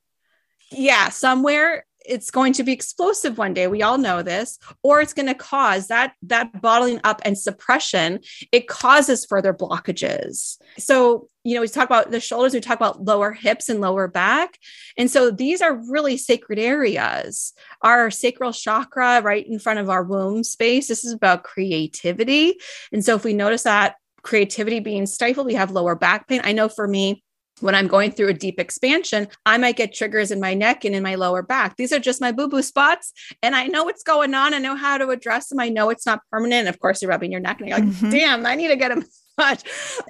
Yeah, 0.71 1.11
somewhere 1.11 1.85
it's 2.05 2.31
going 2.31 2.53
to 2.55 2.65
be 2.65 2.73
explosive 2.73 3.39
one 3.39 3.55
day. 3.55 3.67
We 3.67 3.83
all 3.83 3.99
know 3.99 4.23
this. 4.23 4.59
Or 4.83 5.01
it's 5.01 5.15
going 5.15 5.27
to 5.27 5.35
cause 5.35 5.89
that 5.89 6.15
that 6.23 6.61
bottling 6.61 7.01
up 7.05 7.21
and 7.25 7.37
suppression 7.37 8.21
it 8.51 8.69
causes 8.69 9.25
further 9.25 9.53
blockages. 9.53 10.59
So 10.79 11.29
you 11.45 11.55
know 11.55 11.61
we 11.61 11.69
talk 11.69 11.87
about 11.87 12.11
the 12.11 12.21
shoulders 12.21 12.55
we 12.55 12.61
talk 12.61 12.77
about 12.77 13.05
lower 13.05 13.33
hips 13.33 13.69
and 13.69 13.81
lower 13.81 14.09
back. 14.09 14.59
And 14.97 15.11
so 15.11 15.31
these 15.31 15.61
are 15.61 15.75
really 15.91 16.17
sacred 16.17 16.59
areas. 16.59 17.53
Our 17.83 18.11
sacral 18.11 18.53
chakra 18.53 19.21
right 19.23 19.47
in 19.47 19.59
front 19.59 19.79
of 19.79 19.91
our 19.91 20.03
womb 20.03 20.45
space 20.45 20.89
this 20.89 21.05
is 21.05 21.13
about 21.13 21.45
creativity. 21.45 22.55
And 22.93 23.05
so 23.05 23.17
if 23.17 23.25
we 23.25 23.33
notice 23.33 23.65
that 23.65 23.97
creativity 24.23 24.81
being 24.81 25.07
stifled 25.07 25.47
we 25.47 25.55
have 25.55 25.71
lower 25.71 25.95
back 25.95 26.29
pain 26.29 26.41
i 26.45 26.53
know 26.53 26.69
for 26.69 26.87
me 26.87 27.23
when 27.61 27.75
I'm 27.75 27.87
going 27.87 28.11
through 28.11 28.29
a 28.29 28.35
deep 28.35 28.59
expansion, 28.59 29.29
I 29.47 29.57
might 29.57 29.77
get 29.77 29.95
triggers 29.95 30.31
in 30.31 30.41
my 30.41 30.55
neck 30.55 30.85
and 30.85 30.95
in 30.95 31.03
my 31.03 31.15
lower 31.15 31.43
back. 31.43 31.77
These 31.77 31.93
are 31.93 31.99
just 31.99 32.21
my 32.21 32.33
boo 32.33 32.49
boo 32.49 32.63
spots. 32.63 33.13
And 33.43 33.55
I 33.55 33.67
know 33.67 33.85
what's 33.85 34.03
going 34.03 34.35
on. 34.35 34.53
I 34.53 34.59
know 34.59 34.75
how 34.75 34.99
to 34.99 35.11
address 35.11 35.49
them. 35.49 35.61
I 35.61 35.69
know 35.69 35.91
it's 35.91 36.07
not 36.07 36.21
permanent. 36.31 36.69
Of 36.69 36.81
course, 36.81 37.01
you're 37.01 37.11
rubbing 37.11 37.31
your 37.31 37.41
neck 37.41 37.61
and 37.61 37.69
you're 37.69 37.79
like, 37.79 37.89
mm-hmm. 37.89 38.11
damn, 38.11 38.47
I 38.47 38.57
need 38.57 38.69
to 38.69 38.77
get 38.77 38.91
a 38.91 39.05
much. 39.39 39.63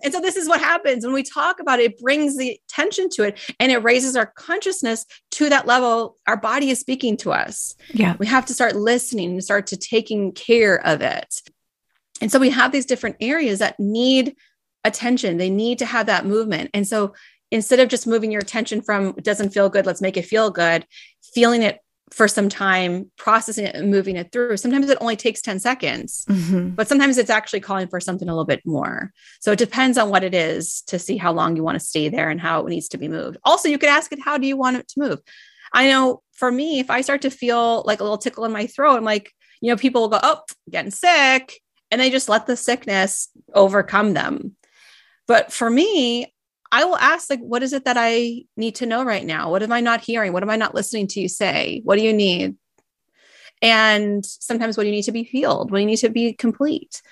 And 0.03 0.12
so 0.12 0.20
this 0.20 0.37
is 0.37 0.48
what 0.48 0.61
happens 0.61 1.05
when 1.05 1.14
we 1.14 1.22
talk 1.22 1.61
about 1.61 1.79
it, 1.79 1.92
it 1.92 1.98
brings 2.01 2.37
the 2.37 2.59
attention 2.68 3.09
to 3.11 3.22
it 3.22 3.38
and 3.61 3.70
it 3.70 3.79
raises 3.79 4.16
our 4.16 4.27
consciousness 4.27 5.07
to 5.33 5.48
that 5.48 5.66
level. 5.66 6.16
Our 6.27 6.37
body 6.37 6.70
is 6.70 6.81
speaking 6.81 7.16
to 7.18 7.33
us. 7.33 7.75
Yeah. 7.92 8.17
We 8.19 8.27
have 8.27 8.46
to 8.46 8.54
start 8.54 8.77
listening 8.77 9.33
and 9.33 9.44
start 9.44 9.69
to 9.69 9.77
taking 9.77 10.33
care 10.33 10.85
of 10.87 11.02
it. 11.02 11.42
And 12.21 12.31
so 12.31 12.38
we 12.38 12.50
have 12.50 12.73
these 12.73 12.87
different 12.87 13.17
areas 13.21 13.58
that 13.58 13.81
need 13.81 14.37
attention. 14.85 15.38
They 15.38 15.50
need 15.50 15.79
to 15.79 15.87
have 15.87 16.06
that 16.06 16.27
movement. 16.27 16.71
And 16.75 16.87
so 16.87 17.15
instead 17.50 17.81
of 17.81 17.88
just 17.88 18.06
moving 18.06 18.33
your 18.33 18.40
attention 18.40 18.83
from 18.83 19.13
doesn't 19.15 19.50
feel 19.50 19.69
good, 19.69 19.87
let's 19.87 20.00
make 20.00 20.17
it 20.17 20.27
feel 20.27 20.50
good, 20.50 20.87
feeling 21.35 21.63
it 21.63 21.81
for 22.13 22.29
some 22.29 22.48
time, 22.48 23.10
processing 23.17 23.67
it 23.67 23.75
and 23.75 23.90
moving 23.90 24.17
it 24.17 24.31
through. 24.33 24.56
Sometimes 24.56 24.90
it 24.90 24.98
only 25.00 25.17
takes 25.17 25.40
10 25.40 25.58
seconds, 25.60 26.27
mm-hmm. 26.29 26.71
but 26.71 26.87
sometimes 26.87 27.17
it's 27.17 27.31
actually 27.31 27.60
calling 27.60 27.88
for 27.88 28.00
something 28.00 28.29
a 28.29 28.33
little 28.33 28.44
bit 28.44 28.60
more. 28.67 29.13
So 29.40 29.52
it 29.52 29.58
depends 29.58 29.96
on 29.96 30.10
what 30.10 30.23
it 30.23 30.35
is 30.35 30.83
to 30.88 30.98
see 30.98 31.17
how 31.17 31.33
long 31.33 31.56
you 31.56 31.63
want 31.63 31.77
to 31.79 31.85
stay 31.85 32.08
there 32.08 32.29
and 32.29 32.40
how 32.40 32.67
it 32.67 32.69
needs 32.69 32.88
to 32.88 32.98
be 32.98 33.08
moved. 33.08 33.38
Also, 33.44 33.69
you 33.69 33.79
could 33.79 33.88
ask 33.88 34.13
it, 34.13 34.21
how 34.21 34.37
do 34.37 34.46
you 34.46 34.56
want 34.56 34.77
it 34.77 34.88
to 34.88 35.00
move? 35.00 35.21
I 35.73 35.88
know 35.88 36.23
for 36.35 36.52
me, 36.52 36.81
if 36.81 36.90
I 36.90 37.00
start 37.00 37.23
to 37.23 37.31
feel 37.31 37.83
like 37.87 38.00
a 38.00 38.02
little 38.02 38.19
tickle 38.19 38.44
in 38.44 38.52
my 38.52 38.67
throat, 38.67 38.96
I'm 38.96 39.04
like, 39.04 39.33
you 39.63 39.71
know, 39.71 39.77
people 39.77 40.02
will 40.02 40.08
go, 40.08 40.21
oh, 40.23 40.40
getting 40.71 40.90
sick. 40.90 41.62
And 41.92 42.00
they 42.00 42.10
just 42.10 42.28
let 42.28 42.46
the 42.46 42.56
sickness 42.56 43.28
overcome 43.54 44.14
them. 44.14 44.56
But 45.28 45.52
for 45.52 45.68
me, 45.70 46.34
I 46.72 46.86
will 46.86 46.96
ask, 46.96 47.28
like, 47.28 47.40
what 47.40 47.62
is 47.62 47.74
it 47.74 47.84
that 47.84 47.98
I 47.98 48.44
need 48.56 48.76
to 48.76 48.86
know 48.86 49.04
right 49.04 49.26
now? 49.26 49.50
What 49.50 49.62
am 49.62 49.72
I 49.72 49.80
not 49.80 50.00
hearing? 50.00 50.32
What 50.32 50.42
am 50.42 50.48
I 50.48 50.56
not 50.56 50.74
listening 50.74 51.06
to 51.08 51.20
you 51.20 51.28
say? 51.28 51.82
What 51.84 51.98
do 51.98 52.04
you 52.04 52.14
need? 52.14 52.56
And 53.60 54.24
sometimes 54.24 54.76
what 54.76 54.84
do 54.84 54.88
you 54.88 54.94
need 54.94 55.02
to 55.02 55.12
be 55.12 55.22
healed? 55.22 55.70
What 55.70 55.76
do 55.76 55.82
you 55.82 55.86
need 55.86 55.98
to 55.98 56.08
be 56.08 56.32
complete? 56.32 57.02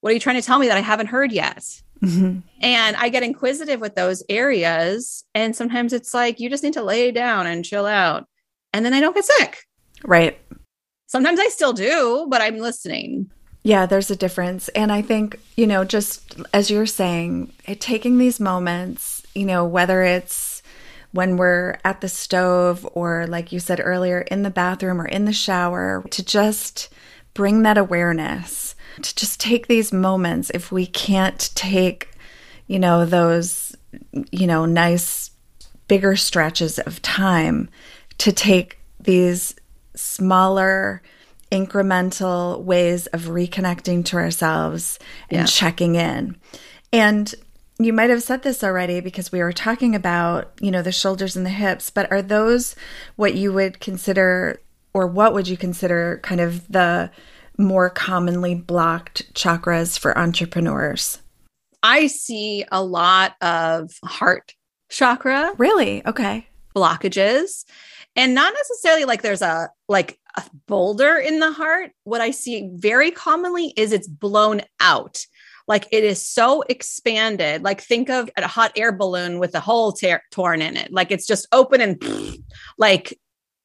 What 0.00 0.10
are 0.10 0.14
you 0.14 0.20
trying 0.20 0.40
to 0.40 0.46
tell 0.46 0.60
me 0.60 0.68
that 0.68 0.76
I 0.76 0.80
haven't 0.80 1.08
heard 1.08 1.32
yet? 1.32 1.64
Mm-hmm. 2.00 2.38
And 2.60 2.96
I 2.96 3.08
get 3.08 3.24
inquisitive 3.24 3.80
with 3.80 3.96
those 3.96 4.22
areas. 4.28 5.24
And 5.34 5.56
sometimes 5.56 5.92
it's 5.92 6.14
like, 6.14 6.38
you 6.38 6.48
just 6.48 6.62
need 6.62 6.74
to 6.74 6.84
lay 6.84 7.10
down 7.10 7.48
and 7.48 7.64
chill 7.64 7.84
out. 7.84 8.26
And 8.72 8.86
then 8.86 8.94
I 8.94 9.00
don't 9.00 9.14
get 9.14 9.24
sick. 9.24 9.64
Right. 10.04 10.38
Sometimes 11.08 11.40
I 11.40 11.48
still 11.48 11.72
do, 11.72 12.28
but 12.30 12.40
I'm 12.40 12.58
listening. 12.58 13.30
Yeah, 13.62 13.86
there's 13.86 14.10
a 14.10 14.16
difference. 14.16 14.68
And 14.70 14.90
I 14.90 15.02
think, 15.02 15.38
you 15.56 15.66
know, 15.66 15.84
just 15.84 16.34
as 16.54 16.70
you're 16.70 16.86
saying, 16.86 17.52
it, 17.66 17.80
taking 17.80 18.16
these 18.18 18.40
moments, 18.40 19.22
you 19.34 19.44
know, 19.44 19.66
whether 19.66 20.02
it's 20.02 20.62
when 21.12 21.36
we're 21.36 21.78
at 21.84 22.00
the 22.00 22.08
stove 22.08 22.88
or, 22.94 23.26
like 23.26 23.52
you 23.52 23.60
said 23.60 23.80
earlier, 23.82 24.20
in 24.22 24.42
the 24.42 24.50
bathroom 24.50 25.00
or 25.00 25.06
in 25.06 25.24
the 25.24 25.32
shower, 25.32 26.04
to 26.10 26.24
just 26.24 26.88
bring 27.34 27.62
that 27.62 27.76
awareness, 27.76 28.74
to 29.02 29.14
just 29.14 29.40
take 29.40 29.66
these 29.66 29.92
moments. 29.92 30.50
If 30.54 30.72
we 30.72 30.86
can't 30.86 31.50
take, 31.54 32.10
you 32.66 32.78
know, 32.78 33.04
those, 33.04 33.76
you 34.30 34.46
know, 34.46 34.64
nice, 34.64 35.32
bigger 35.86 36.16
stretches 36.16 36.78
of 36.78 37.02
time, 37.02 37.68
to 38.18 38.32
take 38.32 38.78
these 38.98 39.54
smaller, 39.96 41.02
incremental 41.50 42.62
ways 42.62 43.06
of 43.08 43.22
reconnecting 43.22 44.04
to 44.06 44.16
ourselves 44.16 44.98
and 45.28 45.40
yeah. 45.40 45.46
checking 45.46 45.96
in. 45.96 46.36
And 46.92 47.34
you 47.78 47.92
might 47.92 48.10
have 48.10 48.22
said 48.22 48.42
this 48.42 48.62
already 48.62 49.00
because 49.00 49.32
we 49.32 49.40
were 49.40 49.52
talking 49.52 49.94
about, 49.94 50.52
you 50.60 50.70
know, 50.70 50.82
the 50.82 50.92
shoulders 50.92 51.34
and 51.34 51.46
the 51.46 51.50
hips, 51.50 51.90
but 51.90 52.10
are 52.12 52.22
those 52.22 52.76
what 53.16 53.34
you 53.34 53.52
would 53.52 53.80
consider 53.80 54.60
or 54.92 55.06
what 55.06 55.32
would 55.32 55.48
you 55.48 55.56
consider 55.56 56.20
kind 56.22 56.40
of 56.40 56.66
the 56.68 57.10
more 57.56 57.90
commonly 57.90 58.54
blocked 58.54 59.32
chakras 59.34 59.98
for 59.98 60.16
entrepreneurs? 60.18 61.20
I 61.82 62.08
see 62.08 62.64
a 62.70 62.82
lot 62.82 63.36
of 63.40 63.92
heart 64.04 64.54
chakra. 64.90 65.52
Really? 65.56 66.06
Okay. 66.06 66.46
Blockages. 66.76 67.64
And 68.20 68.34
not 68.34 68.52
necessarily 68.52 69.06
like 69.06 69.22
there's 69.22 69.40
a 69.40 69.70
like 69.88 70.20
a 70.36 70.42
boulder 70.66 71.16
in 71.16 71.40
the 71.40 71.52
heart, 71.52 71.92
what 72.04 72.20
I 72.20 72.32
see 72.32 72.68
very 72.74 73.10
commonly 73.10 73.72
is 73.78 73.92
it's 73.92 74.06
blown 74.06 74.60
out. 74.78 75.24
Like 75.66 75.88
it 75.90 76.04
is 76.04 76.22
so 76.22 76.60
expanded. 76.68 77.62
Like 77.62 77.80
think 77.80 78.10
of 78.10 78.28
a 78.36 78.46
hot 78.46 78.72
air 78.76 78.92
balloon 78.92 79.38
with 79.38 79.54
a 79.54 79.60
hole 79.60 79.92
tear- 79.92 80.22
torn 80.30 80.60
in 80.60 80.76
it. 80.76 80.92
Like 80.92 81.10
it's 81.10 81.26
just 81.26 81.48
open 81.50 81.80
and 81.80 82.02
like 82.78 83.18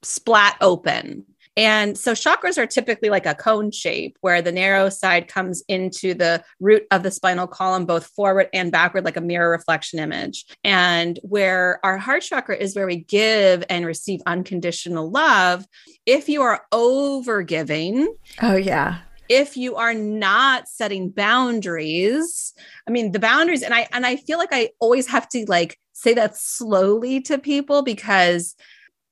splat 0.04 0.56
open. 0.62 1.26
And 1.58 1.98
so 1.98 2.12
chakras 2.12 2.58
are 2.58 2.68
typically 2.68 3.10
like 3.10 3.26
a 3.26 3.36
cone 3.36 3.72
shape 3.72 4.18
where 4.22 4.42
the 4.42 4.52
narrow 4.52 4.90
side 4.90 5.28
comes 5.28 5.64
into 5.68 6.14
the 6.14 6.44
root 6.60 6.84
of 6.92 7.04
the 7.04 7.12
spinal 7.12 7.48
column, 7.48 7.86
both 7.86 8.08
forward 8.08 8.50
and 8.54 8.72
backward, 8.72 9.06
like 9.06 9.18
a 9.18 9.22
mirror 9.22 9.50
reflection 9.50 10.00
image. 10.00 10.46
And 10.64 11.20
where 11.24 11.80
our 11.84 11.98
heart 11.98 12.24
chakra 12.24 12.58
is 12.58 12.76
where 12.76 12.88
we 12.88 12.98
give 12.98 13.64
and 13.70 13.86
receive 13.86 14.22
unconditional 14.26 15.10
love. 15.10 15.66
If 16.06 16.28
you 16.28 16.42
are 16.42 16.66
over 16.72 17.42
giving, 17.42 18.14
oh, 18.42 18.56
yeah 18.56 19.00
if 19.28 19.58
you 19.58 19.76
are 19.76 19.96
not 19.96 20.68
setting 20.68 21.10
boundaries 21.10 22.54
i 22.88 22.92
mean 22.92 23.12
the 23.12 23.20
boundaries 23.20 23.64
and 23.64 23.74
i 23.74 23.88
and 23.92 24.06
i 24.06 24.16
feel 24.16 24.38
like 24.38 24.50
i 24.52 24.70
always 24.80 25.08
have 25.08 25.28
to 25.28 25.44
like 25.48 25.80
say 25.94 26.14
that 26.14 26.38
slowly 26.38 27.22
to 27.22 27.38
people 27.38 27.82
because 27.82 28.56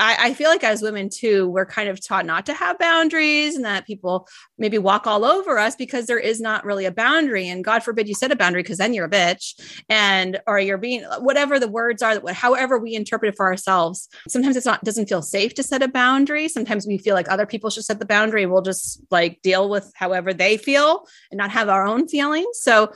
I, 0.04 0.18
I, 0.20 0.34
feel 0.34 0.50
like 0.50 0.64
as 0.64 0.82
women 0.82 1.10
too, 1.10 1.48
we're 1.48 1.66
kind 1.66 1.90
of 1.90 2.06
taught 2.06 2.26
not 2.26 2.46
to 2.48 2.54
have 2.54 2.78
boundaries 2.78 3.56
and 3.56 3.64
that 3.66 3.88
people 3.88 4.28
maybe 4.58 4.78
walk 4.78 5.08
all 5.08 5.24
over 5.24 5.58
us 5.58 5.76
because 5.76 6.06
there 6.06 6.20
is 6.20 6.42
not 6.42 6.66
really 6.66 6.86
a 6.86 6.92
boundary. 6.92 7.48
And 7.48 7.64
God 7.64 7.84
forbid 7.84 8.08
you 8.08 8.14
set 8.14 8.32
a 8.32 8.36
boundary 8.36 8.64
because 8.64 8.78
then 8.78 8.94
you're 8.94 9.06
a 9.06 9.10
bitch 9.10 9.60
and 9.90 10.42
or 10.46 10.60
you're 10.60 10.78
being 10.78 11.04
whatever 11.20 11.60
the 11.60 11.68
words 11.68 12.02
are, 12.02 12.20
that 12.20 12.34
however 12.34 12.78
we 12.78 12.96
interpret 12.96 13.34
it 13.34 13.38
for 13.38 13.46
ourselves. 13.46 14.10
Sometimes 14.28 14.56
it's 14.56 14.66
not 14.66 14.84
doesn't 14.84 15.08
feel 15.08 15.22
safe 15.22 15.54
to 15.56 15.64
set 15.64 15.82
a 15.82 15.88
boundary. 15.88 16.48
Sometimes 16.48 16.86
we 16.86 16.98
feel 16.98 17.16
like 17.16 17.30
other 17.30 17.46
people 17.46 17.70
should 17.70 17.86
set 17.86 18.00
the 18.00 18.06
boundary. 18.06 18.46
We'll 18.46 18.62
just 18.62 19.02
like 19.10 19.42
deal 19.42 19.70
with 19.70 19.92
however 19.96 20.34
they 20.34 20.58
feel 20.58 21.08
and 21.32 21.38
not 21.38 21.52
have 21.52 21.70
our 21.70 21.88
own 21.88 22.08
feelings. 22.08 22.60
So 22.60 22.92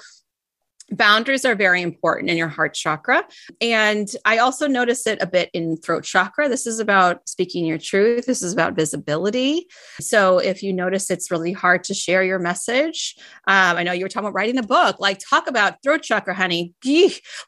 Boundaries 0.92 1.46
are 1.46 1.56
very 1.56 1.82
important 1.82 2.30
in 2.30 2.38
your 2.38 2.48
heart 2.48 2.74
chakra. 2.74 3.26
And 3.60 4.08
I 4.26 4.38
also 4.38 4.68
notice 4.68 5.06
it 5.06 5.22
a 5.22 5.28
bit 5.28 5.50
in 5.54 5.78
throat 5.78 6.04
chakra. 6.04 6.48
This 6.48 6.66
is 6.66 6.80
about 6.80 7.28
speaking 7.28 7.66
your 7.66 7.78
truth. 7.78 8.26
This 8.26 8.42
is 8.42 8.54
about 8.54 8.76
visibility. 8.76 9.68
So 10.00 10.40
if 10.40 10.64
you 10.64 10.72
notice 10.74 11.12
it's 11.12 11.30
really 11.30 11.52
hard 11.52 11.84
to 11.86 11.94
share 11.94 12.24
your 12.24 12.40
message, 12.40 13.16
um, 13.48 13.78
I 13.78 13.84
know 13.84 13.92
you 13.92 14.06
were 14.06 14.10
talking 14.10 14.28
about 14.28 14.36
writing 14.36 14.58
a 14.58 14.64
book, 14.64 14.98
like 15.00 15.20
talk 15.20 15.48
about 15.48 15.84
throat 15.84 16.04
chakra, 16.04 16.34
honey. 16.34 16.74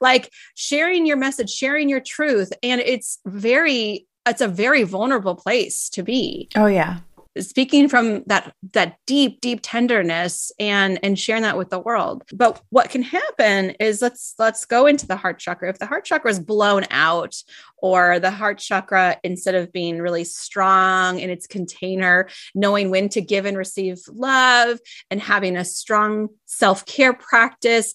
Like 0.02 0.32
sharing 0.56 1.06
your 1.06 1.18
message, 1.18 1.50
sharing 1.50 1.90
your 1.90 2.02
truth. 2.02 2.52
And 2.62 2.82
it's 2.82 3.20
very, 3.26 4.08
it's 4.28 4.42
a 4.42 4.48
very 4.48 4.84
vulnerable 4.84 5.36
place 5.36 5.90
to 5.90 6.04
be. 6.04 6.50
Oh, 6.56 6.68
yeah 6.68 7.00
speaking 7.38 7.88
from 7.88 8.24
that 8.26 8.54
that 8.74 8.98
deep 9.06 9.40
deep 9.42 9.60
tenderness 9.62 10.52
and 10.60 11.00
and 11.04 11.18
sharing 11.18 11.44
that 11.44 11.58
with 11.58 11.70
the 11.70 11.80
world. 11.80 12.24
But 12.34 12.62
what 12.70 12.90
can 12.90 13.04
happen 13.04 13.72
is 13.80 14.02
let's 14.02 14.34
let's 14.40 14.66
go 14.66 14.86
into 14.88 15.08
the 15.08 15.16
heart 15.16 15.40
chakra. 15.40 15.70
If 15.70 15.80
the 15.80 15.86
heart 15.86 16.06
chakra 16.06 16.32
is 16.32 16.40
blown 16.40 16.86
out 16.90 17.36
or 17.78 18.20
the 18.20 18.32
heart 18.32 18.58
chakra 18.58 19.18
instead 19.24 19.56
of 19.56 19.72
being 19.72 20.02
really 20.02 20.24
strong 20.24 21.20
in 21.20 21.30
its 21.30 21.48
container 21.48 22.28
knowing 22.56 22.90
when 22.90 23.10
to 23.10 23.22
give 23.22 23.46
and 23.46 23.58
receive 23.58 24.00
love 24.08 24.80
and 25.10 25.22
having 25.22 25.56
a 25.56 25.66
strong 25.66 26.30
self-care 26.46 27.14
practice 27.14 27.94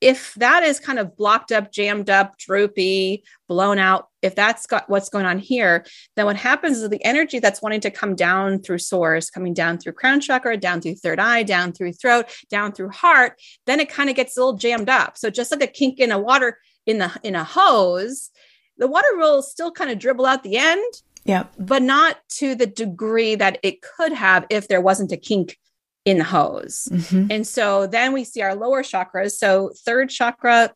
if 0.00 0.34
that 0.34 0.62
is 0.62 0.78
kind 0.78 0.98
of 0.98 1.16
blocked 1.16 1.52
up, 1.52 1.72
jammed 1.72 2.10
up, 2.10 2.36
droopy, 2.38 3.24
blown 3.48 3.78
out, 3.78 4.08
if 4.20 4.34
that's 4.34 4.66
got 4.66 4.88
what's 4.90 5.08
going 5.08 5.24
on 5.24 5.38
here, 5.38 5.86
then 6.16 6.26
what 6.26 6.36
happens 6.36 6.78
is 6.78 6.88
the 6.90 7.02
energy 7.04 7.38
that's 7.38 7.62
wanting 7.62 7.80
to 7.80 7.90
come 7.90 8.14
down 8.14 8.60
through 8.60 8.78
source, 8.78 9.30
coming 9.30 9.54
down 9.54 9.78
through 9.78 9.92
crown 9.92 10.20
chakra, 10.20 10.56
down 10.56 10.80
through 10.80 10.96
third 10.96 11.18
eye, 11.18 11.42
down 11.42 11.72
through 11.72 11.92
throat, 11.92 12.26
down 12.50 12.72
through 12.72 12.90
heart, 12.90 13.40
then 13.66 13.80
it 13.80 13.88
kind 13.88 14.10
of 14.10 14.16
gets 14.16 14.36
a 14.36 14.40
little 14.40 14.58
jammed 14.58 14.90
up. 14.90 15.16
So 15.16 15.30
just 15.30 15.50
like 15.50 15.62
a 15.62 15.66
kink 15.66 15.98
in 15.98 16.12
a 16.12 16.18
water 16.18 16.58
in 16.84 16.98
the 16.98 17.10
in 17.22 17.34
a 17.34 17.44
hose, 17.44 18.30
the 18.76 18.86
water 18.86 19.16
will 19.16 19.42
still 19.42 19.72
kind 19.72 19.90
of 19.90 19.98
dribble 19.98 20.26
out 20.26 20.42
the 20.42 20.58
end. 20.58 20.94
Yeah. 21.24 21.46
But 21.58 21.82
not 21.82 22.18
to 22.34 22.54
the 22.54 22.66
degree 22.66 23.34
that 23.34 23.58
it 23.62 23.82
could 23.82 24.12
have 24.12 24.46
if 24.50 24.68
there 24.68 24.80
wasn't 24.80 25.10
a 25.10 25.16
kink 25.16 25.58
in 26.06 26.18
the 26.18 26.24
hose. 26.24 26.88
Mm-hmm. 26.90 27.26
And 27.30 27.46
so 27.46 27.86
then 27.86 28.14
we 28.14 28.24
see 28.24 28.40
our 28.40 28.54
lower 28.54 28.82
chakras. 28.82 29.32
So, 29.32 29.72
third 29.84 30.08
chakra, 30.08 30.72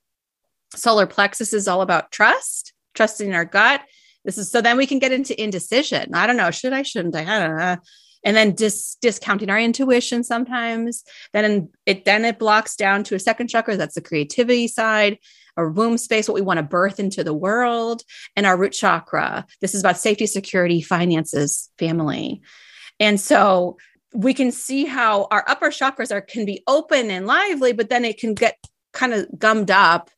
solar 0.74 1.06
plexus 1.06 1.54
is 1.54 1.68
all 1.68 1.80
about 1.80 2.12
trust, 2.12 2.74
trusting 2.94 3.32
our 3.32 3.46
gut. 3.46 3.80
This 4.24 4.36
is 4.36 4.50
so 4.50 4.60
then 4.60 4.76
we 4.76 4.86
can 4.86 4.98
get 4.98 5.12
into 5.12 5.40
indecision. 5.40 6.14
I 6.14 6.26
don't 6.26 6.36
know, 6.36 6.50
should 6.50 6.74
I, 6.74 6.82
shouldn't 6.82 7.16
I? 7.16 7.22
I 7.22 7.38
don't 7.46 7.56
know. 7.56 7.76
And 8.22 8.36
then 8.36 8.54
dis- 8.54 8.98
discounting 9.00 9.48
our 9.48 9.58
intuition 9.58 10.24
sometimes. 10.24 11.04
Then 11.32 11.70
it 11.86 12.04
then 12.04 12.26
it 12.26 12.38
blocks 12.38 12.76
down 12.76 13.02
to 13.04 13.14
a 13.14 13.18
second 13.18 13.48
chakra. 13.48 13.78
That's 13.78 13.94
the 13.94 14.02
creativity 14.02 14.68
side 14.68 15.18
our 15.56 15.68
womb 15.68 15.98
space, 15.98 16.26
what 16.26 16.34
we 16.34 16.40
want 16.40 16.58
to 16.58 16.62
birth 16.62 16.98
into 16.98 17.22
the 17.22 17.34
world, 17.34 18.02
and 18.36 18.46
our 18.46 18.56
root 18.56 18.72
chakra. 18.72 19.46
This 19.60 19.74
is 19.74 19.82
about 19.82 19.98
safety, 19.98 20.26
security, 20.26 20.80
finances, 20.80 21.70
family. 21.78 22.40
And 22.98 23.20
so 23.20 23.78
we 24.14 24.34
can 24.34 24.50
see 24.50 24.84
how 24.84 25.28
our 25.30 25.44
upper 25.46 25.68
chakras 25.68 26.12
are 26.12 26.20
can 26.20 26.44
be 26.44 26.62
open 26.66 27.10
and 27.10 27.26
lively, 27.26 27.72
but 27.72 27.88
then 27.88 28.04
it 28.04 28.18
can 28.18 28.34
get 28.34 28.56
kind 28.92 29.12
of 29.12 29.26
gummed 29.38 29.70
up 29.70 30.10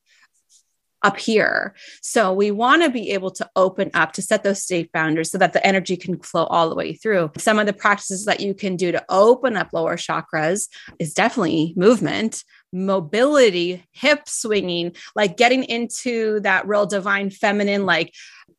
up 1.02 1.18
here. 1.18 1.74
So 2.00 2.32
we 2.32 2.50
want 2.50 2.82
to 2.82 2.90
be 2.90 3.10
able 3.10 3.32
to 3.32 3.50
open 3.56 3.90
up 3.92 4.12
to 4.12 4.22
set 4.22 4.44
those 4.44 4.64
safe 4.64 4.90
boundaries 4.92 5.30
so 5.30 5.38
that 5.38 5.52
the 5.52 5.66
energy 5.66 5.96
can 5.96 6.18
flow 6.20 6.44
all 6.44 6.68
the 6.68 6.76
way 6.76 6.94
through. 6.94 7.32
Some 7.38 7.58
of 7.58 7.66
the 7.66 7.72
practices 7.72 8.24
that 8.26 8.40
you 8.40 8.54
can 8.54 8.76
do 8.76 8.92
to 8.92 9.04
open 9.08 9.56
up 9.56 9.72
lower 9.72 9.96
chakras 9.96 10.68
is 10.98 11.12
definitely 11.12 11.74
movement, 11.76 12.44
mobility, 12.72 13.84
hip 13.92 14.28
swinging, 14.28 14.94
like 15.14 15.36
getting 15.36 15.64
into 15.64 16.40
that 16.40 16.66
real 16.66 16.86
divine 16.86 17.30
feminine, 17.30 17.86
like 17.86 18.12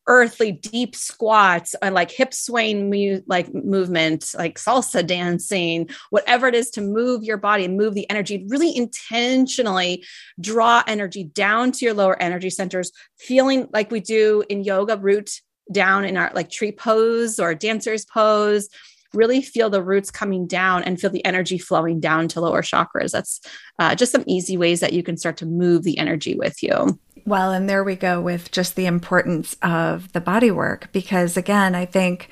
earthly 0.08 0.52
deep 0.52 0.96
squats 0.96 1.76
and 1.82 1.96
like 1.96 2.12
hip 2.12 2.34
swaying 2.34 2.90
mu- 2.90 3.22
like 3.28 3.54
movement 3.54 4.34
like 4.38 4.58
salsa 4.58 5.06
dancing 5.06 5.90
whatever 6.10 6.48
it 6.48 6.56
is 6.56 6.70
to 6.70 6.82
move 6.82 7.24
your 7.24 7.38
body 7.38 7.64
and 7.64 7.78
move 7.78 7.94
the 7.94 8.10
energy 8.10 8.46
really 8.50 8.76
intentionally 8.76 10.04
draw 10.42 10.84
energy 10.88 11.24
down 11.24 11.72
to 11.72 11.86
your 11.86 11.94
lower 11.94 12.22
energy 12.22 12.50
centers 12.50 12.92
feeling 13.18 13.68
like 13.72 13.92
we 13.92 14.02
do 14.02 14.44
in 14.50 14.64
yoga 14.64 14.98
root 14.98 15.40
down 15.72 16.04
in 16.04 16.18
our 16.18 16.32
like 16.36 16.50
tree 16.50 16.74
pose 16.74 17.40
or 17.40 17.56
dancer's 17.56 18.04
pose 18.04 18.68
really 19.14 19.42
feel 19.42 19.70
the 19.70 19.84
roots 19.84 20.12
coming 20.12 20.48
down 20.48 20.84
and 20.84 21.00
feel 21.00 21.10
the 21.10 21.24
energy 21.26 21.58
flowing 21.58 22.00
down 22.00 22.28
to 22.30 22.42
lower 22.42 22.62
chakras. 22.62 23.12
That's 23.12 23.42
uh, 23.80 23.96
just 23.96 24.12
some 24.12 24.24
easy 24.28 24.58
ways 24.58 24.80
that 24.80 24.94
you 24.94 25.04
can 25.04 25.18
start 25.18 25.38
to 25.38 25.46
move 25.46 25.84
the 25.84 25.98
energy 25.98 26.36
with 26.36 26.62
you. 26.64 27.00
Well, 27.26 27.52
and 27.52 27.70
there 27.70 27.84
we 27.84 27.96
go 27.96 28.20
with 28.22 28.52
just 28.52 28.76
the 28.76 28.86
importance 28.86 29.56
of 29.62 30.12
the 30.12 30.22
body 30.22 30.52
work 30.52 30.90
because, 30.92 31.38
again, 31.38 31.74
I 31.74 31.86
think 31.86 32.30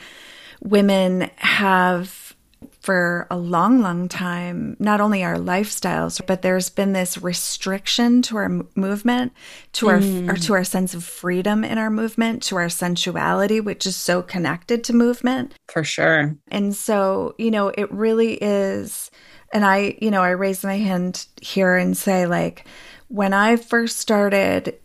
women 0.62 1.30
have 1.38 2.31
for 2.80 3.28
a 3.30 3.38
long, 3.38 3.82
long 3.82 4.08
time, 4.08 4.76
not 4.80 5.02
only 5.02 5.24
our 5.24 5.38
lifestyles, 5.38 6.26
but 6.26 6.42
there's 6.42 6.70
been 6.70 6.94
this 6.94 7.18
restriction 7.18 8.22
to 8.24 8.38
our 8.38 8.50
movement, 8.76 9.34
to 9.74 9.90
our 9.90 10.00
mm. 10.00 10.30
or 10.30 10.36
to 10.38 10.54
our 10.54 10.64
sense 10.64 10.94
of 10.94 11.04
freedom 11.04 11.64
in 11.64 11.78
our 11.78 11.90
movement, 11.90 12.44
to 12.44 12.56
our 12.56 12.70
sensuality, 12.70 13.60
which 13.60 13.86
is 13.86 13.96
so 13.96 14.22
connected 14.22 14.84
to 14.84 14.94
movement. 14.94 15.54
For 15.70 15.84
sure. 15.84 16.36
And 16.50 16.76
so, 16.76 17.36
you 17.38 17.52
know, 17.52 17.70
it 17.70 17.92
really 17.92 18.34
is. 18.42 19.12
And 19.54 19.66
I, 19.66 19.98
you 20.02 20.12
know, 20.12 20.22
I 20.22 20.30
raise 20.30 20.64
my 20.64 20.78
hand 20.78 21.28
here 21.42 21.76
and 21.76 21.96
say, 21.98 22.26
like, 22.26 22.66
when 23.10 23.34
I 23.34 23.58
first 23.58 23.98
started 23.98 24.80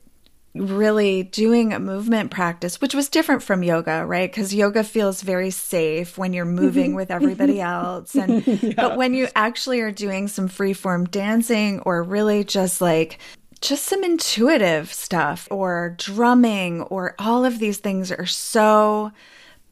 really 0.58 1.22
doing 1.22 1.72
a 1.72 1.78
movement 1.78 2.30
practice, 2.30 2.80
which 2.80 2.94
was 2.94 3.08
different 3.08 3.42
from 3.42 3.62
yoga, 3.62 4.04
right? 4.06 4.30
Because 4.30 4.54
yoga 4.54 4.84
feels 4.84 5.22
very 5.22 5.50
safe 5.50 6.16
when 6.16 6.32
you're 6.32 6.44
moving 6.44 6.94
with 6.94 7.10
everybody 7.10 7.60
else. 7.60 8.14
And 8.14 8.46
yeah. 8.46 8.72
but 8.76 8.96
when 8.96 9.14
you 9.14 9.28
actually 9.34 9.80
are 9.80 9.92
doing 9.92 10.28
some 10.28 10.48
free 10.48 10.72
form 10.72 11.04
dancing 11.06 11.80
or 11.80 12.02
really 12.02 12.44
just 12.44 12.80
like 12.80 13.18
just 13.60 13.86
some 13.86 14.04
intuitive 14.04 14.92
stuff 14.92 15.48
or 15.50 15.94
drumming 15.98 16.82
or 16.82 17.14
all 17.18 17.44
of 17.44 17.58
these 17.58 17.78
things 17.78 18.12
are 18.12 18.26
so 18.26 19.12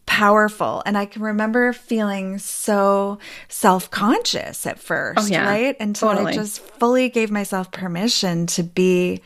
powerful. 0.07 0.82
And 0.87 0.97
I 0.97 1.07
can 1.07 1.22
remember 1.22 1.72
feeling 1.72 2.39
so 2.39 3.18
self 3.49 3.91
conscious 3.91 4.66
at 4.66 4.78
first, 4.78 5.20
oh, 5.20 5.26
yeah. 5.26 5.49
right? 5.49 5.76
Until 5.80 6.11
totally. 6.11 6.32
I 6.32 6.35
just 6.35 6.61
fully 6.61 7.09
gave 7.09 7.30
myself 7.30 7.70
permission 7.70 8.47
to 8.49 8.62
be 8.62 9.22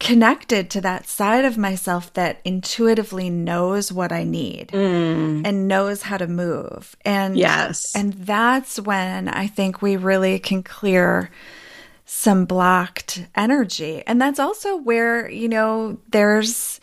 connected 0.00 0.70
to 0.70 0.80
that 0.80 1.08
side 1.08 1.44
of 1.44 1.58
myself 1.58 2.12
that 2.14 2.40
intuitively 2.44 3.30
knows 3.30 3.92
what 3.92 4.12
I 4.12 4.22
need 4.22 4.68
mm. 4.68 5.42
and 5.44 5.68
knows 5.68 6.02
how 6.02 6.16
to 6.18 6.28
move. 6.28 6.96
And 7.04 7.36
yes. 7.36 7.94
And 7.96 8.12
that's 8.12 8.78
when 8.78 9.28
I 9.28 9.48
think 9.48 9.82
we 9.82 9.96
really 9.96 10.38
can 10.38 10.62
clear 10.62 11.30
some 12.04 12.44
blocked 12.44 13.26
energy. 13.34 14.02
And 14.06 14.20
that's 14.20 14.38
also 14.38 14.76
where, 14.76 15.28
you 15.30 15.48
know, 15.48 15.98
there's 16.10 16.80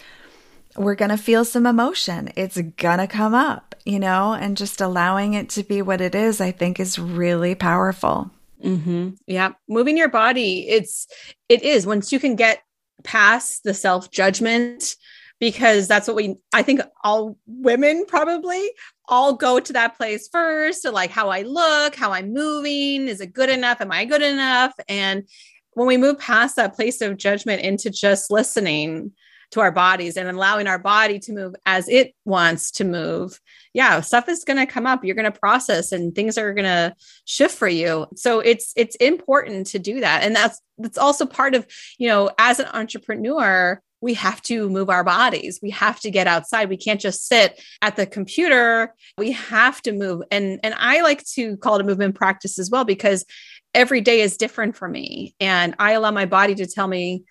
we're 0.76 0.96
going 0.96 1.10
to 1.10 1.18
feel 1.18 1.46
some 1.46 1.66
emotion. 1.66 2.32
It's 2.36 2.60
going 2.60 3.00
to 3.00 3.08
come 3.08 3.34
up, 3.34 3.76
you 3.86 3.98
know, 3.98 4.34
and 4.34 4.58
just 4.58 4.82
allowing 4.82 5.34
it 5.34 5.50
to 5.52 5.64
be 5.64 5.82
what 5.82 6.02
it 6.02 6.16
is, 6.16 6.42
I 6.42 6.52
think 6.52 6.82
is 6.82 7.00
really 7.00 7.56
powerful. 7.56 8.30
Mm-hmm. 8.62 9.12
Yeah. 9.26 9.54
Moving 9.70 9.98
your 9.98 10.10
body, 10.10 10.68
it's, 10.68 11.08
it 11.48 11.64
is 11.64 11.88
once 11.88 12.12
you 12.12 12.20
can 12.20 12.36
get 12.36 12.65
past 13.06 13.64
the 13.64 13.74
self 13.74 14.12
judgment, 14.12 14.96
because 15.40 15.88
that's 15.88 16.08
what 16.08 16.18
we, 16.18 16.36
I 16.54 16.62
think 16.62 16.82
all 17.04 17.38
women 17.46 18.06
probably 18.08 18.72
all 19.08 19.34
go 19.34 19.60
to 19.60 19.74
that 19.74 19.98
place 19.98 20.28
first 20.28 20.82
to 20.82 20.92
like 20.92 21.12
how 21.12 21.30
I 21.30 21.44
look, 21.44 21.96
how 21.96 22.12
I'm 22.12 22.34
moving. 22.34 23.08
Is 23.08 23.22
it 23.22 23.34
good 23.34 23.50
enough? 23.50 23.82
Am 23.82 23.92
I 23.92 24.06
good 24.06 24.22
enough? 24.22 24.74
And 24.90 25.28
when 25.74 25.88
we 25.88 25.98
move 25.98 26.20
past 26.20 26.56
that 26.56 26.76
place 26.76 27.02
of 27.02 27.18
judgment 27.18 27.62
into 27.62 27.90
just 27.90 28.32
listening, 28.32 29.12
to 29.52 29.60
our 29.60 29.72
bodies 29.72 30.18
and 30.18 30.30
allowing 30.30 30.68
our 30.68 30.80
body 30.80 31.20
to 31.20 31.34
move 31.34 31.56
as 31.66 31.88
it 31.88 32.14
wants 32.26 32.72
to 32.72 32.84
move 32.84 33.40
yeah 33.74 34.02
stuff 34.02 34.28
is 34.30 34.44
going 34.44 34.58
to 34.58 34.66
come 34.66 34.86
up 34.86 35.04
you're 35.04 35.16
going 35.16 35.32
to 35.32 35.40
process 35.40 35.92
and 35.92 36.16
things 36.16 36.38
are 36.38 36.54
going 36.54 36.66
to 36.66 36.94
shift 37.26 37.56
for 37.56 37.68
you 37.68 38.06
so 38.16 38.40
it's 38.40 38.74
it's 38.76 38.96
important 38.98 39.68
to 39.68 39.80
do 39.80 40.00
that 40.00 40.24
and 40.24 40.36
that's 40.36 40.62
that's 40.78 40.98
also 40.98 41.26
part 41.26 41.56
of 41.56 41.66
you 41.98 42.08
know 42.08 42.30
as 42.38 42.60
an 42.60 42.68
entrepreneur 42.74 43.82
we 44.02 44.14
have 44.14 44.40
to 44.44 44.70
move 44.70 44.90
our 44.92 45.04
bodies. 45.04 45.60
We 45.64 45.72
have 45.72 46.00
to 46.02 46.12
get 46.12 46.28
outside. 46.28 46.70
We 46.70 46.78
can't 46.78 47.02
just 47.02 47.28
sit 47.28 47.60
at 47.82 47.96
the 47.96 48.06
computer. 48.06 48.94
We 49.18 49.32
have 49.32 49.82
to 49.82 49.94
move. 49.94 50.22
And 50.30 50.60
and 50.64 50.76
I 50.78 51.02
like 51.02 51.26
to 51.30 51.58
call 51.58 51.76
it 51.76 51.82
a 51.82 51.86
movement 51.86 52.14
practice 52.14 52.60
as 52.60 52.70
well 52.70 52.86
because 52.86 53.26
every 53.74 54.02
day 54.02 54.22
is 54.22 54.38
different 54.38 54.76
for 54.76 54.88
me 54.88 55.36
and 55.40 55.76
I 55.80 55.92
allow 55.94 56.12
my 56.12 56.26
body 56.26 56.56
to 56.56 56.68
tell 56.68 56.88
me 56.88 57.24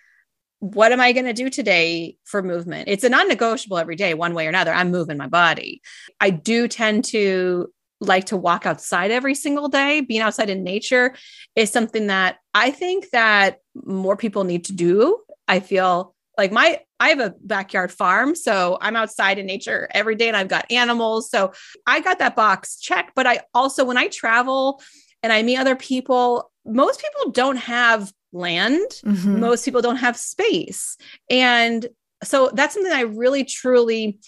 what 0.65 0.93
am 0.93 1.01
I 1.01 1.12
going 1.12 1.27
to 1.27 1.35
do 1.35 1.51
today 1.51 2.17
for 2.25 2.43
movement? 2.43 2.89
It's 2.89 3.05
a 3.05 3.11
non 3.11 3.29
negotiable 3.29 3.77
every 3.77 3.97
day, 3.97 4.15
one 4.15 4.33
way 4.33 4.47
or 4.47 4.49
another. 4.49 4.73
I'm 4.73 4.91
moving 4.91 5.19
my 5.19 5.27
body. 5.27 5.83
I 6.21 6.31
do 6.31 6.69
tend 6.69 7.05
to 7.07 7.71
like 8.01 8.25
to 8.27 8.37
walk 8.39 8.65
outside 8.65 9.11
every 9.11 9.35
single 9.35 9.69
day. 9.69 10.01
Being 10.01 10.23
outside 10.23 10.49
in 10.49 10.65
nature 10.65 11.15
is 11.55 11.71
something 11.71 12.07
that 12.07 12.39
I 12.55 12.71
think 12.71 13.11
that 13.11 13.59
more 13.75 14.17
people 14.17 14.45
need 14.45 14.65
to 14.65 14.73
do. 14.73 15.21
I 15.47 15.61
feel 15.61 16.15
like 16.39 16.51
my 16.51 16.81
I 16.99 17.11
have 17.11 17.21
a 17.21 17.35
backyard 17.43 17.93
farm, 17.93 18.35
so 18.35 18.79
I'm 18.81 18.97
outside 18.97 19.39
in 19.39 19.45
nature 19.45 19.89
every 19.91 20.15
day 20.15 20.29
and 20.29 20.37
I've 20.37 20.49
got 20.49 20.71
animals. 20.73 21.29
So 21.29 21.53
I 21.87 22.01
got 22.01 22.21
that 22.21 22.37
box 22.37 22.81
checked, 22.81 23.12
but 23.15 23.27
I 23.27 23.41
also 23.53 23.85
when 23.85 23.99
I 23.99 24.09
travel 24.09 24.81
and 25.23 25.31
I 25.31 25.43
meet 25.43 25.59
other 25.59 25.77
people, 25.77 26.51
most 26.65 27.03
people 27.03 27.33
don't 27.33 27.59
have 27.59 28.11
land. 28.35 28.91
Mm-hmm. 29.05 29.41
Most 29.41 29.64
people 29.64 29.80
don't 29.80 29.97
have 29.97 30.16
space. 30.16 30.97
And 31.30 31.87
so 32.22 32.51
that's 32.53 32.74
something 32.74 32.93
I 32.93 33.03
really, 33.03 33.45
truly, 33.45 34.18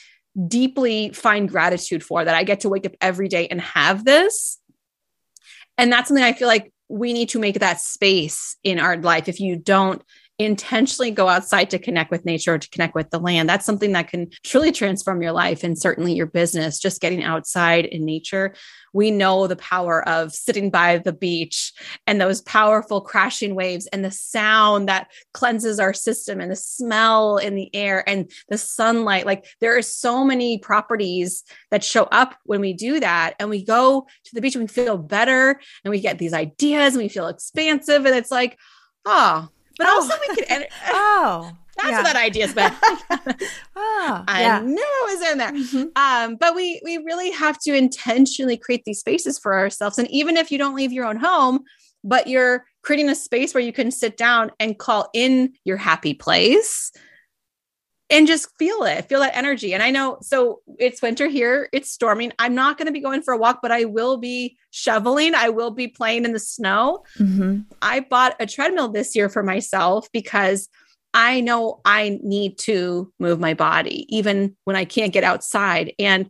deeply 0.49 1.11
find 1.11 1.49
gratitude 1.49 2.05
for 2.05 2.25
that 2.25 2.35
I 2.35 2.45
get 2.45 2.61
to 2.61 2.69
wake 2.69 2.87
up 2.87 2.93
every 3.01 3.29
day 3.29 3.49
and 3.49 3.61
have 3.61 4.05
this. 4.05 4.59
And 5.79 5.93
that's 5.93 6.09
something 6.09 6.25
I 6.25 6.33
feel 6.33 6.49
like 6.49 6.73
we 6.89 7.13
need 7.13 7.31
to 7.31 7.39
make 7.39 7.59
that 7.59 7.81
space 7.81 8.57
in 8.63 8.79
our 8.79 8.97
life. 8.97 9.29
If 9.29 9.41
you 9.41 9.57
don't 9.57 10.03
intentionally 10.39 11.11
go 11.11 11.29
outside 11.29 11.71
to 11.71 11.79
connect 11.79 12.11
with 12.11 12.27
nature 12.27 12.55
or 12.55 12.59
to 12.59 12.69
connect 12.71 12.95
with 12.95 13.11
the 13.11 13.19
land. 13.19 13.49
That's 13.49 13.65
something 13.65 13.93
that 13.93 14.09
can 14.09 14.31
truly 14.45 14.71
transform 14.71 15.23
your 15.23 15.33
life 15.33 15.65
and 15.65 15.79
certainly 15.79 16.13
your 16.13 16.27
business 16.27 16.79
just 16.79 17.01
getting 17.01 17.23
outside 17.23 17.87
in 17.87 18.05
nature. 18.05 18.55
We 18.93 19.11
know 19.11 19.47
the 19.47 19.57
power 19.57 20.07
of 20.09 20.33
sitting 20.33 20.71
by 20.71 20.99
the 20.99 21.13
beach 21.13 21.73
and 22.07 22.21
those 22.21 22.43
powerful 22.43 23.01
crashing 23.01 23.55
waves 23.55 23.87
and 23.89 24.05
the 24.05 24.11
sound 24.11 24.89
that 24.89 25.09
cleanses 25.33 25.81
our 25.81 25.95
system 25.95 26.41
and 26.41 26.51
the 26.51 26.57
smell 26.57 27.39
in 27.39 27.55
the 27.55 27.75
air 27.75 28.07
and 28.09 28.31
the 28.49 28.59
sunlight. 28.59 29.27
Like 29.27 29.47
there 29.61 29.77
are 29.77 29.83
so 29.83 30.25
many 30.25 30.59
properties 30.59 31.45
that 31.71 31.85
show 31.85 32.05
up 32.05 32.37
when 32.45 32.61
we 32.61 32.73
do 32.75 33.01
that. 33.01 33.35
And 33.39 33.49
we 33.49 33.65
go 33.65 34.07
to 34.25 34.35
the 34.35 34.41
beach 34.41 34.55
and 34.55 34.65
we 34.65 34.69
feel 34.69 34.99
better 34.99 35.61
and 35.85 35.91
we 35.91 36.01
get 36.01 36.19
these 36.19 36.35
ideas 36.35 36.95
and 36.95 37.03
we 37.03 37.09
feel 37.09 37.29
expansive. 37.29 38.05
And 38.05 38.15
it's 38.15 38.31
like 38.31 38.59
oh 39.07 39.49
but 39.79 39.87
oh. 39.89 39.95
also 39.95 40.15
we 40.29 40.35
could 40.35 40.45
enter. 40.49 40.67
oh. 40.89 41.53
That's 41.77 41.91
yeah. 41.91 41.97
what 41.99 42.13
that 42.15 42.17
idea 42.17 42.45
is 42.47 42.53
about. 42.53 42.73
oh, 43.77 44.25
I 44.29 44.41
yeah. 44.41 44.61
knew 44.61 44.77
it 44.79 45.19
was 45.19 45.31
in 45.31 45.39
there. 45.39 45.53
Mm-hmm. 45.53 45.85
Um, 45.95 46.37
but 46.37 46.55
we 46.55 46.81
we 46.83 46.97
really 46.97 47.31
have 47.33 47.59
to 47.65 47.75
intentionally 47.75 48.57
create 48.57 48.85
these 48.87 49.01
spaces 49.01 49.39
for 49.39 49.55
ourselves. 49.59 49.99
And 49.99 50.11
even 50.11 50.39
if 50.39 50.51
you 50.51 50.57
don't 50.57 50.75
leave 50.75 50.91
your 50.91 51.05
own 51.05 51.19
home, 51.19 51.65
but 52.03 52.29
you're 52.29 52.65
creating 52.83 53.11
a 53.11 53.15
space 53.15 53.53
where 53.53 53.63
you 53.63 53.75
can 53.75 53.91
sit 53.91 54.17
down 54.17 54.53
and 54.59 54.79
call 54.79 55.11
in 55.13 55.53
your 55.65 55.77
happy 55.77 56.15
place 56.15 56.93
and 58.09 58.27
just 58.27 58.49
feel 58.59 58.85
it, 58.85 59.09
feel 59.09 59.21
that 59.21 59.37
energy. 59.37 59.75
And 59.75 59.83
I 59.83 59.91
know, 59.91 60.19
so 60.23 60.61
it's 60.79 61.03
winter 61.03 61.27
here, 61.27 61.69
it's 61.73 61.91
storming. 61.91 62.33
I'm 62.39 62.55
not 62.55 62.79
going 62.79 62.87
to 62.87 62.93
be 62.93 63.01
going 63.01 63.23
for 63.23 63.35
a 63.35 63.39
walk, 63.39 63.59
but 63.63 63.73
I 63.73 63.85
will 63.85 64.17
be 64.17 64.57
shoveling. 64.71 65.35
I 65.35 65.49
will 65.49 65.73
be 65.73 65.89
playing 65.89 66.25
in 66.25 66.33
the 66.33 66.39
snow. 66.39 67.05
Mm-hmm. 67.19 67.63
I 67.83 68.01
bought 68.01 68.37
a 68.39 68.47
treadmill 68.47 68.89
this 68.89 69.17
year 69.17 69.29
for 69.29 69.43
myself 69.43 70.11
because 70.13 70.69
I 71.15 71.41
know 71.41 71.81
I 71.85 72.21
need 72.23 72.59
to 72.59 73.13
move 73.19 73.41
my 73.41 73.55
body, 73.55 74.07
even 74.15 74.55
when 74.65 74.77
I 74.77 74.85
can't 74.85 75.13
get 75.13 75.25
outside. 75.25 75.93
And 75.99 76.29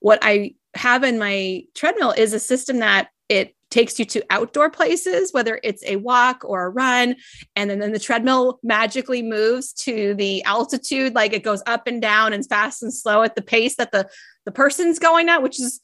what 0.00 0.20
I 0.22 0.54
have 0.74 1.02
in 1.02 1.18
my 1.18 1.64
treadmill 1.74 2.12
is 2.12 2.32
a 2.32 2.38
system 2.38 2.78
that 2.78 3.08
it 3.28 3.54
takes 3.70 3.98
you 3.98 4.04
to 4.06 4.24
outdoor 4.30 4.70
places, 4.70 5.32
whether 5.32 5.60
it's 5.62 5.84
a 5.84 5.96
walk 5.96 6.42
or 6.44 6.64
a 6.64 6.70
run. 6.70 7.16
And 7.56 7.68
then, 7.68 7.78
then 7.78 7.92
the 7.92 7.98
treadmill 7.98 8.58
magically 8.62 9.22
moves 9.22 9.72
to 9.74 10.14
the 10.14 10.42
altitude, 10.44 11.14
like 11.14 11.32
it 11.32 11.42
goes 11.42 11.62
up 11.66 11.86
and 11.86 12.00
down 12.00 12.32
and 12.32 12.46
fast 12.46 12.82
and 12.82 12.92
slow 12.92 13.22
at 13.22 13.34
the 13.34 13.42
pace 13.42 13.76
that 13.76 13.92
the, 13.92 14.08
the 14.44 14.52
person's 14.52 14.98
going 14.98 15.28
at, 15.28 15.42
which 15.42 15.60
is 15.60 15.80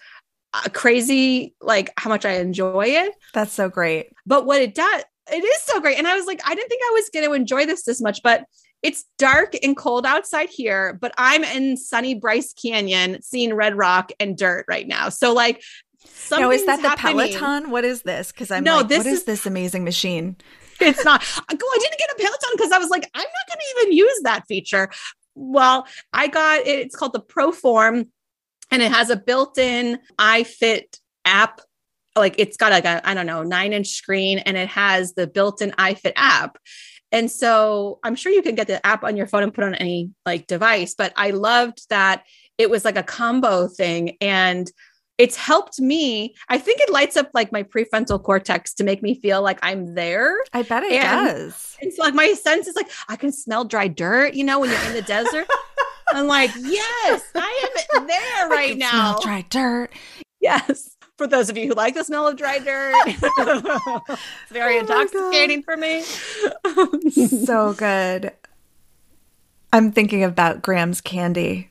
uh, 0.55 0.69
crazy, 0.73 1.55
like 1.61 1.93
how 1.97 2.09
much 2.09 2.25
I 2.25 2.37
enjoy 2.37 2.87
it. 2.87 3.13
That's 3.33 3.53
so 3.53 3.69
great. 3.69 4.13
But 4.25 4.47
what 4.47 4.63
it 4.63 4.75
does, 4.75 5.05
it 5.33 5.45
is 5.45 5.63
so 5.63 5.81
great. 5.81 5.99
And 5.99 6.07
I 6.07 6.17
was 6.17 6.27
like, 6.27 6.41
I 6.45 6.55
didn't 6.55 6.69
think 6.69 6.83
I 6.85 6.93
was 6.95 7.11
going 7.13 7.27
to 7.27 7.33
enjoy 7.33 7.67
this 7.67 7.85
this 7.85 8.01
much, 8.01 8.23
but 8.23 8.45
it's 8.85 9.07
dark 9.17 9.55
and 9.63 9.75
cold 9.75 10.05
outside 10.05 10.51
here, 10.51 10.99
but 11.01 11.15
I'm 11.17 11.43
in 11.43 11.79
sunny 11.79 12.15
Bryce 12.15 12.53
Canyon 12.53 13.23
seeing 13.23 13.55
red 13.55 13.79
rock 13.79 14.13
and 14.21 14.37
dirt 14.37 14.67
right 14.69 14.87
now. 14.87 15.09
So 15.09 15.33
like 15.33 15.63
no, 16.31 16.51
is 16.51 16.67
that 16.67 16.83
the 16.83 16.89
happening. 16.91 17.33
Peloton? 17.33 17.71
What 17.71 17.85
is 17.85 18.03
this? 18.03 18.33
Because 18.33 18.51
I'm 18.51 18.65
no, 18.65 18.79
like, 18.79 18.89
this 18.89 18.99
what 18.99 19.07
is, 19.07 19.19
is 19.21 19.25
this 19.25 19.47
amazing 19.47 19.85
machine? 19.85 20.37
It's 20.81 21.05
not. 21.05 21.23
I 21.49 21.55
go, 21.55 21.67
I 21.67 21.79
didn't 21.81 21.99
get 21.99 22.11
a 22.11 22.17
Peloton 22.17 22.51
because 22.57 22.73
I 22.73 22.79
was 22.79 22.91
like, 22.91 23.09
I'm 23.15 23.21
not 23.23 23.49
going 23.49 23.59
to 23.59 23.81
even 23.81 23.97
use 23.97 24.21
that 24.25 24.45
feature. 24.49 24.91
Well, 25.35 25.87
I 26.13 26.29
got 26.29 26.61
it. 26.61 26.69
It's 26.69 26.97
called 26.97 27.13
the 27.13 27.21
Proform, 27.21 28.09
and 28.71 28.83
it 28.83 28.93
has 28.93 29.11
a 29.11 29.17
built-in 29.17 29.99
iFit 30.19 30.99
app. 31.25 31.61
Like 32.17 32.37
it's 32.39 32.57
got 32.57 32.71
like 32.71 32.85
a 32.85 33.07
I 33.09 33.15
don't 33.15 33.27
know 33.27 33.43
nine 33.43 33.73
inch 33.73 33.89
screen, 33.89 34.39
and 34.39 34.57
it 34.57 34.69
has 34.69 35.15
the 35.15 35.27
built-in 35.27 35.73
iFit 35.73 36.13
app. 36.17 36.59
And 37.13 37.31
so 37.31 38.01
I'm 38.03 38.17
sure 38.17 38.33
you 38.33 38.43
can 38.43 38.55
get 38.57 38.67
the 38.67 38.85
app 38.85 39.05
on 39.05 39.17
your 39.17 39.27
phone 39.27 39.45
and 39.45 39.55
put 39.55 39.65
on 39.65 39.75
any 39.75 40.11
like 40.27 40.47
device. 40.47 40.95
But 40.97 41.13
I 41.17 41.31
loved 41.31 41.89
that 41.91 42.25
it 42.59 42.71
was 42.71 42.85
like 42.85 42.97
a 42.97 43.03
combo 43.03 43.69
thing, 43.69 44.17
and 44.21 44.71
it's 45.19 45.37
helped 45.37 45.81
me. 45.81 46.35
I 46.49 46.59
think 46.59 46.81
it 46.81 46.91
lights 46.91 47.17
up 47.17 47.31
like 47.35 47.53
my 47.53 47.63
prefrontal 47.63 48.23
cortex 48.23 48.75
to 48.75 48.85
make 48.85 49.03
me 49.03 49.15
feel 49.15 49.43
like 49.43 49.59
I'm 49.63 49.95
there. 49.95 50.37
I 50.53 50.63
bet 50.63 50.83
it 50.83 50.93
and, 50.93 51.29
does. 51.29 51.77
It's 51.81 51.97
so 51.97 52.03
like 52.03 52.15
my 52.15 52.33
sense 52.33 52.67
is 52.67 52.75
like 52.75 52.91
I 53.09 53.17
can 53.17 53.33
smell 53.33 53.65
dry 53.65 53.89
dirt, 53.89 54.35
you 54.35 54.45
know, 54.45 54.59
when 54.59 54.71
you're 54.71 54.81
in 54.81 54.95
the 54.95 55.03
desert. 55.03 55.47
I'm 56.13 56.27
like, 56.27 56.51
yes, 56.57 57.23
I 57.35 57.71
am 57.95 58.07
there 58.07 58.49
right 58.49 58.77
now. 58.77 58.91
Smell 58.91 59.21
dry 59.23 59.47
dirt. 59.49 59.91
Yes. 60.41 60.97
For 61.17 61.29
those 61.29 61.49
of 61.49 61.57
you 61.57 61.69
who 61.69 61.75
like 61.75 61.95
the 61.95 62.03
smell 62.03 62.27
of 62.27 62.37
dry 62.37 62.59
dirt, 62.59 62.95
it's 63.07 64.51
very 64.51 64.77
oh 64.77 64.81
intoxicating 64.81 65.63
for 65.63 65.77
me. 65.77 66.03
so 67.39 67.73
good. 67.73 68.33
I'm 69.73 69.93
thinking 69.93 70.25
about 70.25 70.61
Graham's 70.61 71.01
candy 71.01 71.71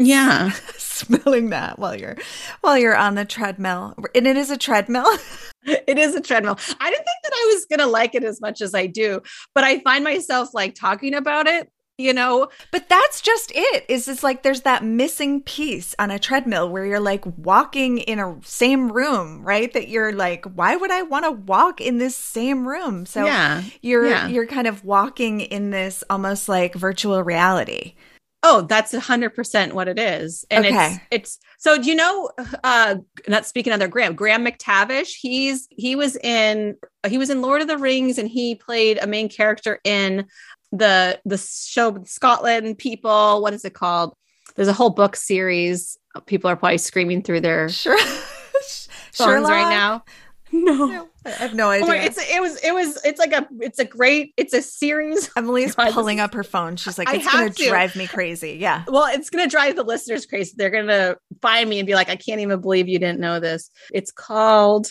yeah. 0.00 0.50
Smelling 0.76 1.50
that 1.50 1.78
while 1.78 1.96
you're 1.96 2.16
while 2.60 2.76
you're 2.76 2.96
on 2.96 3.14
the 3.14 3.24
treadmill. 3.24 3.94
And 4.14 4.26
it 4.26 4.36
is 4.36 4.50
a 4.50 4.56
treadmill. 4.56 5.06
it 5.64 5.98
is 5.98 6.14
a 6.14 6.20
treadmill. 6.20 6.58
I 6.80 6.90
didn't 6.90 7.04
think 7.04 7.22
that 7.24 7.32
I 7.32 7.52
was 7.54 7.66
going 7.66 7.80
to 7.80 7.86
like 7.86 8.14
it 8.14 8.24
as 8.24 8.40
much 8.40 8.60
as 8.60 8.74
I 8.74 8.86
do, 8.86 9.22
but 9.54 9.64
I 9.64 9.80
find 9.80 10.04
myself 10.04 10.50
like 10.54 10.74
talking 10.74 11.14
about 11.14 11.46
it 11.46 11.70
you 12.00 12.14
know 12.14 12.48
but 12.70 12.88
that's 12.88 13.20
just 13.20 13.52
it 13.54 13.84
is 13.88 14.08
it's 14.08 14.22
like 14.22 14.42
there's 14.42 14.62
that 14.62 14.82
missing 14.82 15.42
piece 15.42 15.94
on 15.98 16.10
a 16.10 16.18
treadmill 16.18 16.68
where 16.70 16.86
you're 16.86 16.98
like 16.98 17.24
walking 17.36 17.98
in 17.98 18.18
a 18.18 18.36
same 18.42 18.90
room 18.90 19.42
right 19.42 19.74
that 19.74 19.88
you're 19.88 20.12
like 20.12 20.46
why 20.46 20.74
would 20.74 20.90
i 20.90 21.02
want 21.02 21.24
to 21.26 21.30
walk 21.30 21.80
in 21.80 21.98
this 21.98 22.16
same 22.16 22.66
room 22.66 23.04
so 23.04 23.24
yeah 23.24 23.62
you're 23.82 24.08
yeah. 24.08 24.28
you're 24.28 24.46
kind 24.46 24.66
of 24.66 24.82
walking 24.82 25.40
in 25.40 25.70
this 25.70 26.02
almost 26.08 26.48
like 26.48 26.74
virtual 26.74 27.22
reality 27.22 27.94
Oh, 28.42 28.62
that's 28.62 28.94
a 28.94 29.00
hundred 29.00 29.34
percent 29.34 29.74
what 29.74 29.88
it 29.88 29.98
is. 29.98 30.46
And 30.50 30.64
okay. 30.64 30.94
it's 30.94 31.00
it's 31.10 31.38
so 31.58 31.80
do 31.80 31.88
you 31.88 31.94
know 31.94 32.30
uh 32.64 32.96
not 33.28 33.46
speaking 33.46 33.72
other 33.72 33.88
Graham, 33.88 34.14
Graham 34.14 34.44
McTavish, 34.44 35.12
he's 35.18 35.68
he 35.70 35.94
was 35.94 36.16
in 36.16 36.76
he 37.06 37.18
was 37.18 37.30
in 37.30 37.42
Lord 37.42 37.60
of 37.60 37.68
the 37.68 37.78
Rings 37.78 38.18
and 38.18 38.28
he 38.28 38.54
played 38.54 38.98
a 38.98 39.06
main 39.06 39.28
character 39.28 39.78
in 39.84 40.26
the 40.72 41.20
the 41.24 41.38
show 41.38 42.02
Scotland 42.04 42.78
people. 42.78 43.42
What 43.42 43.52
is 43.52 43.64
it 43.64 43.74
called? 43.74 44.14
There's 44.56 44.68
a 44.68 44.72
whole 44.72 44.90
book 44.90 45.16
series. 45.16 45.98
People 46.26 46.50
are 46.50 46.56
probably 46.56 46.78
screaming 46.78 47.22
through 47.22 47.40
their 47.40 47.68
sure. 47.68 47.98
phones 48.00 48.88
Sherlock. 49.12 49.50
right 49.50 49.70
now. 49.70 50.04
No. 50.60 51.08
I 51.24 51.30
have 51.30 51.54
no 51.54 51.68
idea. 51.68 51.86
Oh 51.86 51.92
it's 51.92 52.18
it 52.18 52.40
was 52.40 52.56
it 52.64 52.72
was 52.72 52.98
it's 53.04 53.18
like 53.18 53.32
a 53.32 53.46
it's 53.60 53.78
a 53.78 53.84
great 53.84 54.32
it's 54.36 54.54
a 54.54 54.62
series. 54.62 55.30
Emily's 55.36 55.74
pulling 55.74 56.18
up 56.18 56.34
her 56.34 56.42
phone. 56.42 56.76
She's 56.76 56.98
like, 56.98 57.12
it's 57.12 57.30
gonna 57.30 57.50
to. 57.50 57.68
drive 57.68 57.94
me 57.94 58.06
crazy. 58.06 58.52
Yeah. 58.52 58.84
Well, 58.88 59.06
it's 59.12 59.28
gonna 59.28 59.46
drive 59.46 59.76
the 59.76 59.82
listeners 59.82 60.24
crazy. 60.26 60.54
They're 60.56 60.70
gonna 60.70 61.16
find 61.42 61.68
me 61.68 61.78
and 61.78 61.86
be 61.86 61.94
like, 61.94 62.08
I 62.08 62.16
can't 62.16 62.40
even 62.40 62.60
believe 62.60 62.88
you 62.88 62.98
didn't 62.98 63.20
know 63.20 63.38
this. 63.38 63.70
It's 63.92 64.10
called 64.10 64.90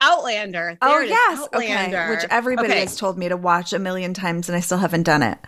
Outlander. 0.00 0.76
There 0.80 0.90
oh 0.90 1.00
yes, 1.00 1.40
Outlander. 1.40 2.02
Okay. 2.02 2.10
Which 2.10 2.24
everybody 2.30 2.68
okay. 2.70 2.80
has 2.80 2.96
told 2.96 3.18
me 3.18 3.28
to 3.28 3.36
watch 3.36 3.72
a 3.72 3.78
million 3.78 4.14
times, 4.14 4.48
and 4.48 4.56
I 4.56 4.60
still 4.60 4.78
haven't 4.78 5.04
done 5.04 5.22
it. 5.22 5.38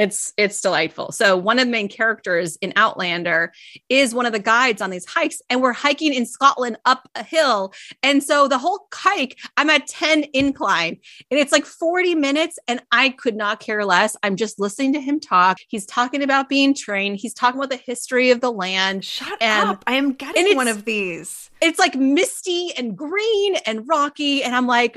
It's 0.00 0.32
it's 0.38 0.62
delightful. 0.62 1.12
So 1.12 1.36
one 1.36 1.58
of 1.58 1.66
the 1.66 1.70
main 1.70 1.86
characters 1.88 2.56
in 2.62 2.72
Outlander 2.74 3.52
is 3.90 4.14
one 4.14 4.24
of 4.24 4.32
the 4.32 4.38
guides 4.38 4.80
on 4.80 4.88
these 4.88 5.04
hikes, 5.04 5.42
and 5.50 5.60
we're 5.60 5.74
hiking 5.74 6.14
in 6.14 6.24
Scotland 6.24 6.78
up 6.86 7.06
a 7.14 7.22
hill. 7.22 7.74
And 8.02 8.22
so 8.22 8.48
the 8.48 8.56
whole 8.56 8.88
hike, 8.94 9.38
I'm 9.58 9.68
at 9.68 9.86
10 9.88 10.24
incline, 10.32 10.96
and 11.30 11.38
it's 11.38 11.52
like 11.52 11.66
40 11.66 12.14
minutes, 12.14 12.58
and 12.66 12.82
I 12.90 13.10
could 13.10 13.36
not 13.36 13.60
care 13.60 13.84
less. 13.84 14.16
I'm 14.22 14.36
just 14.36 14.58
listening 14.58 14.94
to 14.94 15.02
him 15.02 15.20
talk. 15.20 15.58
He's 15.68 15.84
talking 15.84 16.22
about 16.22 16.48
being 16.48 16.72
trained. 16.72 17.18
He's 17.18 17.34
talking 17.34 17.60
about 17.60 17.68
the 17.68 17.76
history 17.76 18.30
of 18.30 18.40
the 18.40 18.50
land. 18.50 19.04
Shut 19.04 19.36
and, 19.42 19.68
up! 19.68 19.84
I 19.86 19.96
am 19.96 20.14
getting 20.14 20.56
one 20.56 20.68
of 20.68 20.86
these. 20.86 21.50
It's 21.60 21.78
like 21.78 21.94
misty 21.94 22.72
and 22.74 22.96
green 22.96 23.56
and 23.66 23.86
rocky, 23.86 24.42
and 24.42 24.56
I'm 24.56 24.66
like, 24.66 24.96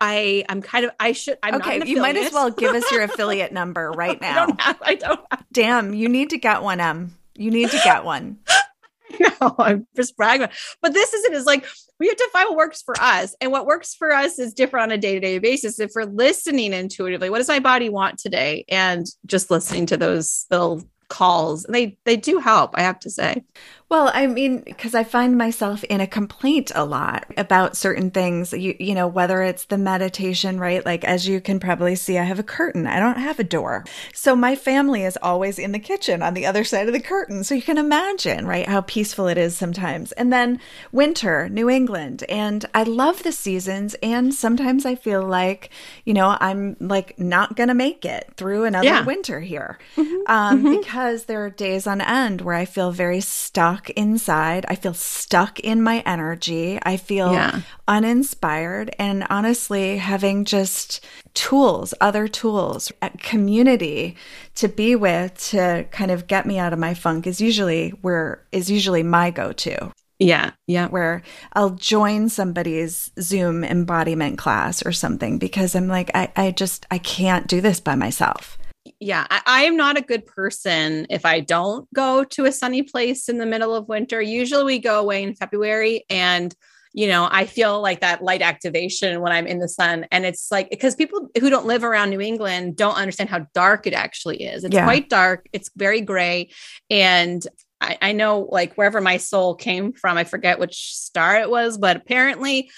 I 0.00 0.44
I'm 0.48 0.62
kind 0.62 0.84
of 0.84 0.92
I 0.98 1.12
should 1.12 1.38
I'm 1.42 1.56
okay. 1.56 1.82
you 1.86 2.00
might 2.00 2.16
as 2.16 2.32
well 2.32 2.50
give 2.50 2.74
us 2.74 2.90
your 2.90 3.02
affiliate 3.04 3.52
number 3.52 3.90
right 3.90 4.20
now. 4.20 4.42
I 4.42 4.46
don't 4.46 4.60
have. 4.60 4.78
I 4.82 4.94
don't. 4.94 5.20
Have. 5.30 5.44
Damn, 5.52 5.94
you 5.94 6.08
need 6.08 6.30
to 6.30 6.38
get 6.38 6.62
one. 6.62 6.80
M. 6.80 7.16
You 7.34 7.50
need 7.50 7.70
to 7.70 7.80
get 7.84 8.04
one. 8.04 8.38
no, 9.20 9.54
I'm 9.58 9.86
just 9.96 10.16
bragging. 10.16 10.48
But 10.82 10.92
this 10.92 11.12
isn't. 11.12 11.32
it. 11.32 11.36
Is 11.36 11.46
like 11.46 11.66
we 11.98 12.08
have 12.08 12.16
to 12.16 12.28
find 12.32 12.48
what 12.48 12.56
works 12.56 12.82
for 12.82 12.94
us, 13.00 13.34
and 13.40 13.52
what 13.52 13.66
works 13.66 13.94
for 13.94 14.12
us 14.12 14.38
is 14.38 14.52
different 14.52 14.84
on 14.84 14.92
a 14.92 14.98
day 14.98 15.14
to 15.14 15.20
day 15.20 15.38
basis. 15.38 15.78
If 15.78 15.92
we're 15.94 16.04
listening 16.04 16.72
intuitively, 16.72 17.30
what 17.30 17.38
does 17.38 17.48
my 17.48 17.60
body 17.60 17.88
want 17.88 18.18
today, 18.18 18.64
and 18.68 19.06
just 19.26 19.50
listening 19.50 19.86
to 19.86 19.96
those 19.96 20.46
little 20.50 20.82
calls, 21.08 21.64
and 21.64 21.74
they 21.74 21.96
they 22.04 22.16
do 22.16 22.38
help. 22.38 22.72
I 22.74 22.82
have 22.82 22.98
to 23.00 23.10
say. 23.10 23.44
Well, 23.90 24.10
I 24.12 24.26
mean, 24.26 24.60
because 24.60 24.94
I 24.94 25.04
find 25.04 25.36
myself 25.36 25.84
in 25.84 26.00
a 26.00 26.06
complaint 26.06 26.72
a 26.74 26.84
lot 26.84 27.26
about 27.36 27.76
certain 27.76 28.10
things. 28.10 28.52
You, 28.52 28.74
you 28.80 28.94
know, 28.94 29.06
whether 29.06 29.42
it's 29.42 29.66
the 29.66 29.78
meditation, 29.78 30.58
right? 30.58 30.84
Like, 30.84 31.04
as 31.04 31.28
you 31.28 31.40
can 31.40 31.60
probably 31.60 31.94
see, 31.94 32.18
I 32.18 32.22
have 32.24 32.38
a 32.38 32.42
curtain. 32.42 32.86
I 32.86 32.98
don't 32.98 33.18
have 33.18 33.38
a 33.38 33.44
door. 33.44 33.84
So 34.12 34.34
my 34.34 34.56
family 34.56 35.04
is 35.04 35.18
always 35.22 35.58
in 35.58 35.72
the 35.72 35.78
kitchen 35.78 36.22
on 36.22 36.34
the 36.34 36.46
other 36.46 36.64
side 36.64 36.88
of 36.88 36.94
the 36.94 37.00
curtain. 37.00 37.44
So 37.44 37.54
you 37.54 37.62
can 37.62 37.78
imagine, 37.78 38.46
right, 38.46 38.66
how 38.66 38.80
peaceful 38.80 39.28
it 39.28 39.36
is 39.36 39.56
sometimes. 39.56 40.12
And 40.12 40.32
then 40.32 40.60
winter, 40.90 41.48
New 41.50 41.68
England. 41.68 42.24
And 42.28 42.64
I 42.74 42.84
love 42.84 43.22
the 43.22 43.32
seasons. 43.32 43.94
And 44.02 44.34
sometimes 44.34 44.86
I 44.86 44.94
feel 44.94 45.22
like, 45.22 45.68
you 46.04 46.14
know, 46.14 46.38
I'm 46.40 46.76
like 46.80 47.18
not 47.18 47.54
going 47.54 47.68
to 47.68 47.74
make 47.74 48.04
it 48.04 48.32
through 48.36 48.64
another 48.64 48.86
yeah. 48.86 49.04
winter 49.04 49.40
here. 49.40 49.78
Mm-hmm. 49.96 50.32
Um, 50.32 50.64
mm-hmm. 50.64 50.80
Because 50.80 51.26
there 51.26 51.44
are 51.44 51.50
days 51.50 51.86
on 51.86 52.00
end 52.00 52.40
where 52.40 52.56
I 52.56 52.64
feel 52.64 52.90
very 52.90 53.20
stuck 53.20 53.73
stuck 53.74 53.90
inside. 53.90 54.64
I 54.68 54.76
feel 54.76 54.94
stuck 54.94 55.58
in 55.60 55.82
my 55.82 56.00
energy. 56.06 56.78
I 56.82 56.96
feel 56.96 57.32
yeah. 57.32 57.62
uninspired. 57.88 58.94
And 59.00 59.26
honestly, 59.30 59.98
having 59.98 60.44
just 60.44 61.04
tools, 61.34 61.92
other 62.00 62.28
tools, 62.28 62.92
community 63.18 64.16
to 64.54 64.68
be 64.68 64.94
with 64.94 65.36
to 65.50 65.86
kind 65.90 66.12
of 66.12 66.28
get 66.28 66.46
me 66.46 66.58
out 66.58 66.72
of 66.72 66.78
my 66.78 66.94
funk 66.94 67.26
is 67.26 67.40
usually 67.40 67.90
where 68.02 68.44
is 68.52 68.70
usually 68.70 69.02
my 69.02 69.30
go-to. 69.30 69.90
Yeah. 70.20 70.52
Yeah. 70.68 70.86
Where 70.88 71.22
I'll 71.54 71.70
join 71.70 72.28
somebody's 72.28 73.10
Zoom 73.20 73.64
embodiment 73.64 74.38
class 74.38 74.86
or 74.86 74.92
something 74.92 75.38
because 75.38 75.74
I'm 75.74 75.88
like, 75.88 76.12
I, 76.14 76.30
I 76.36 76.50
just, 76.52 76.86
I 76.92 76.98
can't 76.98 77.48
do 77.48 77.60
this 77.60 77.80
by 77.80 77.96
myself 77.96 78.56
yeah, 79.00 79.26
I, 79.30 79.40
I, 79.46 79.62
am 79.64 79.76
not 79.76 79.96
a 79.96 80.02
good 80.02 80.26
person 80.26 81.06
if 81.10 81.24
I 81.24 81.40
don't 81.40 81.92
go 81.94 82.24
to 82.24 82.44
a 82.44 82.52
sunny 82.52 82.82
place 82.82 83.28
in 83.28 83.38
the 83.38 83.46
middle 83.46 83.74
of 83.74 83.88
winter. 83.88 84.20
Usually 84.20 84.64
we 84.64 84.78
go 84.78 85.00
away 85.00 85.22
in 85.22 85.34
February 85.34 86.04
and 86.08 86.54
you 86.96 87.08
know, 87.08 87.28
I 87.28 87.44
feel 87.44 87.82
like 87.82 88.00
that 88.00 88.22
light 88.22 88.40
activation 88.40 89.20
when 89.20 89.32
I'm 89.32 89.48
in 89.48 89.58
the 89.58 89.68
sun. 89.68 90.06
And 90.12 90.24
it's 90.24 90.52
like 90.52 90.70
because 90.70 90.94
people 90.94 91.28
who 91.40 91.50
don't 91.50 91.66
live 91.66 91.82
around 91.82 92.10
New 92.10 92.20
England 92.20 92.76
don't 92.76 92.94
understand 92.94 93.28
how 93.28 93.48
dark 93.52 93.88
it 93.88 93.94
actually 93.94 94.44
is. 94.44 94.62
It's 94.62 94.72
yeah. 94.72 94.84
quite 94.84 95.10
dark, 95.10 95.48
it's 95.52 95.70
very 95.76 96.00
gray. 96.00 96.50
And 96.88 97.44
I, 97.80 97.98
I 98.00 98.12
know 98.12 98.48
like 98.50 98.74
wherever 98.74 99.00
my 99.00 99.16
soul 99.16 99.56
came 99.56 99.92
from, 99.92 100.16
I 100.16 100.22
forget 100.22 100.60
which 100.60 100.94
star 100.94 101.40
it 101.40 101.50
was, 101.50 101.78
but 101.78 101.96
apparently 101.96 102.70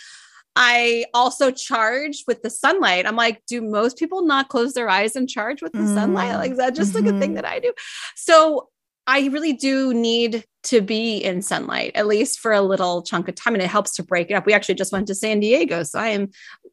I 0.56 1.04
also 1.14 1.50
charge 1.50 2.24
with 2.26 2.42
the 2.42 2.50
sunlight. 2.50 3.06
I'm 3.06 3.16
like, 3.16 3.42
do 3.46 3.60
most 3.60 3.98
people 3.98 4.24
not 4.24 4.48
close 4.48 4.72
their 4.72 4.88
eyes 4.88 5.14
and 5.14 5.28
charge 5.28 5.62
with 5.62 5.72
the 5.72 5.78
mm 5.78 5.94
sunlight? 5.94 6.36
Like, 6.36 6.52
is 6.52 6.58
that 6.58 6.74
just 6.74 6.94
mm-hmm. 6.94 7.06
like 7.06 7.14
a 7.14 7.20
thing 7.20 7.30
mm-hmm. 7.30 7.36
that 7.36 7.44
I 7.44 7.60
do? 7.60 7.72
So 8.14 8.70
I 9.06 9.26
really 9.28 9.52
do 9.52 9.94
need 9.94 10.44
to 10.66 10.80
be 10.80 11.18
in 11.18 11.42
sunlight 11.42 11.92
at 11.94 12.08
least 12.08 12.40
for 12.40 12.52
a 12.52 12.60
little 12.60 13.00
chunk 13.02 13.28
of 13.28 13.34
time 13.36 13.54
and 13.54 13.62
it 13.62 13.68
helps 13.68 13.94
to 13.94 14.02
break 14.02 14.30
it 14.30 14.34
up 14.34 14.46
we 14.46 14.52
actually 14.52 14.74
just 14.74 14.92
went 14.92 15.06
to 15.06 15.14
san 15.14 15.38
diego 15.38 15.84
so 15.84 15.98
i 15.98 16.08
am 16.08 16.28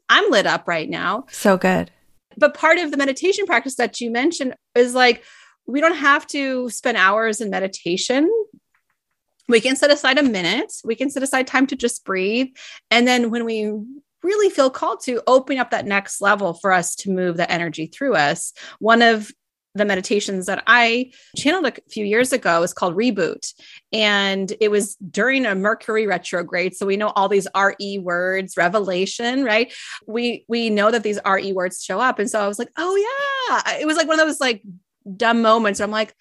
i'm 0.10 0.32
lit 0.32 0.48
up 0.48 0.68
right 0.68 0.90
now 0.90 1.24
so 1.30 1.58
good 1.58 1.92
but 2.36 2.56
part 2.56 2.80
of 2.80 2.90
the 2.90 2.98
meditation 2.98 3.46
practice 3.46 3.76
that 3.76 4.02
you 4.02 4.10
mentioned 4.10 4.56
is 4.74 4.96
like 4.96 5.24
we 5.68 5.80
don't 5.80 5.96
have 5.96 6.26
to 6.26 6.70
spend 6.70 6.98
hours 6.98 7.40
in 7.40 7.52
meditation 7.52 8.28
we 9.48 9.60
can 9.60 9.76
set 9.76 9.92
aside 9.92 10.18
a 10.18 10.24
minute 10.24 10.72
we 10.84 10.96
can 10.96 11.10
set 11.10 11.24
aside 11.24 11.48
time 11.48 11.68
to 11.68 11.76
just 11.76 12.06
breathe 12.06 12.48
and 12.92 13.08
then 13.08 13.30
when 13.30 13.46
we 13.46 13.72
really 14.24 14.50
feel 14.50 14.70
called 14.70 15.02
to 15.02 15.22
open 15.28 15.58
up 15.58 15.72
that 15.72 15.86
next 15.86 16.22
level 16.22 16.54
for 16.54 16.72
us 16.72 16.96
to 16.96 17.12
move 17.12 17.38
the 17.38 17.52
energy 17.52 17.88
through 17.88 18.16
us 18.16 18.54
one 18.80 19.02
of 19.02 19.32
the 19.76 19.86
meditations 19.86 20.46
that 20.46 20.64
I 20.68 21.12
channeled 21.36 21.66
a 21.66 21.74
few 21.90 22.06
years 22.06 22.32
ago 22.32 22.62
is 22.62 22.74
called 22.74 22.96
Reboot. 22.96 23.54
And 23.92 24.54
it 24.62 24.70
was 24.70 24.96
during 24.98 25.46
a 25.46 25.56
Mercury 25.56 26.06
retrograde. 26.06 26.76
So 26.76 26.86
we 26.86 26.98
know 26.98 27.12
all 27.16 27.28
these 27.28 27.48
RE 27.56 28.00
words, 28.00 28.56
revelation, 28.56 29.44
right? 29.44 29.74
We 30.06 30.46
we 30.48 30.70
know 30.70 30.92
that 30.92 31.04
these 31.04 31.20
RE 31.26 31.54
words 31.54 31.84
show 31.84 32.00
up. 32.00 32.20
And 32.20 32.30
so 32.30 32.40
I 32.40 32.48
was 32.48 32.60
like, 32.60 32.70
oh 32.78 32.96
yeah. 32.96 33.80
It 33.80 33.88
was 33.88 33.98
like 33.98 34.08
one 34.08 34.20
of 34.20 34.28
those 34.28 34.40
like 34.40 34.62
dumb 35.18 35.42
moments 35.42 35.80
where 35.80 35.86
I'm 35.86 35.92
like, 35.92 36.14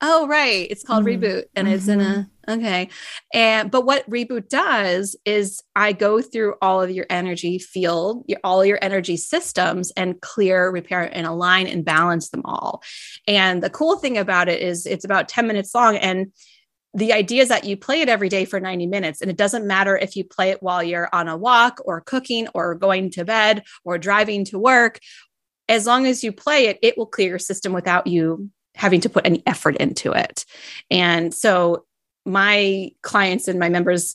oh 0.00 0.26
right 0.26 0.66
it's 0.70 0.84
called 0.84 1.04
mm-hmm. 1.04 1.24
reboot 1.24 1.44
and 1.54 1.66
mm-hmm. 1.66 1.74
it's 1.74 1.88
in 1.88 2.00
a 2.00 2.04
mm-hmm. 2.04 2.52
okay 2.52 2.88
and 3.34 3.70
but 3.70 3.84
what 3.84 4.08
reboot 4.08 4.48
does 4.48 5.16
is 5.24 5.62
i 5.74 5.92
go 5.92 6.20
through 6.20 6.54
all 6.62 6.80
of 6.80 6.90
your 6.90 7.06
energy 7.10 7.58
field 7.58 8.24
your, 8.28 8.38
all 8.44 8.64
your 8.64 8.78
energy 8.80 9.16
systems 9.16 9.90
and 9.96 10.20
clear 10.20 10.70
repair 10.70 11.02
and 11.12 11.26
align 11.26 11.66
and 11.66 11.84
balance 11.84 12.30
them 12.30 12.42
all 12.44 12.82
and 13.26 13.62
the 13.62 13.70
cool 13.70 13.96
thing 13.96 14.16
about 14.18 14.48
it 14.48 14.60
is 14.60 14.86
it's 14.86 15.04
about 15.04 15.28
10 15.28 15.46
minutes 15.46 15.74
long 15.74 15.96
and 15.96 16.32
the 16.94 17.12
idea 17.12 17.42
is 17.42 17.48
that 17.48 17.64
you 17.64 17.76
play 17.76 18.00
it 18.00 18.08
every 18.08 18.28
day 18.28 18.44
for 18.44 18.60
90 18.60 18.86
minutes 18.86 19.20
and 19.20 19.30
it 19.30 19.36
doesn't 19.36 19.66
matter 19.66 19.96
if 19.96 20.16
you 20.16 20.24
play 20.24 20.50
it 20.50 20.62
while 20.62 20.82
you're 20.82 21.08
on 21.12 21.28
a 21.28 21.36
walk 21.36 21.80
or 21.84 22.00
cooking 22.00 22.48
or 22.54 22.74
going 22.74 23.10
to 23.10 23.24
bed 23.24 23.62
or 23.84 23.98
driving 23.98 24.44
to 24.46 24.58
work 24.58 24.98
as 25.68 25.86
long 25.86 26.06
as 26.06 26.24
you 26.24 26.32
play 26.32 26.66
it 26.66 26.78
it 26.82 26.96
will 26.96 27.06
clear 27.06 27.28
your 27.28 27.38
system 27.38 27.72
without 27.72 28.06
you 28.06 28.50
having 28.78 29.00
to 29.02 29.10
put 29.10 29.26
any 29.26 29.42
effort 29.44 29.76
into 29.76 30.12
it. 30.12 30.46
And 30.90 31.34
so 31.34 31.84
my 32.24 32.92
clients 33.02 33.48
and 33.48 33.58
my 33.58 33.68
members 33.68 34.14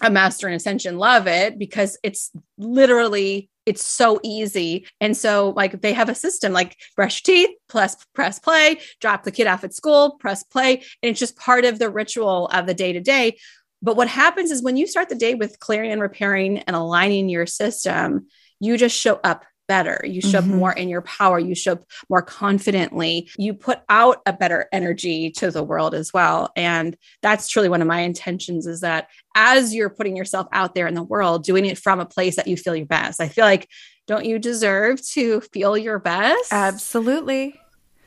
a 0.00 0.10
master 0.10 0.46
and 0.46 0.54
ascension 0.54 0.98
love 0.98 1.26
it 1.26 1.58
because 1.58 1.98
it's 2.02 2.30
literally 2.56 3.50
it's 3.66 3.84
so 3.84 4.20
easy 4.22 4.86
and 5.00 5.16
so 5.16 5.50
like 5.56 5.80
they 5.82 5.92
have 5.92 6.08
a 6.08 6.14
system 6.14 6.52
like 6.52 6.76
brush 6.94 7.22
teeth 7.24 7.50
plus 7.68 7.96
press 8.14 8.38
play 8.38 8.78
drop 9.00 9.24
the 9.24 9.32
kid 9.32 9.48
off 9.48 9.64
at 9.64 9.74
school 9.74 10.12
press 10.20 10.44
play 10.44 10.76
and 11.02 11.10
it's 11.10 11.18
just 11.18 11.36
part 11.36 11.64
of 11.64 11.80
the 11.80 11.90
ritual 11.90 12.46
of 12.48 12.66
the 12.66 12.74
day 12.74 12.92
to 12.92 13.00
day 13.00 13.36
but 13.82 13.96
what 13.96 14.08
happens 14.08 14.52
is 14.52 14.62
when 14.62 14.76
you 14.76 14.86
start 14.86 15.08
the 15.08 15.16
day 15.16 15.34
with 15.34 15.58
clearing 15.58 15.90
and 15.90 16.00
repairing 16.00 16.58
and 16.58 16.76
aligning 16.76 17.28
your 17.28 17.46
system 17.46 18.28
you 18.60 18.76
just 18.76 18.96
show 18.96 19.18
up 19.24 19.44
better. 19.68 20.00
You 20.04 20.20
show 20.20 20.40
mm-hmm. 20.40 20.52
up 20.52 20.58
more 20.58 20.72
in 20.72 20.88
your 20.88 21.02
power. 21.02 21.38
You 21.38 21.54
show 21.54 21.72
up 21.72 21.84
more 22.08 22.22
confidently. 22.22 23.30
You 23.38 23.54
put 23.54 23.80
out 23.88 24.22
a 24.26 24.32
better 24.32 24.66
energy 24.72 25.30
to 25.32 25.50
the 25.50 25.62
world 25.62 25.94
as 25.94 26.12
well. 26.12 26.50
And 26.56 26.96
that's 27.22 27.48
truly 27.48 27.68
one 27.68 27.82
of 27.82 27.86
my 27.86 28.00
intentions 28.00 28.66
is 28.66 28.80
that 28.80 29.08
as 29.36 29.74
you're 29.74 29.90
putting 29.90 30.16
yourself 30.16 30.48
out 30.52 30.74
there 30.74 30.88
in 30.88 30.94
the 30.94 31.02
world, 31.02 31.44
doing 31.44 31.66
it 31.66 31.78
from 31.78 32.00
a 32.00 32.06
place 32.06 32.36
that 32.36 32.48
you 32.48 32.56
feel 32.56 32.74
your 32.74 32.86
best. 32.86 33.20
I 33.20 33.28
feel 33.28 33.44
like, 33.44 33.68
don't 34.06 34.24
you 34.24 34.38
deserve 34.38 35.06
to 35.08 35.42
feel 35.52 35.76
your 35.76 35.98
best? 35.98 36.52
Absolutely. 36.52 37.60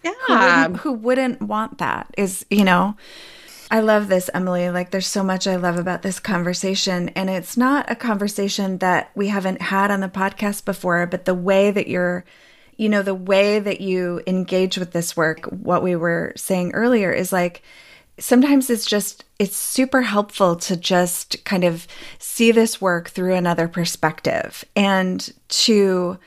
Yeah. 0.04 0.14
Who 0.26 0.34
wouldn't, 0.34 0.78
who 0.78 0.94
wouldn't 0.94 1.42
want 1.42 1.78
that? 1.78 2.14
Is, 2.18 2.44
you 2.50 2.64
know, 2.64 2.98
I 3.72 3.80
love 3.80 4.10
this, 4.10 4.30
Emily. 4.34 4.70
Like, 4.70 4.92
there's 4.92 5.08
so 5.08 5.24
much 5.24 5.48
I 5.48 5.56
love 5.56 5.78
about 5.78 6.02
this 6.02 6.20
conversation. 6.20 7.08
And 7.10 7.30
it's 7.30 7.56
not 7.56 7.90
a 7.90 7.96
conversation 7.96 8.80
that 8.80 9.12
we 9.16 9.30
haven't 9.30 9.62
had 9.62 9.90
on 9.92 10.02
the 10.02 10.10
podcast 10.10 10.66
before, 10.66 11.08
but 11.08 11.24
the 11.24 11.34
way 11.34 11.72
that 11.72 11.88
you're, 11.88 12.26
you 12.76 12.90
know, 12.90 13.02
the 13.02 13.16
way 13.16 13.60
that 13.60 13.80
you 13.80 14.22
engage 14.28 14.78
with 14.78 14.92
this 14.92 15.16
work, 15.16 15.46
what 15.46 15.84
we 15.84 15.96
were 15.96 16.34
saying 16.36 16.74
earlier 16.74 17.14
is 17.14 17.32
like, 17.32 17.64
sometimes 18.20 18.70
it's 18.70 18.86
just, 18.86 19.24
it's 19.40 19.56
super 19.56 20.02
helpful 20.02 20.58
to 20.58 20.76
just 20.76 21.42
kind 21.46 21.64
of 21.64 21.88
see 22.20 22.52
this 22.52 22.82
work 22.82 23.10
through 23.10 23.36
another 23.36 23.70
perspective 23.70 24.66
and 24.76 25.34
to, 25.48 26.20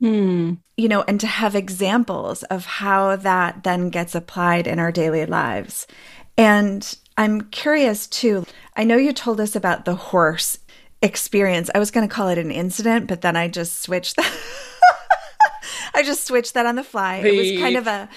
Hmm. 0.00 0.54
You 0.78 0.88
know, 0.88 1.02
and 1.02 1.20
to 1.20 1.26
have 1.26 1.54
examples 1.54 2.42
of 2.44 2.64
how 2.64 3.16
that 3.16 3.64
then 3.64 3.90
gets 3.90 4.14
applied 4.14 4.66
in 4.66 4.78
our 4.78 4.90
daily 4.90 5.26
lives. 5.26 5.86
And 6.40 6.96
I'm 7.16 7.42
curious 7.42 8.06
too. 8.06 8.46
I 8.76 8.84
know 8.84 8.96
you 8.96 9.12
told 9.12 9.40
us 9.40 9.54
about 9.54 9.84
the 9.84 9.94
horse 9.94 10.58
experience. 11.02 11.70
I 11.74 11.78
was 11.78 11.90
going 11.90 12.08
to 12.08 12.14
call 12.14 12.28
it 12.28 12.38
an 12.38 12.50
incident, 12.50 13.06
but 13.06 13.20
then 13.20 13.36
I 13.36 13.48
just 13.48 13.82
switched 13.82 14.16
that. 14.16 14.32
I 15.94 16.02
just 16.02 16.26
switched 16.26 16.54
that 16.54 16.66
on 16.66 16.76
the 16.76 16.84
fly. 16.84 17.16
It 17.16 17.36
was 17.36 17.50
kind 17.60 17.76
of 17.76 17.86
a 17.86 18.08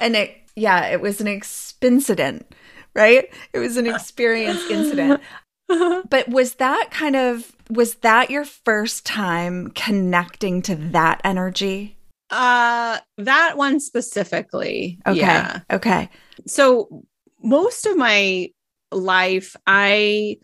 an 0.00 0.28
yeah, 0.54 0.88
it 0.88 1.00
was 1.00 1.20
an 1.20 1.40
incident, 1.80 2.54
right? 2.94 3.24
It 3.52 3.58
was 3.58 3.76
an 3.76 3.86
experience 3.86 4.62
incident. 4.70 5.20
but 5.68 6.28
was 6.28 6.54
that 6.54 6.88
kind 6.90 7.16
of 7.16 7.52
was 7.70 7.96
that 7.96 8.30
your 8.30 8.44
first 8.44 9.06
time 9.06 9.70
connecting 9.74 10.62
to 10.62 10.76
that 10.76 11.20
energy? 11.24 11.96
Uh 12.30 12.98
that 13.18 13.56
one 13.56 13.80
specifically. 13.80 14.98
Okay. 15.06 15.18
Yeah. 15.18 15.60
Okay. 15.70 16.10
So 16.46 17.04
most 17.42 17.86
of 17.86 17.96
my 17.96 18.48
life 18.90 19.56
i 19.66 20.36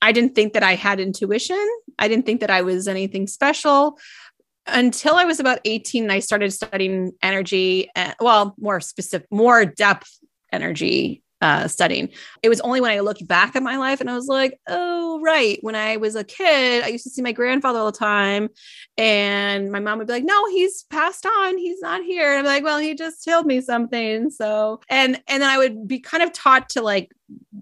i 0.00 0.12
didn't 0.12 0.34
think 0.34 0.52
that 0.52 0.62
i 0.62 0.74
had 0.74 1.00
intuition. 1.00 1.66
I 1.98 2.06
didn't 2.06 2.26
think 2.26 2.40
that 2.40 2.50
i 2.50 2.62
was 2.62 2.86
anything 2.86 3.26
special 3.26 3.98
until 4.66 5.14
i 5.14 5.24
was 5.24 5.40
about 5.40 5.58
18 5.64 6.10
i 6.10 6.18
started 6.20 6.52
studying 6.52 7.12
energy 7.22 7.90
and, 7.96 8.14
well 8.20 8.54
more 8.58 8.80
specific 8.80 9.26
more 9.30 9.64
depth 9.64 10.18
energy 10.52 11.22
uh, 11.40 11.68
studying. 11.68 12.10
It 12.42 12.48
was 12.48 12.60
only 12.60 12.80
when 12.80 12.90
I 12.90 13.00
looked 13.00 13.26
back 13.26 13.54
at 13.54 13.62
my 13.62 13.76
life 13.76 14.00
and 14.00 14.10
I 14.10 14.14
was 14.14 14.26
like, 14.26 14.58
oh, 14.68 15.20
right. 15.20 15.58
When 15.62 15.74
I 15.74 15.96
was 15.96 16.16
a 16.16 16.24
kid, 16.24 16.84
I 16.84 16.88
used 16.88 17.04
to 17.04 17.10
see 17.10 17.22
my 17.22 17.32
grandfather 17.32 17.78
all 17.78 17.92
the 17.92 17.98
time. 17.98 18.48
And 18.96 19.70
my 19.70 19.78
mom 19.78 19.98
would 19.98 20.08
be 20.08 20.12
like, 20.12 20.24
no, 20.24 20.48
he's 20.50 20.84
passed 20.84 21.26
on. 21.26 21.58
He's 21.58 21.80
not 21.80 22.02
here. 22.02 22.30
And 22.30 22.40
I'm 22.40 22.44
like, 22.44 22.64
well, 22.64 22.78
he 22.78 22.94
just 22.94 23.24
told 23.24 23.46
me 23.46 23.60
something. 23.60 24.30
So, 24.30 24.80
and, 24.88 25.20
and 25.28 25.42
then 25.42 25.48
I 25.48 25.58
would 25.58 25.86
be 25.86 26.00
kind 26.00 26.22
of 26.22 26.32
taught 26.32 26.70
to 26.70 26.82
like, 26.82 27.12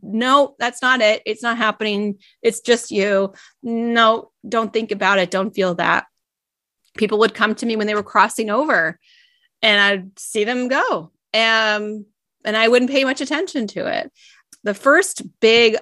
no, 0.03 0.55
that's 0.59 0.81
not 0.81 1.01
it. 1.01 1.23
It's 1.27 1.43
not 1.43 1.59
happening. 1.59 2.19
It's 2.41 2.61
just 2.61 2.91
you. 2.91 3.35
No, 3.63 4.31
don't 4.49 4.73
think 4.73 4.91
about 4.91 5.19
it. 5.19 5.31
Don't 5.31 5.55
feel 5.55 5.75
that. 5.75 6.07
People 6.97 7.19
would 7.19 7.35
come 7.35 7.55
to 7.57 7.67
me 7.67 7.77
when 7.77 7.87
they 7.87 7.95
were 7.95 8.03
crossing 8.03 8.49
over 8.49 8.99
and 9.61 9.81
I'd 9.81 10.19
see 10.19 10.45
them 10.45 10.69
go. 10.69 11.11
Um, 11.35 12.07
and 12.47 12.57
I 12.57 12.69
wouldn't 12.69 12.91
pay 12.91 13.05
much 13.05 13.21
attention 13.21 13.67
to 13.69 13.87
it. 13.87 14.11
The 14.63 14.73
first 14.73 15.23
big 15.41 15.77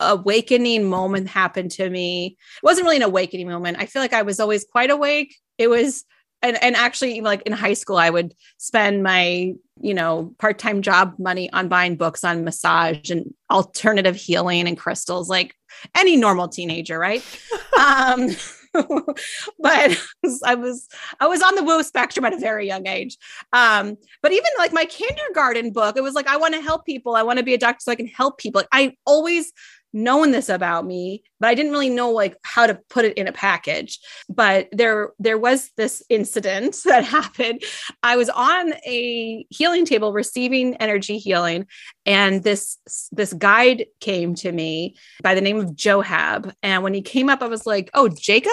awakening 0.00 0.84
moment 0.84 1.28
happened 1.28 1.70
to 1.72 1.88
me. 1.88 2.36
It 2.56 2.64
wasn't 2.64 2.86
really 2.86 2.96
an 2.96 3.02
awakening 3.02 3.48
moment. 3.48 3.76
I 3.78 3.86
feel 3.86 4.02
like 4.02 4.12
I 4.12 4.22
was 4.22 4.40
always 4.40 4.64
quite 4.64 4.90
awake. 4.90 5.36
It 5.58 5.68
was 5.68 6.04
and 6.42 6.60
and 6.62 6.74
actually 6.74 7.20
like 7.20 7.42
in 7.42 7.52
high 7.52 7.74
school 7.74 7.96
I 7.96 8.10
would 8.10 8.34
spend 8.58 9.02
my, 9.02 9.52
you 9.80 9.94
know, 9.94 10.34
part-time 10.38 10.82
job 10.82 11.14
money 11.18 11.52
on 11.52 11.68
buying 11.68 11.96
books 11.96 12.24
on 12.24 12.44
massage 12.44 13.10
and 13.10 13.32
alternative 13.50 14.16
healing 14.16 14.66
and 14.66 14.76
crystals 14.76 15.28
like 15.28 15.54
any 15.94 16.16
normal 16.16 16.48
teenager, 16.48 16.98
right? 16.98 17.24
um 17.80 18.28
but 19.58 20.02
I 20.44 20.54
was 20.54 20.88
I 21.20 21.26
was 21.26 21.42
on 21.42 21.54
the 21.54 21.62
woo 21.62 21.82
spectrum 21.82 22.24
at 22.24 22.32
a 22.32 22.38
very 22.38 22.66
young 22.66 22.86
age. 22.86 23.18
Um, 23.52 23.96
but 24.22 24.32
even 24.32 24.50
like 24.58 24.72
my 24.72 24.84
kindergarten 24.84 25.72
book, 25.72 25.96
it 25.96 26.02
was 26.02 26.14
like 26.14 26.26
I 26.26 26.36
want 26.36 26.54
to 26.54 26.60
help 26.60 26.86
people. 26.86 27.14
I 27.14 27.22
want 27.22 27.38
to 27.38 27.44
be 27.44 27.54
a 27.54 27.58
doctor 27.58 27.80
so 27.80 27.92
I 27.92 27.96
can 27.96 28.06
help 28.06 28.38
people. 28.38 28.60
Like 28.60 28.68
I 28.72 28.96
always 29.06 29.52
known 29.92 30.30
this 30.30 30.48
about 30.48 30.86
me 30.86 31.22
but 31.40 31.48
i 31.48 31.54
didn't 31.54 31.72
really 31.72 31.90
know 31.90 32.10
like 32.10 32.36
how 32.42 32.66
to 32.66 32.78
put 32.88 33.04
it 33.04 33.16
in 33.16 33.26
a 33.28 33.32
package. 33.32 33.98
But 34.28 34.68
there 34.72 35.10
there 35.18 35.38
was 35.38 35.70
this 35.76 36.02
incident 36.08 36.76
that 36.84 37.04
happened. 37.04 37.62
I 38.02 38.16
was 38.16 38.28
on 38.28 38.74
a 38.86 39.46
healing 39.50 39.84
table 39.84 40.12
receiving 40.12 40.76
energy 40.76 41.18
healing 41.18 41.66
and 42.06 42.42
this 42.42 42.78
this 43.10 43.32
guide 43.32 43.86
came 44.00 44.34
to 44.36 44.52
me 44.52 44.96
by 45.22 45.34
the 45.34 45.40
name 45.40 45.58
of 45.58 45.70
johab 45.70 46.52
and 46.62 46.82
when 46.82 46.94
he 46.94 47.02
came 47.02 47.28
up 47.28 47.42
i 47.42 47.46
was 47.46 47.66
like 47.66 47.90
oh 47.94 48.08
jacob? 48.08 48.50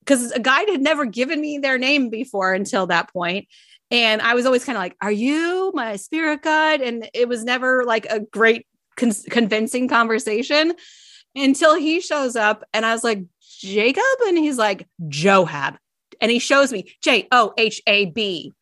Because 0.00 0.32
a 0.32 0.40
guide 0.40 0.68
had 0.68 0.80
never 0.80 1.04
given 1.04 1.40
me 1.40 1.58
their 1.58 1.78
name 1.78 2.10
before 2.10 2.52
until 2.52 2.88
that 2.88 3.12
point. 3.12 3.46
And 3.92 4.20
I 4.20 4.34
was 4.34 4.46
always 4.46 4.64
kind 4.64 4.76
of 4.76 4.82
like, 4.82 4.96
Are 5.00 5.12
you 5.12 5.70
my 5.74 5.94
spirit 5.96 6.42
guide? 6.42 6.80
And 6.80 7.08
it 7.14 7.28
was 7.28 7.44
never 7.44 7.84
like 7.84 8.06
a 8.06 8.18
great 8.18 8.66
con- 8.96 9.12
convincing 9.30 9.88
conversation 9.88 10.74
until 11.34 11.74
he 11.74 12.00
shows 12.00 12.36
up 12.36 12.64
and 12.72 12.84
I 12.84 12.92
was 12.92 13.04
like, 13.04 13.24
Jacob? 13.60 14.02
And 14.26 14.38
he's 14.38 14.58
like, 14.58 14.86
Johab. 15.02 15.76
And 16.20 16.30
he 16.30 16.38
shows 16.38 16.72
me 16.72 16.94
J 17.02 17.28
O 17.32 17.52
H 17.56 17.82
A 17.86 18.06
B. 18.06 18.52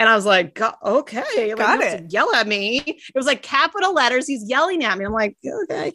And 0.00 0.08
I 0.08 0.16
was 0.16 0.26
like, 0.26 0.60
okay, 0.82 1.54
like, 1.54 1.56
got 1.56 1.80
it. 1.80 2.12
Yell 2.12 2.34
at 2.34 2.48
me. 2.48 2.78
It 2.86 3.14
was 3.14 3.26
like 3.26 3.42
capital 3.42 3.94
letters. 3.94 4.26
He's 4.26 4.48
yelling 4.48 4.84
at 4.84 4.98
me. 4.98 5.04
I'm 5.04 5.12
like, 5.12 5.36
okay. 5.46 5.92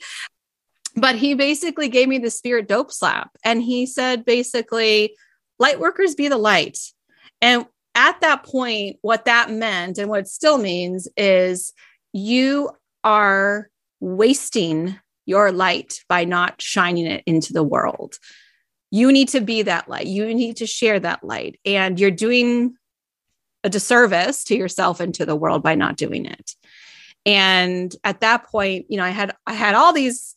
But 0.96 1.16
he 1.16 1.34
basically 1.34 1.90
gave 1.90 2.08
me 2.08 2.18
the 2.18 2.32
spirit 2.32 2.68
dope 2.68 2.92
slap. 2.92 3.32
And 3.44 3.62
he 3.62 3.86
said, 3.86 4.26
basically, 4.26 5.16
light 5.60 5.80
workers 5.80 6.16
be 6.16 6.30
the 6.30 6.38
light. 6.38 6.78
And 7.42 7.66
at 7.94 8.22
that 8.22 8.44
point, 8.44 8.98
what 9.02 9.26
that 9.26 9.52
meant 9.52 9.98
and 9.98 10.10
what 10.10 10.22
it 10.22 10.28
still 10.28 10.58
means 10.58 11.08
is 11.18 11.74
you 12.14 12.72
are 13.04 13.70
wasting 14.00 15.00
your 15.26 15.52
light 15.52 16.04
by 16.10 16.26
not 16.26 16.62
shining 16.62 17.06
it 17.06 17.24
into 17.26 17.54
the 17.54 17.64
world. 17.64 18.18
You 18.92 19.12
need 19.12 19.28
to 19.30 19.42
be 19.42 19.62
that 19.62 19.88
light. 19.88 20.08
You 20.08 20.34
need 20.34 20.58
to 20.58 20.66
share 20.66 21.00
that 21.00 21.24
light. 21.24 21.60
And 21.66 22.00
you're 22.00 22.10
doing 22.10 22.76
a 23.64 23.70
disservice 23.70 24.44
to 24.46 24.56
yourself 24.56 25.00
and 25.00 25.14
to 25.16 25.26
the 25.26 25.36
world 25.36 25.62
by 25.62 25.76
not 25.76 25.98
doing 25.98 26.26
it. 26.26 26.56
And 27.26 27.96
at 28.04 28.22
that 28.22 28.46
point, 28.46 28.86
you 28.90 28.98
know, 28.98 29.04
I 29.04 29.10
had 29.10 29.36
I 29.46 29.54
had 29.54 29.76
all 29.76 29.94
these 29.94 30.36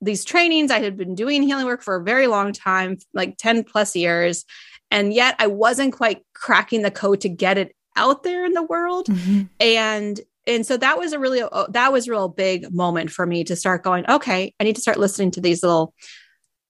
these 0.00 0.24
trainings. 0.24 0.70
I 0.70 0.80
had 0.80 0.96
been 0.96 1.14
doing 1.14 1.42
healing 1.42 1.66
work 1.66 1.82
for 1.82 1.94
a 1.94 2.02
very 2.02 2.26
long 2.26 2.52
time, 2.52 2.98
like 3.14 3.36
10 3.36 3.64
plus 3.64 3.94
years. 3.94 4.44
And 4.90 5.14
yet 5.14 5.36
I 5.38 5.46
wasn't 5.46 5.94
quite 5.94 6.24
cracking 6.34 6.82
the 6.82 6.90
code 6.90 7.20
to 7.20 7.28
get 7.28 7.56
it 7.56 7.74
out 7.96 8.24
there 8.24 8.44
in 8.44 8.52
the 8.52 8.64
world. 8.64 9.06
Mm-hmm. 9.06 9.42
And 9.60 10.20
and 10.46 10.66
so 10.66 10.76
that 10.76 10.98
was 10.98 11.12
a 11.12 11.18
really 11.18 11.42
uh, 11.42 11.66
that 11.70 11.92
was 11.92 12.08
a 12.08 12.10
real 12.10 12.28
big 12.28 12.72
moment 12.72 13.10
for 13.10 13.26
me 13.26 13.44
to 13.44 13.56
start 13.56 13.82
going 13.82 14.08
okay 14.08 14.54
i 14.58 14.64
need 14.64 14.76
to 14.76 14.82
start 14.82 14.98
listening 14.98 15.30
to 15.30 15.40
these 15.40 15.62
little 15.62 15.94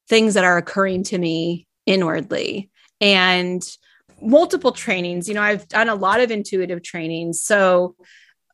things 0.08 0.34
that 0.34 0.44
are 0.44 0.58
occurring 0.58 1.04
to 1.04 1.16
me 1.18 1.66
inwardly. 1.86 2.70
And 3.00 3.62
multiple 4.20 4.70
trainings 4.70 5.26
you 5.26 5.34
know 5.34 5.42
i've 5.42 5.66
done 5.66 5.88
a 5.88 5.96
lot 5.96 6.20
of 6.20 6.30
intuitive 6.30 6.82
trainings. 6.82 7.42
So 7.42 7.96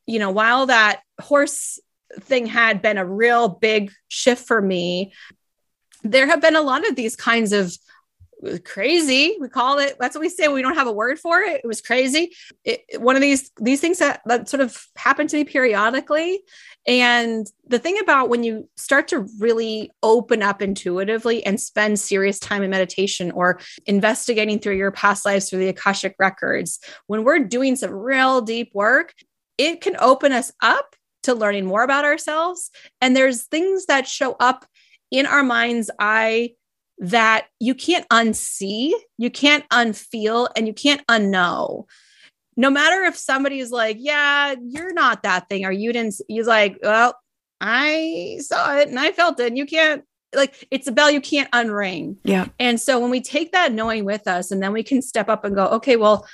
you 0.07 0.19
know 0.19 0.31
while 0.31 0.66
that 0.66 1.03
horse 1.21 1.79
thing 2.21 2.47
had 2.47 2.81
been 2.81 2.97
a 2.97 3.05
real 3.05 3.49
big 3.49 3.93
shift 4.09 4.47
for 4.47 4.62
me 4.62 5.12
there 6.05 6.27
have 6.27 6.41
been 6.41 6.57
a 6.57 6.62
lot 6.62 6.89
of 6.89 6.97
these 6.97 7.16
kinds 7.16 7.53
of 7.53 7.77
crazy. 8.64 9.36
We 9.41 9.49
call 9.49 9.78
it 9.78 9.97
that's 9.99 10.14
what 10.14 10.20
we 10.20 10.28
say 10.28 10.49
we 10.49 10.62
don't 10.62 10.74
have 10.74 10.86
a 10.86 10.93
word 10.93 11.18
for 11.18 11.41
it. 11.41 11.61
It 11.64 11.66
was 11.66 11.80
crazy. 11.80 12.32
It, 12.64 12.82
one 13.01 13.16
of 13.16 13.22
these 13.22 13.51
these 13.61 13.80
things 13.80 13.99
that, 13.99 14.20
that 14.26 14.49
sort 14.49 14.61
of 14.61 14.86
happen 14.97 15.26
to 15.28 15.36
me 15.36 15.45
periodically. 15.45 16.43
And 16.86 17.47
the 17.66 17.78
thing 17.78 17.99
about 18.01 18.28
when 18.28 18.45
you 18.45 18.68
start 18.76 19.09
to 19.09 19.26
really 19.39 19.91
open 20.03 20.43
up 20.43 20.62
intuitively 20.62 21.45
and 21.45 21.61
spend 21.61 21.99
serious 21.99 22.39
time 22.39 22.62
in 22.62 22.70
meditation 22.70 23.30
or 23.32 23.61
investigating 23.86 24.59
through 24.59 24.76
your 24.76 24.93
past 24.93 25.24
lives 25.24 25.51
through 25.51 25.61
the 25.61 25.68
akashic 25.68 26.14
records 26.18 26.78
when 27.07 27.24
we're 27.24 27.41
doing 27.41 27.76
some 27.76 27.91
real 27.91 28.41
deep 28.41 28.70
work 28.74 29.14
it 29.59 29.80
can 29.80 29.97
open 29.99 30.32
us 30.32 30.53
up 30.62 30.95
to 31.24 31.34
learning 31.34 31.66
more 31.66 31.82
about 31.82 32.05
ourselves. 32.05 32.70
And 33.01 33.14
there's 33.14 33.45
things 33.45 33.86
that 33.86 34.07
show 34.07 34.36
up 34.39 34.64
in 35.11 35.26
our 35.26 35.43
mind's. 35.43 35.91
Eye 35.99 36.53
that 37.01 37.47
you 37.61 37.75
can't 37.75 38.09
unsee, 38.09 38.93
you 39.19 39.31
can't 39.31 39.69
unfeel, 39.69 40.49
and 40.57 40.67
you 40.67 40.73
can't 40.73 41.07
unknow. 41.07 41.85
No 42.57 42.71
matter 42.71 43.05
if 43.05 43.17
somebody 43.17 43.61
is 43.61 43.71
like, 43.71 43.99
yeah, 44.01 44.55
you're 44.61 44.93
not 44.93 45.23
that 45.23 45.49
thing, 45.49 45.65
or 45.65 45.71
you 45.71 45.93
didn't, 45.93 46.17
he's 46.27 46.49
like, 46.49 46.79
well, 46.83 47.17
I 47.61 48.39
saw 48.41 48.77
it 48.77 48.89
and 48.89 48.99
I 48.99 49.13
felt 49.13 49.39
it. 49.39 49.47
And 49.47 49.59
you 49.59 49.65
can't, 49.65 50.05
like, 50.35 50.67
it's 50.71 50.89
a 50.89 50.93
bell 50.93 51.11
you 51.11 51.21
can't 51.21 51.51
unring. 51.53 52.17
Yeah. 52.25 52.49
And 52.59 52.81
so 52.81 52.99
when 52.99 53.11
we 53.11 53.21
take 53.21 53.53
that 53.53 53.73
knowing 53.73 54.05
with 54.05 54.27
us, 54.27 54.51
and 54.51 54.63
then 54.63 54.73
we 54.73 54.83
can 54.83 55.01
step 55.03 55.29
up 55.29 55.45
and 55.45 55.55
go, 55.55 55.67
okay, 55.67 55.97
well, 55.97 56.27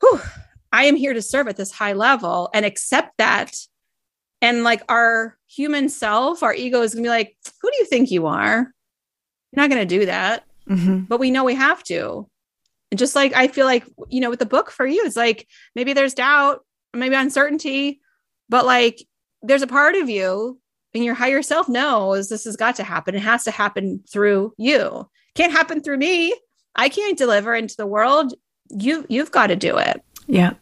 whew, 0.00 0.20
I 0.70 0.84
am 0.84 0.96
here 0.96 1.14
to 1.14 1.22
serve 1.22 1.48
at 1.48 1.56
this 1.56 1.72
high 1.72 1.94
level 1.94 2.50
and 2.52 2.66
accept 2.66 3.16
that. 3.18 3.56
And 4.42 4.64
like 4.64 4.82
our 4.88 5.38
human 5.48 5.88
self, 5.88 6.42
our 6.42 6.54
ego 6.54 6.82
is 6.82 6.94
gonna 6.94 7.04
be 7.04 7.08
like, 7.08 7.36
who 7.62 7.70
do 7.70 7.76
you 7.78 7.86
think 7.86 8.10
you 8.10 8.26
are? 8.26 8.72
You're 9.52 9.62
not 9.62 9.70
going 9.70 9.86
to 9.86 9.98
do 9.98 10.06
that. 10.06 10.44
Mm-hmm. 10.68 11.00
But 11.00 11.20
we 11.20 11.30
know 11.30 11.44
we 11.44 11.54
have 11.54 11.82
to. 11.84 12.28
And 12.90 12.98
just 12.98 13.14
like 13.14 13.34
I 13.34 13.48
feel 13.48 13.66
like, 13.66 13.84
you 14.08 14.20
know, 14.20 14.30
with 14.30 14.38
the 14.38 14.46
book 14.46 14.70
for 14.70 14.86
you, 14.86 15.04
it's 15.04 15.16
like 15.16 15.46
maybe 15.74 15.92
there's 15.92 16.14
doubt, 16.14 16.64
maybe 16.92 17.14
uncertainty, 17.14 18.00
but 18.48 18.66
like 18.66 19.02
there's 19.42 19.62
a 19.62 19.66
part 19.66 19.94
of 19.94 20.08
you 20.08 20.60
and 20.94 21.04
your 21.04 21.14
higher 21.14 21.42
self 21.42 21.68
knows 21.68 22.28
this 22.28 22.44
has 22.44 22.56
got 22.56 22.76
to 22.76 22.84
happen. 22.84 23.14
It 23.14 23.22
has 23.22 23.44
to 23.44 23.50
happen 23.50 24.02
through 24.10 24.54
you. 24.58 25.08
Can't 25.34 25.52
happen 25.52 25.80
through 25.82 25.98
me. 25.98 26.34
I 26.74 26.88
can't 26.88 27.18
deliver 27.18 27.54
into 27.54 27.76
the 27.76 27.86
world. 27.86 28.34
You 28.68 29.06
you've 29.08 29.32
got 29.32 29.48
to 29.48 29.56
do 29.56 29.78
it. 29.78 30.02
Yeah. 30.26 30.54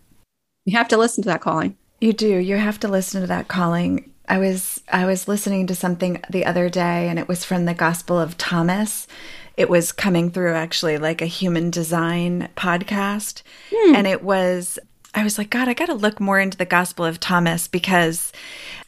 You 0.64 0.76
have 0.76 0.88
to 0.88 0.96
listen 0.96 1.22
to 1.24 1.28
that 1.28 1.40
calling. 1.40 1.76
You 2.00 2.12
do. 2.12 2.38
You 2.38 2.56
have 2.56 2.80
to 2.80 2.88
listen 2.88 3.20
to 3.20 3.26
that 3.26 3.48
calling. 3.48 4.09
I 4.30 4.38
was 4.38 4.80
I 4.90 5.06
was 5.06 5.26
listening 5.26 5.66
to 5.66 5.74
something 5.74 6.22
the 6.30 6.46
other 6.46 6.70
day 6.70 7.08
and 7.08 7.18
it 7.18 7.26
was 7.26 7.44
from 7.44 7.64
the 7.64 7.74
Gospel 7.74 8.18
of 8.18 8.38
Thomas. 8.38 9.08
It 9.56 9.68
was 9.68 9.90
coming 9.90 10.30
through 10.30 10.54
actually 10.54 10.98
like 10.98 11.20
a 11.20 11.26
human 11.26 11.70
design 11.70 12.48
podcast 12.56 13.42
hmm. 13.74 13.96
and 13.96 14.06
it 14.06 14.22
was 14.22 14.78
I 15.16 15.24
was 15.24 15.36
like 15.36 15.50
god, 15.50 15.68
I 15.68 15.74
got 15.74 15.86
to 15.86 15.94
look 15.94 16.20
more 16.20 16.38
into 16.38 16.56
the 16.56 16.64
Gospel 16.64 17.04
of 17.04 17.18
Thomas 17.18 17.66
because 17.66 18.32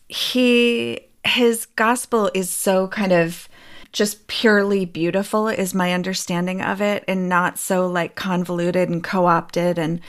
he 0.09 1.01
his 1.25 1.67
gospel 1.67 2.31
is 2.35 2.49
so 2.49 2.87
kind 2.87 3.13
of 3.13 3.49
just 3.91 4.29
purely 4.29 4.85
beautiful 4.85 5.49
is 5.49 5.75
my 5.75 5.93
understanding 5.93 6.63
of 6.63 6.81
it 6.81 7.05
and 7.09 7.29
not 7.29 7.59
so 7.59 7.89
like 7.89 8.15
convoluted 8.15 8.89
and 8.89 9.03
co-opted 9.03 9.77
and 9.77 10.01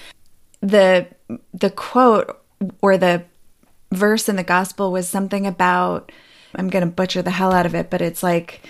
the 0.61 1.07
the 1.53 1.71
quote 1.71 2.39
or 2.81 2.97
the 2.97 3.25
verse 3.95 4.29
in 4.29 4.35
the 4.35 4.43
gospel 4.43 4.91
was 4.91 5.07
something 5.07 5.47
about, 5.47 6.11
I'm 6.55 6.69
going 6.69 6.85
to 6.85 6.91
butcher 6.91 7.21
the 7.21 7.31
hell 7.31 7.51
out 7.51 7.65
of 7.65 7.75
it, 7.75 7.89
but 7.89 8.01
it's 8.01 8.23
like, 8.23 8.61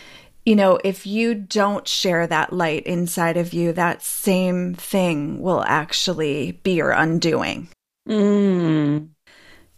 you 0.46 0.56
know, 0.56 0.80
if 0.84 1.08
you 1.08 1.34
don't 1.36 1.88
share 1.88 2.28
that 2.28 2.52
light 2.52 2.84
inside 2.86 3.38
of 3.38 3.54
you, 3.54 3.72
that 3.74 4.02
same 4.02 4.74
thing 4.74 5.42
will 5.42 5.64
actually 5.66 6.60
be 6.64 6.74
your 6.74 6.92
undoing. 6.92 7.70
Mm. 8.08 9.10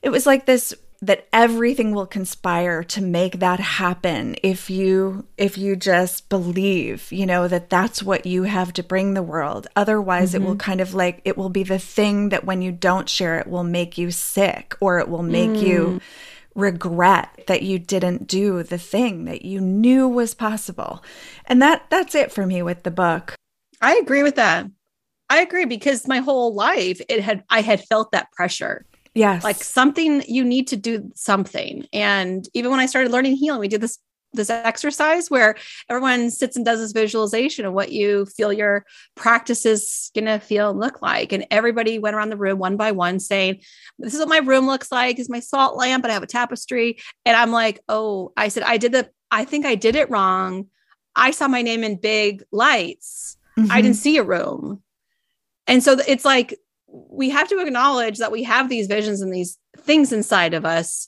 It 0.02 0.10
was 0.10 0.26
like 0.26 0.46
this 0.46 0.74
that 1.06 1.28
everything 1.32 1.94
will 1.94 2.08
conspire 2.08 2.84
to 2.84 3.02
make 3.02 3.40
that 3.40 3.60
happen 3.60 4.36
if 4.42 4.70
you 4.70 5.26
if 5.38 5.58
you 5.58 5.76
just 5.76 6.28
believe 6.30 7.12
you 7.12 7.26
know 7.26 7.48
that 7.48 7.70
that's 7.70 8.02
what 8.02 8.26
you 8.26 8.44
have 8.44 8.74
to 8.74 8.82
bring 8.82 9.14
the 9.14 9.24
world 9.24 9.68
otherwise 9.76 10.30
mm-hmm. 10.30 10.42
it 10.42 10.46
will 10.46 10.54
mm-hmm. 10.54 10.72
kind 10.72 10.82
of 10.82 10.94
like 10.94 11.22
it 11.24 11.38
will 11.38 11.50
be 11.50 11.64
the 11.64 11.80
thing 11.80 12.30
that 12.30 12.44
when 12.44 12.62
you 12.62 12.72
don't 12.72 13.08
share 13.08 13.38
it 13.40 13.48
will 13.48 13.64
make 13.64 13.98
you 13.98 14.10
sick 14.10 14.76
or 14.80 15.00
it 15.00 15.08
will 15.08 15.24
make 15.24 15.52
mm. 15.52 15.62
you 15.62 16.02
regret 16.56 17.44
that 17.48 17.62
you 17.62 17.78
didn't 17.78 18.28
do 18.28 18.64
the 18.64 18.78
thing 18.78 19.26
that 19.26 19.44
you 19.44 19.62
knew 19.62 20.08
was 20.08 20.34
possible 20.34 21.04
and 21.46 21.62
that 21.62 21.86
that's 21.90 22.16
it 22.16 22.32
for 22.32 22.46
me 22.46 22.64
with 22.64 22.84
the 22.84 22.92
book 22.92 23.36
i 23.82 23.96
agree 23.98 24.24
with 24.24 24.36
that 24.36 24.66
i 25.30 25.42
agree 25.42 25.66
because 25.66 26.08
my 26.08 26.20
whole 26.20 26.56
life 26.56 27.00
it 27.10 27.22
had 27.22 27.44
i 27.50 27.62
had 27.62 27.84
felt 27.86 28.12
that 28.12 28.32
pressure 28.32 28.86
Yes. 29.16 29.44
Like 29.44 29.64
something 29.64 30.24
you 30.28 30.44
need 30.44 30.68
to 30.68 30.76
do 30.76 31.10
something. 31.16 31.88
And 31.94 32.48
even 32.54 32.70
when 32.70 32.82
I 32.82 32.86
started 32.86 33.12
learning 33.12 33.38
healing, 33.38 33.62
we 33.62 33.70
did 33.70 33.82
this 33.82 33.98
this 34.34 34.50
exercise 34.50 35.32
where 35.32 35.56
everyone 35.90 36.30
sits 36.30 36.58
and 36.58 36.66
does 36.66 36.80
this 36.80 36.92
visualization 36.92 37.66
of 37.66 37.72
what 37.72 37.94
you 37.94 38.26
feel 38.26 38.52
your 38.52 38.86
practice 39.16 39.66
is 39.66 40.12
going 40.14 40.26
to 40.26 40.40
feel 40.40 40.72
and 40.72 40.80
look 40.80 41.02
like. 41.02 41.32
And 41.32 41.48
everybody 41.52 42.00
went 42.00 42.18
around 42.18 42.30
the 42.32 42.38
room 42.38 42.60
one 42.60 42.76
by 42.76 42.92
one 42.92 43.20
saying, 43.20 43.62
This 43.98 44.14
is 44.14 44.20
what 44.20 44.28
my 44.28 44.40
room 44.40 44.68
looks 44.68 44.92
like. 44.92 45.20
Is 45.20 45.30
my 45.30 45.40
salt 45.40 45.78
lamp, 45.78 46.04
and 46.04 46.12
I 46.12 46.14
have 46.14 46.24
a 46.24 46.28
tapestry. 46.28 46.98
And 47.26 47.36
I'm 47.36 47.52
like, 47.52 47.80
Oh, 47.88 48.34
I 48.38 48.50
said, 48.50 48.64
I 48.64 48.78
did 48.78 48.92
the, 48.92 49.10
I 49.32 49.46
think 49.46 49.66
I 49.66 49.76
did 49.76 49.96
it 49.96 50.10
wrong. 50.10 50.68
I 51.16 51.32
saw 51.32 51.48
my 51.48 51.62
name 51.62 51.84
in 51.84 51.96
big 51.96 52.44
lights. 52.52 53.38
Mm-hmm. 53.58 53.72
I 53.72 53.82
didn't 53.82 53.98
see 53.98 54.18
a 54.18 54.24
room. 54.24 54.84
And 55.68 55.82
so 55.82 55.98
it's 56.08 56.26
like 56.26 56.60
we 57.10 57.30
have 57.30 57.48
to 57.50 57.60
acknowledge 57.60 58.20
that 58.20 58.32
we 58.32 58.44
have 58.44 58.70
these 58.70 58.88
visions 58.88 59.22
and 59.22 59.34
these 59.34 59.58
things 59.78 60.12
inside 60.14 60.54
of 60.54 60.66
us. 60.66 61.08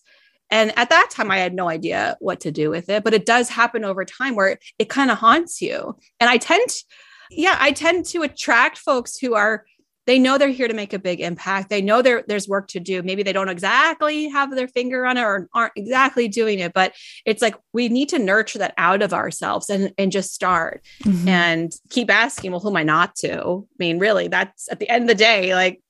And 0.50 0.78
at 0.78 0.90
that 0.90 1.10
time, 1.12 1.30
I 1.32 1.38
had 1.38 1.54
no 1.54 1.70
idea 1.70 2.16
what 2.20 2.40
to 2.42 2.52
do 2.52 2.70
with 2.70 2.90
it, 2.90 3.04
but 3.04 3.14
it 3.14 3.26
does 3.26 3.50
happen 3.50 3.84
over 3.84 4.06
time 4.06 4.36
where 4.36 4.58
it, 4.80 4.90
kind 4.90 5.12
of 5.12 5.18
haunts 5.18 5.62
you. 5.62 5.98
And 6.20 6.30
I 6.30 6.38
tend, 6.38 6.70
to, 6.70 6.84
yeah, 7.32 7.58
I 7.60 7.72
tend 7.72 8.06
to 8.08 8.24
attract 8.24 8.78
folks 8.78 9.18
who 9.18 9.36
are 9.36 9.66
they 10.08 10.18
know 10.18 10.38
they're 10.38 10.50
here 10.50 10.70
to 10.70 10.74
make 10.74 10.94
a 10.94 11.00
big 11.00 11.20
impact. 11.20 11.70
They 11.70 11.82
know 11.82 12.02
there, 12.02 12.24
there's 12.28 12.48
work 12.48 12.70
to 12.70 12.80
do. 12.80 13.04
Maybe 13.04 13.24
they 13.24 13.34
don't 13.34 13.50
exactly 13.50 14.30
have 14.30 14.56
their 14.56 14.70
finger 14.70 15.06
on 15.06 15.18
it 15.18 15.22
or 15.22 15.50
aren't 15.54 15.74
exactly 15.76 16.30
doing 16.30 16.60
it, 16.60 16.74
but 16.74 16.94
it's 17.26 17.42
like 17.42 17.56
we 17.74 17.90
need 17.90 18.10
to 18.10 18.20
nurture 18.20 18.60
that 18.60 18.74
out 18.78 19.02
of 19.02 19.14
ourselves 19.14 19.70
and, 19.70 19.94
and 19.98 20.12
just 20.12 20.34
start 20.34 20.82
mm-hmm. 21.04 21.28
and 21.28 21.74
keep 21.90 22.10
asking, 22.10 22.52
well, 22.52 22.62
who 22.62 22.70
am 22.70 22.78
I 22.78 22.84
not 22.84 23.16
to? 23.18 23.68
I 23.70 23.76
mean, 23.78 24.00
really, 24.00 24.30
that's 24.30 24.72
at 24.72 24.80
the 24.80 24.90
end 24.90 25.04
of 25.04 25.10
the 25.10 25.16
day, 25.16 25.54
like, 25.54 25.82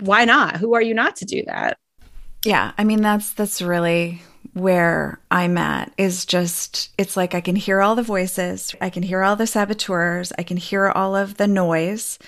why 0.00 0.24
not? 0.24 0.56
Who 0.56 0.74
are 0.74 0.82
you 0.82 0.94
not 0.94 1.16
to 1.16 1.26
do 1.26 1.44
that? 1.46 1.76
Yeah. 2.44 2.72
I 2.78 2.84
mean, 2.84 3.02
that's, 3.02 3.32
that's 3.32 3.60
really 3.60 4.22
where 4.54 5.18
I'm 5.30 5.58
at 5.58 5.92
is 5.98 6.24
just, 6.24 6.90
it's 6.96 7.16
like 7.16 7.34
I 7.34 7.40
can 7.40 7.56
hear 7.56 7.80
all 7.80 7.96
the 7.96 8.02
voices, 8.02 8.74
I 8.80 8.88
can 8.88 9.02
hear 9.02 9.22
all 9.22 9.36
the 9.36 9.46
saboteurs, 9.46 10.32
I 10.38 10.44
can 10.44 10.56
hear 10.56 10.88
all 10.88 11.16
of 11.16 11.36
the 11.36 11.48
noise. 11.48 12.18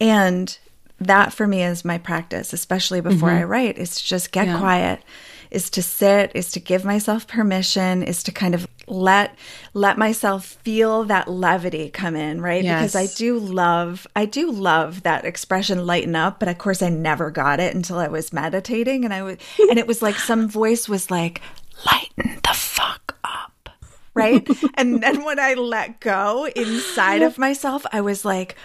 And 0.00 0.56
that 0.98 1.32
for 1.32 1.46
me 1.46 1.62
is 1.62 1.84
my 1.84 1.98
practice, 1.98 2.52
especially 2.52 3.00
before 3.00 3.30
mm-hmm. 3.30 3.40
I 3.40 3.44
write, 3.44 3.78
is 3.78 3.96
to 3.96 4.04
just 4.04 4.32
get 4.32 4.46
yeah. 4.46 4.58
quiet, 4.58 5.02
is 5.50 5.70
to 5.70 5.82
sit, 5.82 6.30
is 6.34 6.52
to 6.52 6.60
give 6.60 6.84
myself 6.84 7.26
permission, 7.26 8.02
is 8.02 8.22
to 8.24 8.32
kind 8.32 8.54
of 8.54 8.66
let 8.86 9.34
let 9.72 9.96
myself 9.96 10.44
feel 10.44 11.04
that 11.04 11.28
levity 11.28 11.88
come 11.90 12.16
in, 12.16 12.40
right? 12.40 12.62
Yes. 12.62 12.92
Because 12.92 12.96
I 12.96 13.14
do 13.16 13.38
love 13.38 14.06
I 14.14 14.26
do 14.26 14.50
love 14.50 15.02
that 15.02 15.24
expression 15.24 15.86
lighten 15.86 16.14
up, 16.14 16.38
but 16.38 16.48
of 16.48 16.58
course 16.58 16.82
I 16.82 16.90
never 16.90 17.30
got 17.30 17.60
it 17.60 17.74
until 17.74 17.98
I 17.98 18.08
was 18.08 18.32
meditating 18.32 19.04
and 19.04 19.14
I 19.14 19.22
was 19.22 19.38
and 19.70 19.78
it 19.78 19.86
was 19.86 20.02
like 20.02 20.16
some 20.16 20.48
voice 20.48 20.88
was 20.88 21.10
like 21.10 21.40
lighten 21.86 22.40
the 22.42 22.54
fuck 22.54 23.16
up. 23.24 23.70
Right? 24.12 24.46
and 24.74 25.02
then 25.02 25.24
when 25.24 25.38
I 25.38 25.54
let 25.54 26.00
go 26.00 26.46
inside 26.46 27.22
of 27.22 27.38
myself, 27.38 27.86
I 27.92 28.00
was 28.00 28.24
like, 28.24 28.56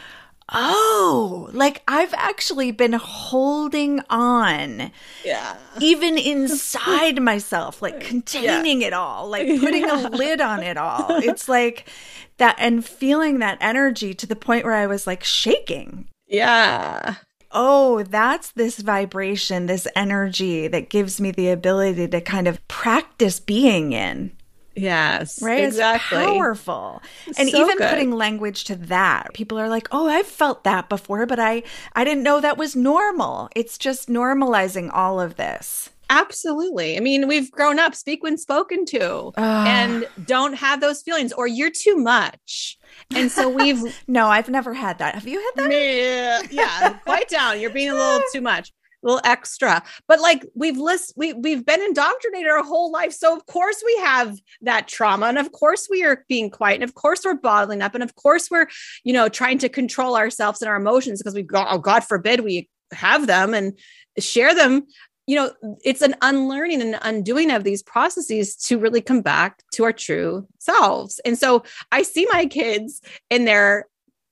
oh, 0.54 1.50
like 1.54 1.82
I've 1.88 2.14
actually 2.14 2.72
been 2.72 2.94
holding 2.94 4.02
on. 4.10 4.92
Yeah. 5.24 5.58
Even 5.80 6.18
inside 6.18 7.22
myself, 7.22 7.82
like 7.82 8.00
containing 8.00 8.82
yeah. 8.82 8.88
it 8.88 8.94
all, 8.94 9.30
like 9.30 9.48
putting 9.60 9.84
yeah. 9.84 10.08
a 10.08 10.10
lid 10.10 10.42
on 10.42 10.62
it 10.64 10.78
all. 10.78 11.06
It's 11.26 11.50
like 11.50 11.90
that 12.38 12.56
and 12.60 12.86
feeling 12.86 13.40
that 13.40 13.58
energy 13.60 14.14
to 14.14 14.28
the 14.28 14.36
point 14.36 14.64
where 14.64 14.74
I 14.74 14.86
was 14.86 15.08
like 15.08 15.24
shaking. 15.24 16.08
Yeah. 16.28 17.16
Oh, 17.52 18.04
that's 18.04 18.52
this 18.52 18.80
vibration, 18.80 19.66
this 19.66 19.88
energy 19.96 20.68
that 20.68 20.90
gives 20.90 21.22
me 21.22 21.32
the 21.32 21.50
ability 21.50 22.08
to 22.08 22.22
kind 22.22 22.48
of 22.48 22.66
practice 22.68 23.40
being 23.40 23.94
in. 23.94 24.36
Yes. 24.76 25.42
Right? 25.42 25.64
Exactly. 25.64 26.18
It's 26.18 26.28
powerful. 26.28 27.02
And 27.38 27.50
so 27.50 27.62
even 27.62 27.78
good. 27.78 27.90
putting 27.90 28.12
language 28.12 28.66
to 28.66 28.76
that. 28.76 29.34
People 29.34 29.58
are 29.60 29.70
like, 29.70 29.88
"Oh, 29.92 30.08
I've 30.10 30.28
felt 30.28 30.64
that 30.64 30.90
before, 30.90 31.26
but 31.26 31.40
I 31.40 31.64
I 31.94 32.04
didn't 32.04 32.24
know 32.24 32.42
that 32.42 32.58
was 32.58 32.76
normal." 32.76 33.50
It's 33.56 33.78
just 33.78 34.10
normalizing 34.10 34.90
all 34.94 35.20
of 35.20 35.36
this. 35.36 35.90
Absolutely. 36.10 36.98
I 36.98 37.00
mean, 37.00 37.28
we've 37.28 37.50
grown 37.52 37.80
up 37.80 37.96
speak 37.96 38.22
when 38.22 38.38
spoken 38.38 38.86
to 38.88 39.34
uh, 39.38 39.66
and 39.68 40.08
don't 40.26 40.54
have 40.54 40.80
those 40.80 41.02
feelings 41.02 41.34
or 41.34 41.48
you're 41.48 41.72
too 41.72 41.98
much. 41.98 42.78
And 43.16 43.32
so 43.32 43.50
we've 43.50 43.82
No, 44.08 44.28
I've 44.28 44.50
never 44.50 44.74
had 44.74 45.00
that. 45.00 45.16
Have 45.16 45.28
you 45.28 45.40
had 45.40 45.64
that? 45.64 45.72
Yeah, 45.72 46.42
yeah, 46.52 46.94
quite 47.00 47.28
down. 47.28 47.60
You're 47.60 47.72
being 47.72 47.90
a 47.90 47.96
little 47.96 48.22
too 48.34 48.42
much 48.42 48.72
little 49.06 49.22
extra. 49.24 49.84
But 50.08 50.20
like 50.20 50.46
we've 50.56 50.78
list 50.78 51.14
we 51.16 51.34
we've 51.34 51.66
been 51.66 51.82
indoctrinated 51.82 52.50
our 52.50 52.64
whole 52.64 52.92
life. 52.92 53.14
So 53.14 53.36
of 53.36 53.46
course 53.46 53.82
we 53.86 53.96
have 53.98 54.38
that 54.62 54.88
trauma. 54.88 55.28
And 55.28 55.38
of 55.38 55.52
course 55.52 55.88
we 55.90 56.04
are 56.04 56.26
being 56.28 56.50
quiet. 56.50 56.76
And 56.76 56.84
of 56.84 56.96
course 56.96 57.22
we're 57.24 57.36
bottling 57.36 57.82
up. 57.82 57.94
And 57.94 58.04
of 58.04 58.16
course 58.16 58.50
we're, 58.50 58.68
you 59.04 59.14
know, 59.14 59.30
trying 59.30 59.60
to 59.60 59.70
control 59.70 60.18
ourselves 60.18 60.62
and 60.62 60.70
our 60.70 60.76
emotions 60.76 61.20
because 61.20 61.36
we've 61.36 61.48
got, 61.48 61.68
oh 61.70 61.78
God 61.78 62.04
forbid 62.04 62.42
we 62.42 62.70
have 62.92 63.28
them 63.28 63.54
and 63.54 63.78
share 64.20 64.54
them. 64.54 64.88
You 65.28 65.38
know, 65.38 65.78
it's 65.84 66.04
an 66.04 66.16
unlearning 66.22 66.82
and 66.82 67.00
undoing 67.02 67.50
of 67.50 67.64
these 67.64 67.82
processes 67.82 68.56
to 68.68 68.78
really 68.78 69.02
come 69.02 69.22
back 69.22 69.64
to 69.74 69.84
our 69.84 69.94
true 69.94 70.48
selves. 70.60 71.20
And 71.26 71.38
so 71.38 71.64
I 71.92 72.04
see 72.04 72.28
my 72.32 72.46
kids 72.46 73.02
in 73.32 73.46
their 73.46 73.88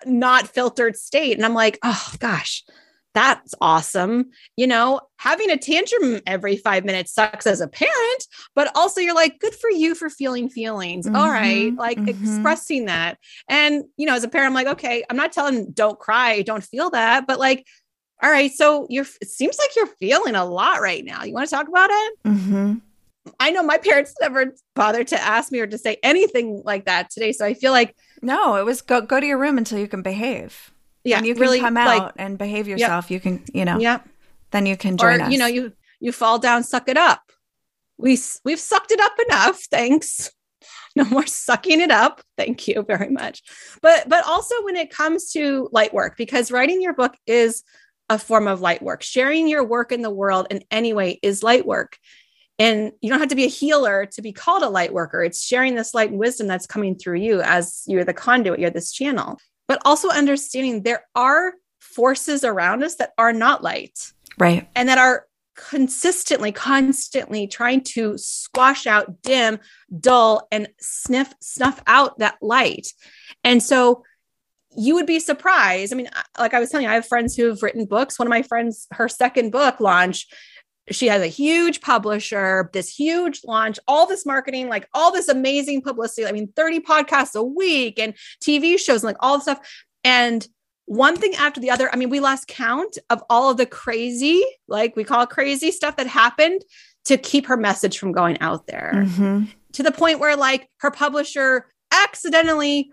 not 0.06 0.48
filtered 0.48 0.96
state. 0.96 1.36
And 1.36 1.46
I'm 1.46 1.54
like, 1.54 1.80
oh 1.84 2.14
gosh, 2.20 2.64
that's 3.14 3.54
awesome. 3.62 4.32
You 4.58 4.68
know, 4.68 5.02
having 5.18 5.50
a 5.52 5.58
tantrum 5.58 6.22
every 6.26 6.58
five 6.58 6.84
minutes 6.84 7.14
sucks 7.14 7.46
as 7.46 7.62
a 7.62 7.68
parent, 7.68 8.28
but 8.56 8.72
also 8.76 9.02
you're 9.02 9.16
like, 9.16 9.40
good 9.40 9.54
for 9.54 9.70
you 9.70 9.96
for 9.96 10.10
feeling 10.10 10.50
feelings. 10.50 11.06
Mm-hmm, 11.06 11.16
All 11.16 11.30
right. 11.30 11.74
Like 11.76 12.00
mm-hmm. 12.00 12.10
expressing 12.10 12.86
that. 12.86 13.18
And, 13.48 13.84
you 13.98 14.06
know, 14.06 14.16
as 14.16 14.24
a 14.24 14.28
parent, 14.28 14.48
I'm 14.48 14.54
like, 14.54 14.68
okay, 14.68 15.04
I'm 15.10 15.18
not 15.18 15.32
telling 15.32 15.72
don't 15.72 16.00
cry, 16.00 16.42
don't 16.42 16.64
feel 16.64 16.90
that, 16.92 17.28
but 17.28 17.40
like, 17.40 17.66
all 18.22 18.32
right, 18.32 18.52
so 18.52 18.88
you're, 18.90 19.06
it 19.22 19.28
seems 19.28 19.58
like 19.60 19.76
you're 19.76 19.86
feeling 19.86 20.36
a 20.36 20.46
lot 20.46 20.82
right 20.82 21.04
now. 21.04 21.24
You 21.24 21.34
want 21.34 21.50
to 21.50 21.56
talk 21.56 21.68
about 21.68 21.90
it? 21.92 22.14
Mm-hmm. 22.24 22.76
I 23.40 23.52
know 23.52 23.64
my 23.64 23.78
parents 23.78 24.16
never 24.22 24.54
bothered 24.76 25.08
to 25.08 25.22
ask 25.22 25.52
me 25.52 25.60
or 25.60 25.68
to 25.68 25.78
say 25.78 25.98
anything 26.04 26.62
like 26.66 26.86
that 26.86 27.10
today. 27.10 27.32
So 27.32 27.46
I 27.46 27.54
feel 27.54 27.72
like, 27.72 27.96
no, 28.22 28.56
it 28.56 28.66
was 28.66 28.82
go, 28.82 29.02
go 29.02 29.20
to 29.20 29.26
your 29.26 29.38
room 29.38 29.58
until 29.58 29.80
you 29.80 29.88
can 29.88 30.02
behave 30.02 30.73
yeah, 31.04 31.18
when 31.18 31.26
you 31.26 31.34
can 31.34 31.42
really, 31.42 31.60
come 31.60 31.78
out 31.78 31.98
like, 31.98 32.14
and 32.18 32.38
behave 32.38 32.68
yourself, 32.68 33.06
yep. 33.06 33.12
you 33.12 33.20
can, 33.20 33.46
you 33.54 33.66
know, 33.66 33.78
yeah, 33.78 34.00
then 34.52 34.66
you 34.66 34.78
can 34.78 34.98
join 34.98 35.22
or, 35.22 35.24
us. 35.26 35.32
You 35.32 35.38
know, 35.38 35.48
you 35.48 35.74
you 36.00 36.12
fall 36.12 36.40
down, 36.40 36.64
suck 36.64 36.88
it 36.88 36.98
up. 36.98 37.22
We 37.98 38.18
we've 38.46 38.60
sucked 38.60 38.92
it 38.92 39.00
up 39.00 39.14
enough. 39.28 39.60
Thanks. 39.72 40.32
No 40.96 41.06
more 41.06 41.26
sucking 41.26 41.82
it 41.82 41.92
up. 41.92 42.22
Thank 42.38 42.68
you 42.68 42.84
very 42.84 43.10
much. 43.10 43.42
But 43.82 44.08
but 44.08 44.26
also 44.26 44.56
when 44.64 44.76
it 44.76 44.92
comes 44.92 45.32
to 45.32 45.70
light 45.72 45.94
work, 45.94 46.16
because 46.18 46.52
writing 46.52 46.82
your 46.82 46.94
book 46.94 47.16
is 47.26 47.64
a 48.10 48.20
form 48.20 48.48
of 48.48 48.62
light 48.62 48.82
work. 48.82 49.02
Sharing 49.02 49.48
your 49.48 49.64
work 49.64 49.92
in 49.92 50.02
the 50.02 50.10
world 50.10 50.48
in 50.52 50.62
any 50.70 50.94
way 50.94 51.20
is 51.22 51.44
light 51.44 51.66
work. 51.66 51.98
And 52.60 52.92
you 53.02 53.10
don't 53.10 53.20
have 53.20 53.30
to 53.30 53.36
be 53.36 53.46
a 53.46 53.50
healer 53.50 54.06
to 54.14 54.22
be 54.22 54.32
called 54.32 54.62
a 54.62 54.70
light 54.70 54.94
worker. 54.94 55.24
It's 55.24 55.44
sharing 55.44 55.74
this 55.74 55.94
light 55.94 56.12
and 56.12 56.20
wisdom 56.20 56.48
that's 56.48 56.68
coming 56.68 56.96
through 56.96 57.18
you 57.18 57.42
as 57.42 57.84
you're 57.88 58.06
the 58.06 58.14
conduit, 58.14 58.60
you're 58.60 58.70
this 58.70 58.92
channel 58.92 59.40
but 59.68 59.82
also 59.86 60.10
understanding 60.10 60.84
there 60.84 61.06
are 61.16 61.54
forces 61.80 62.44
around 62.44 62.84
us 62.84 62.96
that 62.96 63.12
are 63.18 63.34
not 63.34 63.64
light. 63.64 64.12
Right. 64.38 64.68
And 64.76 64.90
that 64.90 64.98
are 64.98 65.28
consistently, 65.56 66.52
constantly 66.52 67.48
trying 67.48 67.82
to 67.82 68.18
squash 68.18 68.88
out, 68.88 69.22
dim, 69.22 69.60
dull, 70.00 70.48
and 70.52 70.68
sniff, 70.80 71.34
snuff 71.42 71.82
out 71.86 72.18
that 72.20 72.38
light. 72.42 72.88
And 73.44 73.62
so 73.62 74.04
you 74.76 74.96
would 74.96 75.06
be 75.06 75.20
surprised. 75.20 75.94
I 75.94 75.96
mean, 75.96 76.10
like 76.40 76.54
I 76.54 76.60
was 76.60 76.70
telling 76.70 76.86
you, 76.86 76.92
I 76.92 76.96
have 76.96 77.06
friends 77.06 77.36
who 77.36 77.48
have 77.48 77.62
written 77.62 77.86
books. 77.86 78.18
One 78.18 78.28
of 78.28 78.32
my 78.32 78.42
friends, 78.42 78.88
her 78.92 79.08
second 79.08 79.52
book 79.52 79.80
launch, 79.80 80.28
she 80.92 81.08
has 81.08 81.22
a 81.22 81.28
huge 81.28 81.82
publisher, 81.82 82.70
this 82.74 82.94
huge 82.94 83.42
launch, 83.46 83.80
all 83.88 84.06
this 84.06 84.26
marketing, 84.26 84.68
like 84.68 84.88
all 84.94 85.12
this 85.12 85.30
amazing 85.30 85.82
publicity. 85.82 86.28
I 86.28 86.32
mean, 86.32 86.52
30 86.56 86.82
podcasts 86.82 87.36
a 87.36 87.44
week 87.44 88.00
and 88.00 88.14
TV 88.42 88.78
shows 88.78 89.04
and 89.04 89.06
like 89.06 89.18
all 89.20 89.38
the 89.38 89.44
stuff. 89.44 89.86
And 90.04 90.46
one 90.86 91.16
thing 91.16 91.34
after 91.36 91.62
the 91.62 91.72
other, 91.72 91.90
I 91.94 91.96
mean, 91.96 92.10
we 92.10 92.20
lost 92.20 92.48
count 92.48 92.98
of 93.10 93.24
all 93.30 93.50
of 93.50 93.58
the 93.58 93.66
crazy, 93.66 94.44
like 94.68 94.96
we 94.96 95.06
call 95.06 95.26
crazy 95.26 95.72
stuff 95.72 95.96
that 95.96 96.08
happened 96.08 96.62
to 97.06 97.18
keep 97.18 97.46
her 97.48 97.58
message 97.58 97.98
from 97.98 98.12
going 98.12 98.40
out 98.42 98.68
there 98.68 98.92
mm-hmm. 98.96 99.46
to 99.74 99.84
the 99.84 99.92
point 99.92 100.20
where 100.20 100.36
like 100.36 100.70
her 100.78 100.92
publisher 100.92 101.68
accidentally 101.92 102.92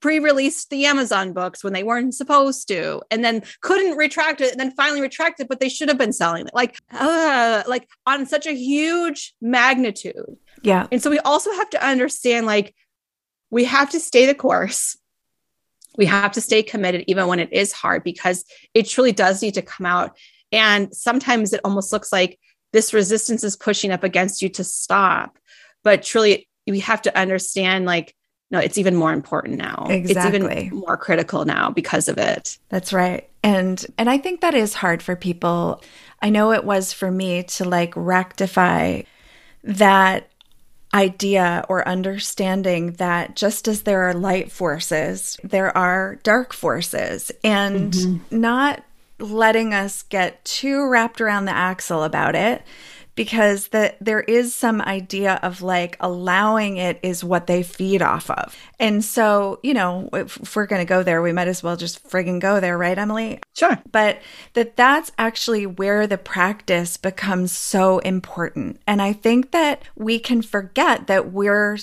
pre-released 0.00 0.70
the 0.70 0.86
Amazon 0.86 1.32
books 1.32 1.62
when 1.64 1.72
they 1.72 1.82
weren't 1.82 2.14
supposed 2.14 2.68
to, 2.68 3.02
and 3.10 3.24
then 3.24 3.42
couldn't 3.60 3.96
retract 3.96 4.40
it, 4.40 4.50
and 4.50 4.60
then 4.60 4.72
finally 4.72 5.00
retracted, 5.00 5.48
but 5.48 5.60
they 5.60 5.68
should 5.68 5.88
have 5.88 5.98
been 5.98 6.12
selling 6.12 6.46
it, 6.46 6.54
like, 6.54 6.76
uh, 6.92 7.62
like 7.66 7.88
on 8.06 8.26
such 8.26 8.46
a 8.46 8.54
huge 8.54 9.34
magnitude. 9.40 10.36
Yeah. 10.62 10.86
And 10.92 11.02
so 11.02 11.10
we 11.10 11.18
also 11.20 11.52
have 11.52 11.70
to 11.70 11.86
understand, 11.86 12.46
like, 12.46 12.74
we 13.50 13.64
have 13.64 13.90
to 13.90 14.00
stay 14.00 14.26
the 14.26 14.34
course. 14.34 14.96
We 15.96 16.06
have 16.06 16.32
to 16.32 16.40
stay 16.40 16.62
committed, 16.62 17.04
even 17.08 17.26
when 17.26 17.40
it 17.40 17.52
is 17.52 17.72
hard, 17.72 18.04
because 18.04 18.44
it 18.74 18.88
truly 18.88 19.12
does 19.12 19.42
need 19.42 19.54
to 19.54 19.62
come 19.62 19.86
out. 19.86 20.16
And 20.52 20.94
sometimes 20.94 21.52
it 21.52 21.60
almost 21.64 21.92
looks 21.92 22.12
like 22.12 22.38
this 22.72 22.94
resistance 22.94 23.42
is 23.42 23.56
pushing 23.56 23.90
up 23.90 24.04
against 24.04 24.40
you 24.42 24.48
to 24.50 24.64
stop. 24.64 25.38
But 25.82 26.02
truly, 26.02 26.48
we 26.66 26.80
have 26.80 27.02
to 27.02 27.18
understand, 27.18 27.86
like, 27.86 28.14
no, 28.50 28.58
it's 28.58 28.78
even 28.78 28.96
more 28.96 29.12
important 29.12 29.58
now. 29.58 29.86
Exactly. 29.88 30.38
It's 30.38 30.64
even 30.66 30.76
more 30.76 30.96
critical 30.96 31.44
now 31.44 31.70
because 31.70 32.08
of 32.08 32.18
it. 32.18 32.58
That's 32.68 32.92
right. 32.92 33.28
And 33.42 33.84
and 33.96 34.10
I 34.10 34.18
think 34.18 34.40
that 34.40 34.54
is 34.54 34.74
hard 34.74 35.02
for 35.02 35.16
people. 35.16 35.82
I 36.20 36.30
know 36.30 36.52
it 36.52 36.64
was 36.64 36.92
for 36.92 37.10
me 37.10 37.44
to 37.44 37.64
like 37.64 37.92
rectify 37.94 39.02
that 39.62 40.28
idea 40.92 41.64
or 41.68 41.86
understanding 41.86 42.92
that 42.94 43.36
just 43.36 43.68
as 43.68 43.82
there 43.82 44.02
are 44.08 44.14
light 44.14 44.50
forces, 44.50 45.38
there 45.44 45.76
are 45.76 46.16
dark 46.24 46.52
forces 46.52 47.30
and 47.44 47.92
mm-hmm. 47.92 48.40
not 48.40 48.82
letting 49.20 49.72
us 49.72 50.02
get 50.02 50.44
too 50.44 50.88
wrapped 50.88 51.20
around 51.20 51.44
the 51.44 51.54
axle 51.54 52.02
about 52.02 52.34
it 52.34 52.62
because 53.20 53.68
that 53.68 53.98
there 54.00 54.20
is 54.20 54.54
some 54.54 54.80
idea 54.80 55.38
of 55.42 55.60
like 55.60 55.94
allowing 56.00 56.78
it 56.78 56.98
is 57.02 57.22
what 57.22 57.46
they 57.46 57.62
feed 57.62 58.00
off 58.00 58.30
of. 58.30 58.56
And 58.78 59.04
so, 59.04 59.60
you 59.62 59.74
know, 59.74 60.08
if, 60.14 60.38
if 60.38 60.56
we're 60.56 60.64
going 60.64 60.80
to 60.80 60.88
go 60.88 61.02
there, 61.02 61.20
we 61.20 61.30
might 61.30 61.46
as 61.46 61.62
well 61.62 61.76
just 61.76 62.02
friggin' 62.08 62.40
go 62.40 62.60
there, 62.60 62.78
right, 62.78 62.96
Emily? 62.96 63.38
Sure. 63.54 63.78
But 63.92 64.22
that 64.54 64.74
that's 64.76 65.12
actually 65.18 65.66
where 65.66 66.06
the 66.06 66.16
practice 66.16 66.96
becomes 66.96 67.52
so 67.52 67.98
important. 67.98 68.80
And 68.86 69.02
I 69.02 69.12
think 69.12 69.50
that 69.50 69.82
we 69.96 70.18
can 70.18 70.40
forget 70.40 71.06
that 71.08 71.30
we're 71.30 71.76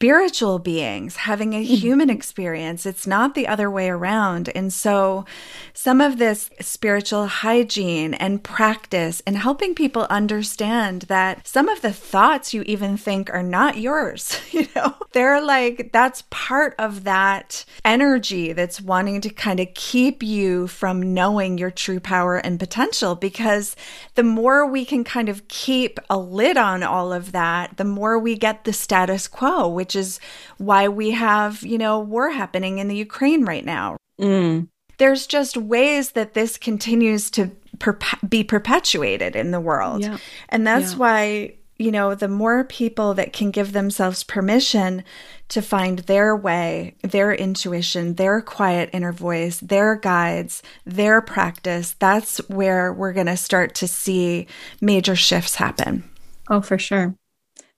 spiritual 0.00 0.58
beings 0.58 1.16
having 1.16 1.52
a 1.52 1.60
Mm-hmm. 1.60 1.74
human 1.74 2.08
experience. 2.10 2.86
It's 2.86 3.06
not 3.06 3.34
the 3.34 3.46
other 3.46 3.70
way 3.70 3.90
around. 3.90 4.48
And 4.54 4.72
so, 4.72 5.26
some 5.74 6.00
of 6.00 6.16
this 6.16 6.48
spiritual 6.60 7.26
hygiene 7.26 8.14
and 8.14 8.42
practice 8.42 9.20
and 9.26 9.36
helping 9.36 9.74
people 9.74 10.06
understand 10.08 11.02
that 11.02 11.46
some 11.46 11.68
of 11.68 11.82
the 11.82 11.92
thoughts 11.92 12.54
you 12.54 12.62
even 12.62 12.96
think 12.96 13.28
are 13.30 13.42
not 13.42 13.76
yours, 13.76 14.40
you 14.52 14.66
know, 14.74 14.96
they're 15.12 15.42
like, 15.44 15.90
that's 15.92 16.24
part 16.30 16.74
of 16.78 17.04
that 17.04 17.64
energy 17.84 18.54
that's 18.54 18.80
wanting 18.80 19.20
to 19.20 19.28
kind 19.28 19.60
of 19.60 19.68
keep 19.74 20.22
you 20.22 20.66
from 20.66 21.12
knowing 21.12 21.58
your 21.58 21.70
true 21.70 22.00
power 22.00 22.36
and 22.38 22.58
potential. 22.58 23.14
Because 23.14 23.76
the 24.14 24.22
more 24.22 24.66
we 24.66 24.86
can 24.86 25.04
kind 25.04 25.28
of 25.28 25.46
keep 25.48 26.00
a 26.08 26.16
lid 26.18 26.56
on 26.56 26.82
all 26.82 27.12
of 27.12 27.32
that, 27.32 27.76
the 27.76 27.84
more 27.84 28.18
we 28.18 28.34
get 28.36 28.64
the 28.64 28.72
status 28.72 29.28
quo, 29.28 29.68
which 29.68 29.89
is 29.94 30.20
why 30.58 30.88
we 30.88 31.10
have, 31.12 31.62
you 31.62 31.78
know, 31.78 31.98
war 31.98 32.30
happening 32.30 32.78
in 32.78 32.88
the 32.88 32.96
Ukraine 32.96 33.44
right 33.44 33.64
now. 33.64 33.96
Mm. 34.20 34.68
There's 34.98 35.26
just 35.26 35.56
ways 35.56 36.12
that 36.12 36.34
this 36.34 36.58
continues 36.58 37.30
to 37.32 37.50
perpe- 37.78 38.28
be 38.28 38.44
perpetuated 38.44 39.34
in 39.34 39.50
the 39.50 39.60
world. 39.60 40.02
Yeah. 40.02 40.18
And 40.50 40.66
that's 40.66 40.92
Yeah. 40.92 40.98
why, 40.98 41.52
you 41.78 41.90
know, 41.90 42.14
the 42.14 42.28
more 42.28 42.64
people 42.64 43.14
that 43.14 43.32
can 43.32 43.50
give 43.50 43.72
themselves 43.72 44.22
permission 44.22 45.02
to 45.48 45.62
find 45.62 46.00
their 46.00 46.36
way, 46.36 46.94
their 47.02 47.32
intuition, 47.32 48.14
their 48.16 48.42
quiet 48.42 48.90
inner 48.92 49.12
voice, 49.12 49.58
their 49.60 49.96
guides, 49.96 50.62
their 50.84 51.22
practice, 51.22 51.96
that's 51.98 52.36
where 52.48 52.92
we're 52.92 53.14
going 53.14 53.26
to 53.26 53.36
start 53.38 53.74
to 53.76 53.88
see 53.88 54.46
major 54.82 55.16
shifts 55.16 55.54
happen 55.54 56.04
Oh, 56.48 56.60
for 56.60 56.78
sure. 56.78 57.14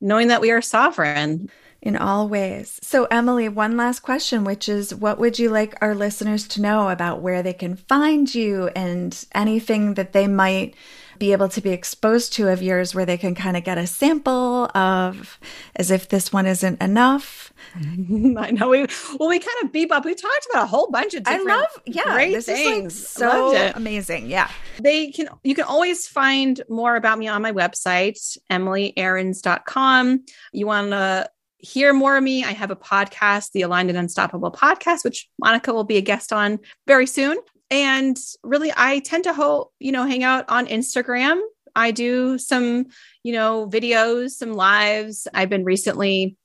Knowing 0.00 0.28
that 0.28 0.40
we 0.40 0.50
are 0.50 0.60
sovereign. 0.62 1.48
In 1.82 1.96
all 1.96 2.28
ways. 2.28 2.78
So, 2.80 3.06
Emily, 3.06 3.48
one 3.48 3.76
last 3.76 4.00
question, 4.00 4.44
which 4.44 4.68
is 4.68 4.94
what 4.94 5.18
would 5.18 5.40
you 5.40 5.48
like 5.50 5.74
our 5.80 5.96
listeners 5.96 6.46
to 6.48 6.62
know 6.62 6.90
about 6.90 7.22
where 7.22 7.42
they 7.42 7.52
can 7.52 7.74
find 7.74 8.32
you 8.32 8.68
and 8.76 9.24
anything 9.34 9.94
that 9.94 10.12
they 10.12 10.28
might 10.28 10.76
be 11.18 11.32
able 11.32 11.48
to 11.48 11.60
be 11.60 11.70
exposed 11.70 12.32
to 12.34 12.48
of 12.48 12.62
yours 12.62 12.94
where 12.94 13.04
they 13.04 13.16
can 13.16 13.34
kind 13.34 13.56
of 13.56 13.64
get 13.64 13.78
a 13.78 13.86
sample 13.86 14.70
of 14.76 15.38
as 15.76 15.90
if 15.90 16.08
this 16.08 16.32
one 16.32 16.46
isn't 16.46 16.80
enough? 16.80 17.52
I 17.74 18.50
know 18.52 18.68
we 18.68 18.86
well 19.18 19.28
we 19.28 19.38
kind 19.40 19.64
of 19.64 19.72
beep 19.72 19.90
up. 19.92 20.04
We 20.04 20.14
talked 20.14 20.46
about 20.52 20.64
a 20.64 20.66
whole 20.66 20.88
bunch 20.90 21.14
of 21.14 21.24
different 21.24 21.50
I 21.50 21.56
love, 21.56 21.82
yeah, 21.84 22.02
great 22.04 22.32
this 22.32 22.46
things. 22.46 22.94
is 22.94 23.20
like 23.20 23.30
so 23.30 23.72
amazing. 23.74 24.28
Yeah. 24.28 24.50
they 24.80 25.10
can 25.10 25.28
you 25.42 25.54
can 25.54 25.64
always 25.64 26.06
find 26.06 26.60
more 26.68 26.96
about 26.96 27.18
me 27.18 27.28
on 27.28 27.42
my 27.42 27.52
website 27.52 28.36
emilyaarons.com 28.50 30.24
you 30.52 30.66
want 30.66 30.90
to 30.90 31.28
hear 31.62 31.92
more 31.92 32.16
of 32.16 32.22
me. 32.22 32.44
I 32.44 32.52
have 32.52 32.70
a 32.70 32.76
podcast 32.76 33.52
the 33.52 33.62
aligned 33.62 33.88
and 33.88 33.98
unstoppable 33.98 34.52
podcast 34.52 35.04
which 35.04 35.28
monica 35.38 35.72
will 35.72 35.84
be 35.84 35.96
a 35.96 36.02
guest 36.02 36.32
on 36.32 36.58
very 36.86 37.06
soon. 37.06 37.38
And 37.70 38.18
really 38.42 38.72
i 38.76 38.98
tend 38.98 39.24
to 39.24 39.64
you 39.78 39.92
know 39.92 40.04
hang 40.04 40.24
out 40.24 40.44
on 40.48 40.66
instagram. 40.66 41.40
I 41.74 41.90
do 41.90 42.36
some 42.36 42.86
you 43.22 43.32
know 43.32 43.68
videos 43.70 44.32
some 44.32 44.52
lives. 44.52 45.26
I've 45.32 45.48
been 45.48 45.64
recently 45.64 46.36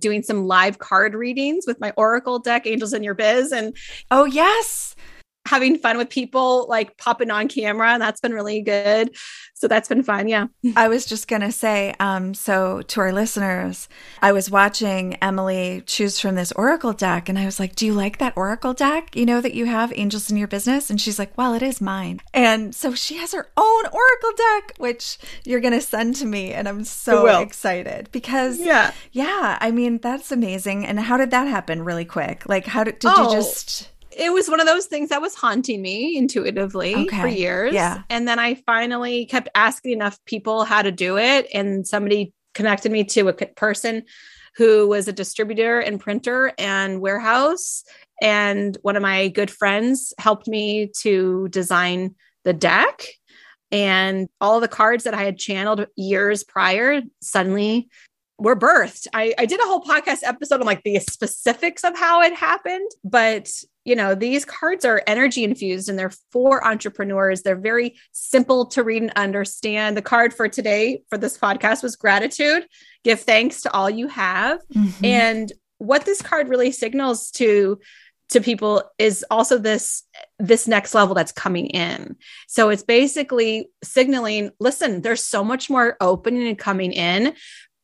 doing 0.00 0.22
some 0.22 0.46
live 0.46 0.78
card 0.78 1.14
readings 1.14 1.64
with 1.66 1.80
my 1.80 1.92
oracle 1.96 2.38
deck 2.38 2.66
angels 2.66 2.92
in 2.92 3.02
your 3.02 3.14
biz 3.14 3.52
and 3.52 3.74
Oh, 4.10 4.24
yes. 4.24 4.94
Having 5.46 5.78
fun 5.78 5.98
with 5.98 6.08
people 6.08 6.66
like 6.68 6.96
popping 6.98 7.30
on 7.30 7.48
camera 7.48 7.90
and 7.90 8.02
that's 8.02 8.20
been 8.20 8.32
really 8.32 8.62
good 8.62 9.14
so 9.54 9.68
that's 9.68 9.88
been 9.88 10.02
fun 10.02 10.28
yeah 10.28 10.46
I 10.76 10.88
was 10.88 11.06
just 11.06 11.28
going 11.28 11.42
to 11.42 11.52
say, 11.52 11.94
um, 12.00 12.34
so 12.34 12.82
to 12.82 13.00
our 13.00 13.12
listeners, 13.12 13.88
I 14.20 14.32
was 14.32 14.50
watching 14.50 15.14
Emily 15.22 15.82
choose 15.86 16.18
from 16.18 16.34
this 16.34 16.52
Oracle 16.52 16.92
deck, 16.92 17.28
and 17.28 17.38
I 17.38 17.44
was 17.44 17.60
like, 17.60 17.76
Do 17.76 17.86
you 17.86 17.92
like 17.92 18.18
that 18.18 18.32
Oracle 18.36 18.72
deck? 18.72 19.14
You 19.14 19.26
know, 19.26 19.40
that 19.40 19.54
you 19.54 19.66
have 19.66 19.92
Angels 19.94 20.30
in 20.30 20.36
Your 20.36 20.48
Business? 20.48 20.90
And 20.90 21.00
she's 21.00 21.18
like, 21.18 21.36
Well, 21.36 21.54
it 21.54 21.62
is 21.62 21.80
mine. 21.80 22.20
And 22.32 22.74
so 22.74 22.94
she 22.94 23.16
has 23.16 23.32
her 23.32 23.48
own 23.56 23.84
Oracle 23.86 24.32
deck, 24.36 24.74
which 24.78 25.18
you're 25.44 25.60
going 25.60 25.74
to 25.74 25.80
send 25.80 26.16
to 26.16 26.26
me. 26.26 26.52
And 26.52 26.68
I'm 26.68 26.84
so 26.84 27.26
excited 27.40 28.08
because, 28.12 28.58
yeah 28.58 28.92
yeah, 29.12 29.58
I 29.60 29.70
mean, 29.70 29.98
that's 29.98 30.32
amazing. 30.32 30.84
And 30.86 30.98
how 30.98 31.16
did 31.16 31.30
that 31.30 31.46
happen 31.46 31.84
really 31.84 32.04
quick? 32.04 32.48
Like, 32.48 32.66
how 32.66 32.84
did, 32.84 32.98
did 32.98 33.10
Oh, 33.14 33.30
you 33.30 33.36
just. 33.36 33.90
It 34.16 34.32
was 34.32 34.48
one 34.48 34.60
of 34.60 34.66
those 34.66 34.86
things 34.86 35.08
that 35.10 35.20
was 35.22 35.34
haunting 35.34 35.80
me 35.82 36.16
intuitively 36.16 36.94
Okay. 36.94 37.20
for 37.20 37.26
years 37.28 37.74
Yeah. 37.74 38.02
and 38.10 38.26
then 38.28 38.38
i 38.38 38.54
finally 38.66 39.26
kept 39.26 39.48
asking 39.54 39.92
enough 39.92 40.18
people 40.24 40.64
how 40.64 40.82
to 40.82 40.92
do 40.92 41.18
it 41.18 41.46
and 41.52 41.86
somebody 41.86 42.32
connected 42.54 42.90
me 42.92 43.04
to 43.04 43.28
a 43.28 43.32
person 43.32 44.04
who 44.56 44.86
was 44.86 45.08
a 45.08 45.12
distributor 45.12 45.80
and 45.80 46.00
printer 46.00 46.52
and 46.58 47.00
warehouse 47.00 47.82
and 48.22 48.78
one 48.82 48.94
of 48.96 49.02
my 49.02 49.28
good 49.28 49.50
friends 49.50 50.12
helped 50.18 50.46
me 50.46 50.90
to 51.00 51.48
design 51.48 52.14
the 52.44 52.52
deck 52.52 53.02
and 53.72 54.28
all 54.40 54.60
the 54.60 54.68
cards 54.68 55.04
that 55.04 55.14
i 55.14 55.22
had 55.24 55.38
channeled 55.38 55.86
years 55.96 56.44
prior 56.44 57.02
suddenly 57.20 57.88
were 58.38 58.56
birthed. 58.56 59.06
I, 59.14 59.34
I 59.38 59.46
did 59.46 59.60
a 59.60 59.64
whole 59.64 59.82
podcast 59.82 60.20
episode 60.24 60.60
on 60.60 60.66
like 60.66 60.82
the 60.82 60.98
specifics 60.98 61.84
of 61.84 61.96
how 61.96 62.22
it 62.22 62.34
happened, 62.34 62.90
but 63.04 63.48
you 63.84 63.94
know, 63.94 64.14
these 64.14 64.44
cards 64.44 64.84
are 64.84 65.02
energy 65.06 65.44
infused 65.44 65.88
and 65.88 65.98
they're 65.98 66.12
for 66.32 66.66
entrepreneurs. 66.66 67.42
They're 67.42 67.54
very 67.54 67.96
simple 68.12 68.66
to 68.66 68.82
read 68.82 69.02
and 69.02 69.12
understand. 69.14 69.96
The 69.96 70.02
card 70.02 70.32
for 70.32 70.48
today 70.48 71.02
for 71.10 71.18
this 71.18 71.36
podcast 71.36 71.82
was 71.82 71.94
gratitude. 71.94 72.66
Give 73.04 73.20
thanks 73.20 73.60
to 73.62 73.72
all 73.72 73.90
you 73.90 74.08
have. 74.08 74.60
Mhm. 74.74 75.04
And 75.04 75.52
what 75.78 76.06
this 76.06 76.22
card 76.22 76.48
really 76.48 76.72
signals 76.72 77.30
to 77.32 77.78
to 78.30 78.40
people 78.40 78.82
is 78.98 79.24
also 79.30 79.58
this 79.58 80.02
this 80.38 80.66
next 80.66 80.94
level 80.94 81.14
that's 81.14 81.30
coming 81.30 81.66
in. 81.66 82.16
So 82.48 82.70
it's 82.70 82.82
basically 82.82 83.68
signaling, 83.82 84.50
listen, 84.58 85.02
there's 85.02 85.22
so 85.22 85.44
much 85.44 85.68
more 85.68 85.96
opening 86.00 86.48
and 86.48 86.58
coming 86.58 86.92
in. 86.92 87.34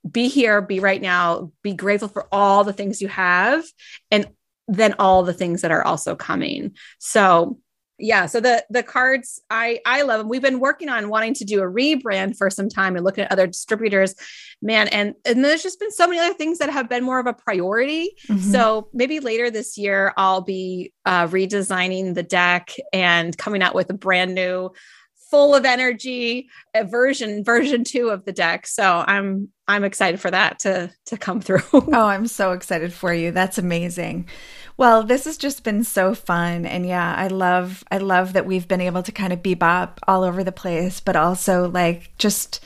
Be 0.09 0.29
here, 0.29 0.63
be 0.63 0.81
right 0.81 1.01
now, 1.01 1.53
be 1.63 1.75
grateful 1.75 2.09
for 2.09 2.27
all 2.33 2.65
the 2.65 2.73
things 2.73 3.03
you 3.03 3.09
have 3.09 3.65
and 4.11 4.29
then 4.69 4.95
all 4.99 5.23
the 5.25 5.35
things 5.35 5.63
that 5.63 5.71
are 5.71 5.83
also 5.85 6.15
coming. 6.15 6.77
So 6.99 7.59
yeah, 8.03 8.25
so 8.27 8.41
the 8.41 8.65
the 8.71 8.83
cards 8.83 9.43
I 9.51 9.81
I 9.85 10.03
love 10.03 10.21
them. 10.21 10.29
We've 10.29 10.41
been 10.41 10.59
working 10.59 10.89
on 10.89 11.11
wanting 11.11 11.35
to 11.35 11.45
do 11.45 11.61
a 11.61 11.67
rebrand 11.71 12.37
for 12.37 12.49
some 12.49 12.71
time 12.71 12.97
and 12.97 13.05
looking 13.05 13.25
at 13.25 13.33
other 13.33 13.47
distributors, 13.47 14.15
man. 14.63 14.89
And 14.89 15.15
and 15.27 15.45
there's 15.45 15.63
just 15.63 15.79
been 15.79 15.91
so 15.91 16.07
many 16.07 16.19
other 16.19 16.33
things 16.33 16.59
that 16.59 16.71
have 16.71 16.89
been 16.89 17.05
more 17.05 17.19
of 17.19 17.27
a 17.27 17.35
priority. 17.35 18.13
Mhm. 18.29 18.53
So 18.53 18.89
maybe 18.95 19.21
later 19.21 19.51
this 19.51 19.77
year 19.77 20.15
I'll 20.17 20.41
be 20.41 20.95
uh, 21.05 21.27
redesigning 21.27 22.15
the 22.15 22.23
deck 22.23 22.71
and 22.93 23.37
coming 23.37 23.63
out 23.63 23.75
with 23.75 23.91
a 23.91 23.95
brand 23.95 24.35
new, 24.35 24.71
full 25.31 25.55
of 25.55 25.65
energy 25.65 26.49
version 26.87 27.45
version 27.45 27.85
two 27.85 28.09
of 28.11 28.25
the 28.25 28.33
deck. 28.33 28.67
So 28.67 29.05
I'm 29.07 29.49
I'm 29.69 29.85
excited 29.85 30.21
for 30.21 30.31
that 30.31 30.59
to 30.61 30.91
to 31.07 31.17
come 31.17 31.41
through. 31.41 31.63
Oh, 31.73 32.07
I'm 32.07 32.27
so 32.27 32.53
excited 32.53 32.93
for 32.93 33.13
you. 33.13 33.31
That's 33.31 33.59
amazing. 33.59 34.29
Well, 34.77 35.03
this 35.03 35.25
has 35.27 35.37
just 35.37 35.63
been 35.63 35.85
so 35.85 36.15
fun 36.15 36.65
and 36.65 36.87
yeah, 36.87 37.15
I 37.17 37.29
love 37.29 37.85
I 37.91 37.99
love 37.99 38.33
that 38.33 38.47
we've 38.47 38.67
been 38.67 38.81
able 38.81 39.03
to 39.03 39.13
kind 39.13 39.33
of 39.33 39.43
bebop 39.43 39.99
all 40.09 40.25
over 40.25 40.43
the 40.43 40.53
place, 40.53 41.01
but 41.01 41.17
also 41.17 41.69
like 41.69 42.17
just 42.19 42.61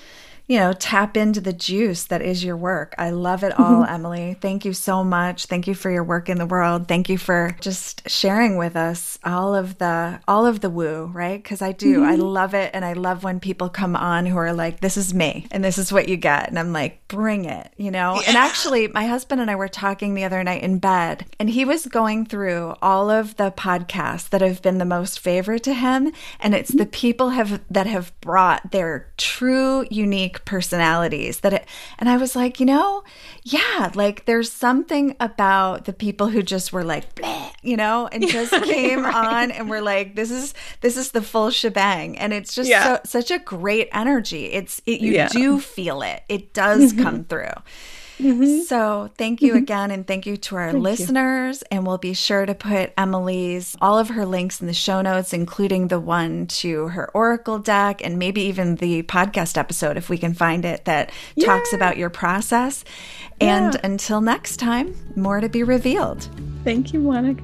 you 0.46 0.58
know, 0.58 0.74
tap 0.74 1.16
into 1.16 1.40
the 1.40 1.52
juice 1.52 2.04
that 2.04 2.20
is 2.20 2.44
your 2.44 2.56
work. 2.56 2.94
I 2.98 3.10
love 3.10 3.42
it 3.42 3.58
all, 3.58 3.82
mm-hmm. 3.82 3.94
Emily. 3.94 4.36
Thank 4.40 4.64
you 4.64 4.74
so 4.74 5.02
much. 5.02 5.46
Thank 5.46 5.66
you 5.66 5.74
for 5.74 5.90
your 5.90 6.04
work 6.04 6.28
in 6.28 6.38
the 6.38 6.46
world. 6.46 6.86
Thank 6.86 7.08
you 7.08 7.16
for 7.16 7.56
just 7.60 8.08
sharing 8.08 8.58
with 8.58 8.76
us 8.76 9.18
all 9.24 9.54
of 9.54 9.78
the 9.78 10.20
all 10.28 10.44
of 10.44 10.60
the 10.60 10.68
woo, 10.68 11.10
right? 11.14 11.42
Cuz 11.42 11.62
I 11.62 11.72
do. 11.72 12.04
I 12.04 12.12
mm-hmm. 12.12 12.22
love 12.22 12.52
it 12.54 12.70
and 12.74 12.84
I 12.84 12.92
love 12.92 13.24
when 13.24 13.40
people 13.40 13.70
come 13.70 13.96
on 13.96 14.26
who 14.26 14.36
are 14.36 14.52
like 14.52 14.80
this 14.80 14.98
is 14.98 15.14
me 15.14 15.46
and 15.50 15.64
this 15.64 15.78
is 15.78 15.92
what 15.92 16.08
you 16.08 16.16
get 16.16 16.48
and 16.48 16.58
I'm 16.58 16.72
like 16.72 17.06
bring 17.08 17.46
it, 17.46 17.72
you 17.76 17.90
know? 17.90 18.20
And 18.26 18.36
actually, 18.36 18.88
my 18.88 19.06
husband 19.06 19.40
and 19.40 19.50
I 19.50 19.56
were 19.56 19.68
talking 19.68 20.14
the 20.14 20.24
other 20.24 20.44
night 20.44 20.62
in 20.62 20.78
bed 20.78 21.24
and 21.38 21.48
he 21.48 21.64
was 21.64 21.86
going 21.86 22.26
through 22.26 22.74
all 22.82 23.08
of 23.08 23.36
the 23.36 23.50
podcasts 23.50 24.28
that 24.28 24.42
have 24.42 24.60
been 24.60 24.78
the 24.78 24.84
most 24.84 25.20
favorite 25.20 25.62
to 25.62 25.72
him 25.72 26.12
and 26.40 26.54
it's 26.54 26.72
the 26.72 26.84
mm-hmm. 26.84 26.90
people 26.90 27.30
have 27.30 27.62
that 27.70 27.86
have 27.86 28.12
brought 28.20 28.72
their 28.72 29.12
true 29.16 29.86
unique 29.90 30.33
personalities 30.44 31.40
that 31.40 31.52
it 31.52 31.68
and 31.98 32.08
I 32.08 32.16
was 32.16 32.34
like, 32.34 32.60
you 32.60 32.66
know, 32.66 33.04
yeah, 33.42 33.90
like 33.94 34.24
there's 34.24 34.50
something 34.50 35.14
about 35.20 35.84
the 35.84 35.92
people 35.92 36.28
who 36.28 36.42
just 36.42 36.72
were 36.72 36.84
like, 36.84 37.14
Bleh, 37.14 37.52
you 37.62 37.76
know, 37.76 38.08
and 38.10 38.26
just 38.28 38.52
came 38.64 39.02
Right. 39.04 39.14
on 39.14 39.50
and 39.50 39.68
were 39.70 39.80
like, 39.82 40.14
this 40.16 40.30
is 40.30 40.54
this 40.80 40.96
is 40.96 41.12
the 41.12 41.22
full 41.22 41.50
shebang, 41.50 42.18
and 42.18 42.32
it's 42.32 42.54
just 42.54 42.68
Yeah. 42.68 42.84
so, 42.96 43.00
such 43.04 43.30
a 43.30 43.38
great 43.38 43.88
energy. 43.92 44.46
It's 44.46 44.80
it, 44.86 45.00
you 45.00 45.12
Yeah. 45.12 45.28
do 45.28 45.60
feel 45.60 46.02
it. 46.02 46.22
It 46.28 46.52
does 46.54 46.92
mm-hmm. 46.92 47.02
come 47.02 47.24
through. 47.24 47.52
Mm-hmm. 48.18 48.60
So 48.62 49.10
thank 49.16 49.42
you 49.42 49.54
mm-hmm. 49.54 49.58
again. 49.58 49.90
And 49.90 50.06
thank 50.06 50.26
you 50.26 50.36
to 50.36 50.56
our 50.56 50.72
thank 50.72 50.82
listeners. 50.82 51.60
You. 51.62 51.78
And 51.78 51.86
we'll 51.86 51.98
be 51.98 52.14
sure 52.14 52.46
to 52.46 52.54
put 52.54 52.92
Emily's, 52.96 53.76
all 53.80 53.98
of 53.98 54.08
her 54.10 54.24
links 54.24 54.60
in 54.60 54.66
the 54.66 54.74
show 54.74 55.02
notes, 55.02 55.32
including 55.32 55.88
the 55.88 56.00
one 56.00 56.46
to 56.46 56.88
her 56.88 57.10
Oracle 57.12 57.58
deck 57.58 58.00
and 58.04 58.18
maybe 58.18 58.42
even 58.42 58.76
the 58.76 59.02
podcast 59.02 59.58
episode, 59.58 59.96
if 59.96 60.08
we 60.08 60.18
can 60.18 60.34
find 60.34 60.64
it, 60.64 60.84
that 60.84 61.10
talks 61.44 61.72
about 61.72 61.96
your 61.96 62.10
process. 62.10 62.84
Yeah. 63.40 63.56
And 63.56 63.80
until 63.82 64.20
next 64.20 64.58
time, 64.58 64.94
more 65.16 65.40
to 65.40 65.48
be 65.48 65.62
revealed. 65.62 66.28
Thank 66.62 66.92
you, 66.92 67.00
Monica. 67.00 67.42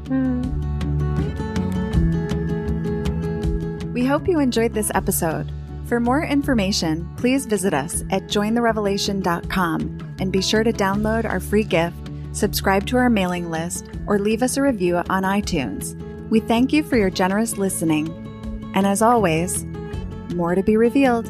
We 3.93 4.05
hope 4.07 4.29
you 4.29 4.39
enjoyed 4.39 4.73
this 4.73 4.91
episode. 4.95 5.51
For 5.91 5.99
more 5.99 6.23
information, 6.23 7.13
please 7.17 7.47
visit 7.47 7.75
us 7.75 8.05
at 8.11 8.29
jointherevelation.com 8.29 10.17
and 10.21 10.33
be 10.33 10.41
sure 10.41 10.63
to 10.63 10.73
download 10.73 11.25
our 11.25 11.41
free 11.41 11.65
gift, 11.65 11.97
subscribe 12.31 12.87
to 12.87 12.97
our 12.97 13.11
mailing 13.11 13.51
list, 13.51 13.91
or 14.07 14.21
leave 14.21 14.45
us 14.45 14.57
a 14.57 14.63
review 14.63 14.99
on 14.99 15.25
iTunes. 15.25 16.01
We 16.31 16.39
thank 16.39 16.73
you 16.73 16.85
for 16.85 16.97
your 16.97 17.11
generous 17.11 17.59
listening. 17.59 18.07
And 18.77 18.87
as 18.87 19.03
always, 19.03 19.65
more 20.37 20.55
to 20.55 20.63
be 20.63 20.77
revealed. 20.77 21.29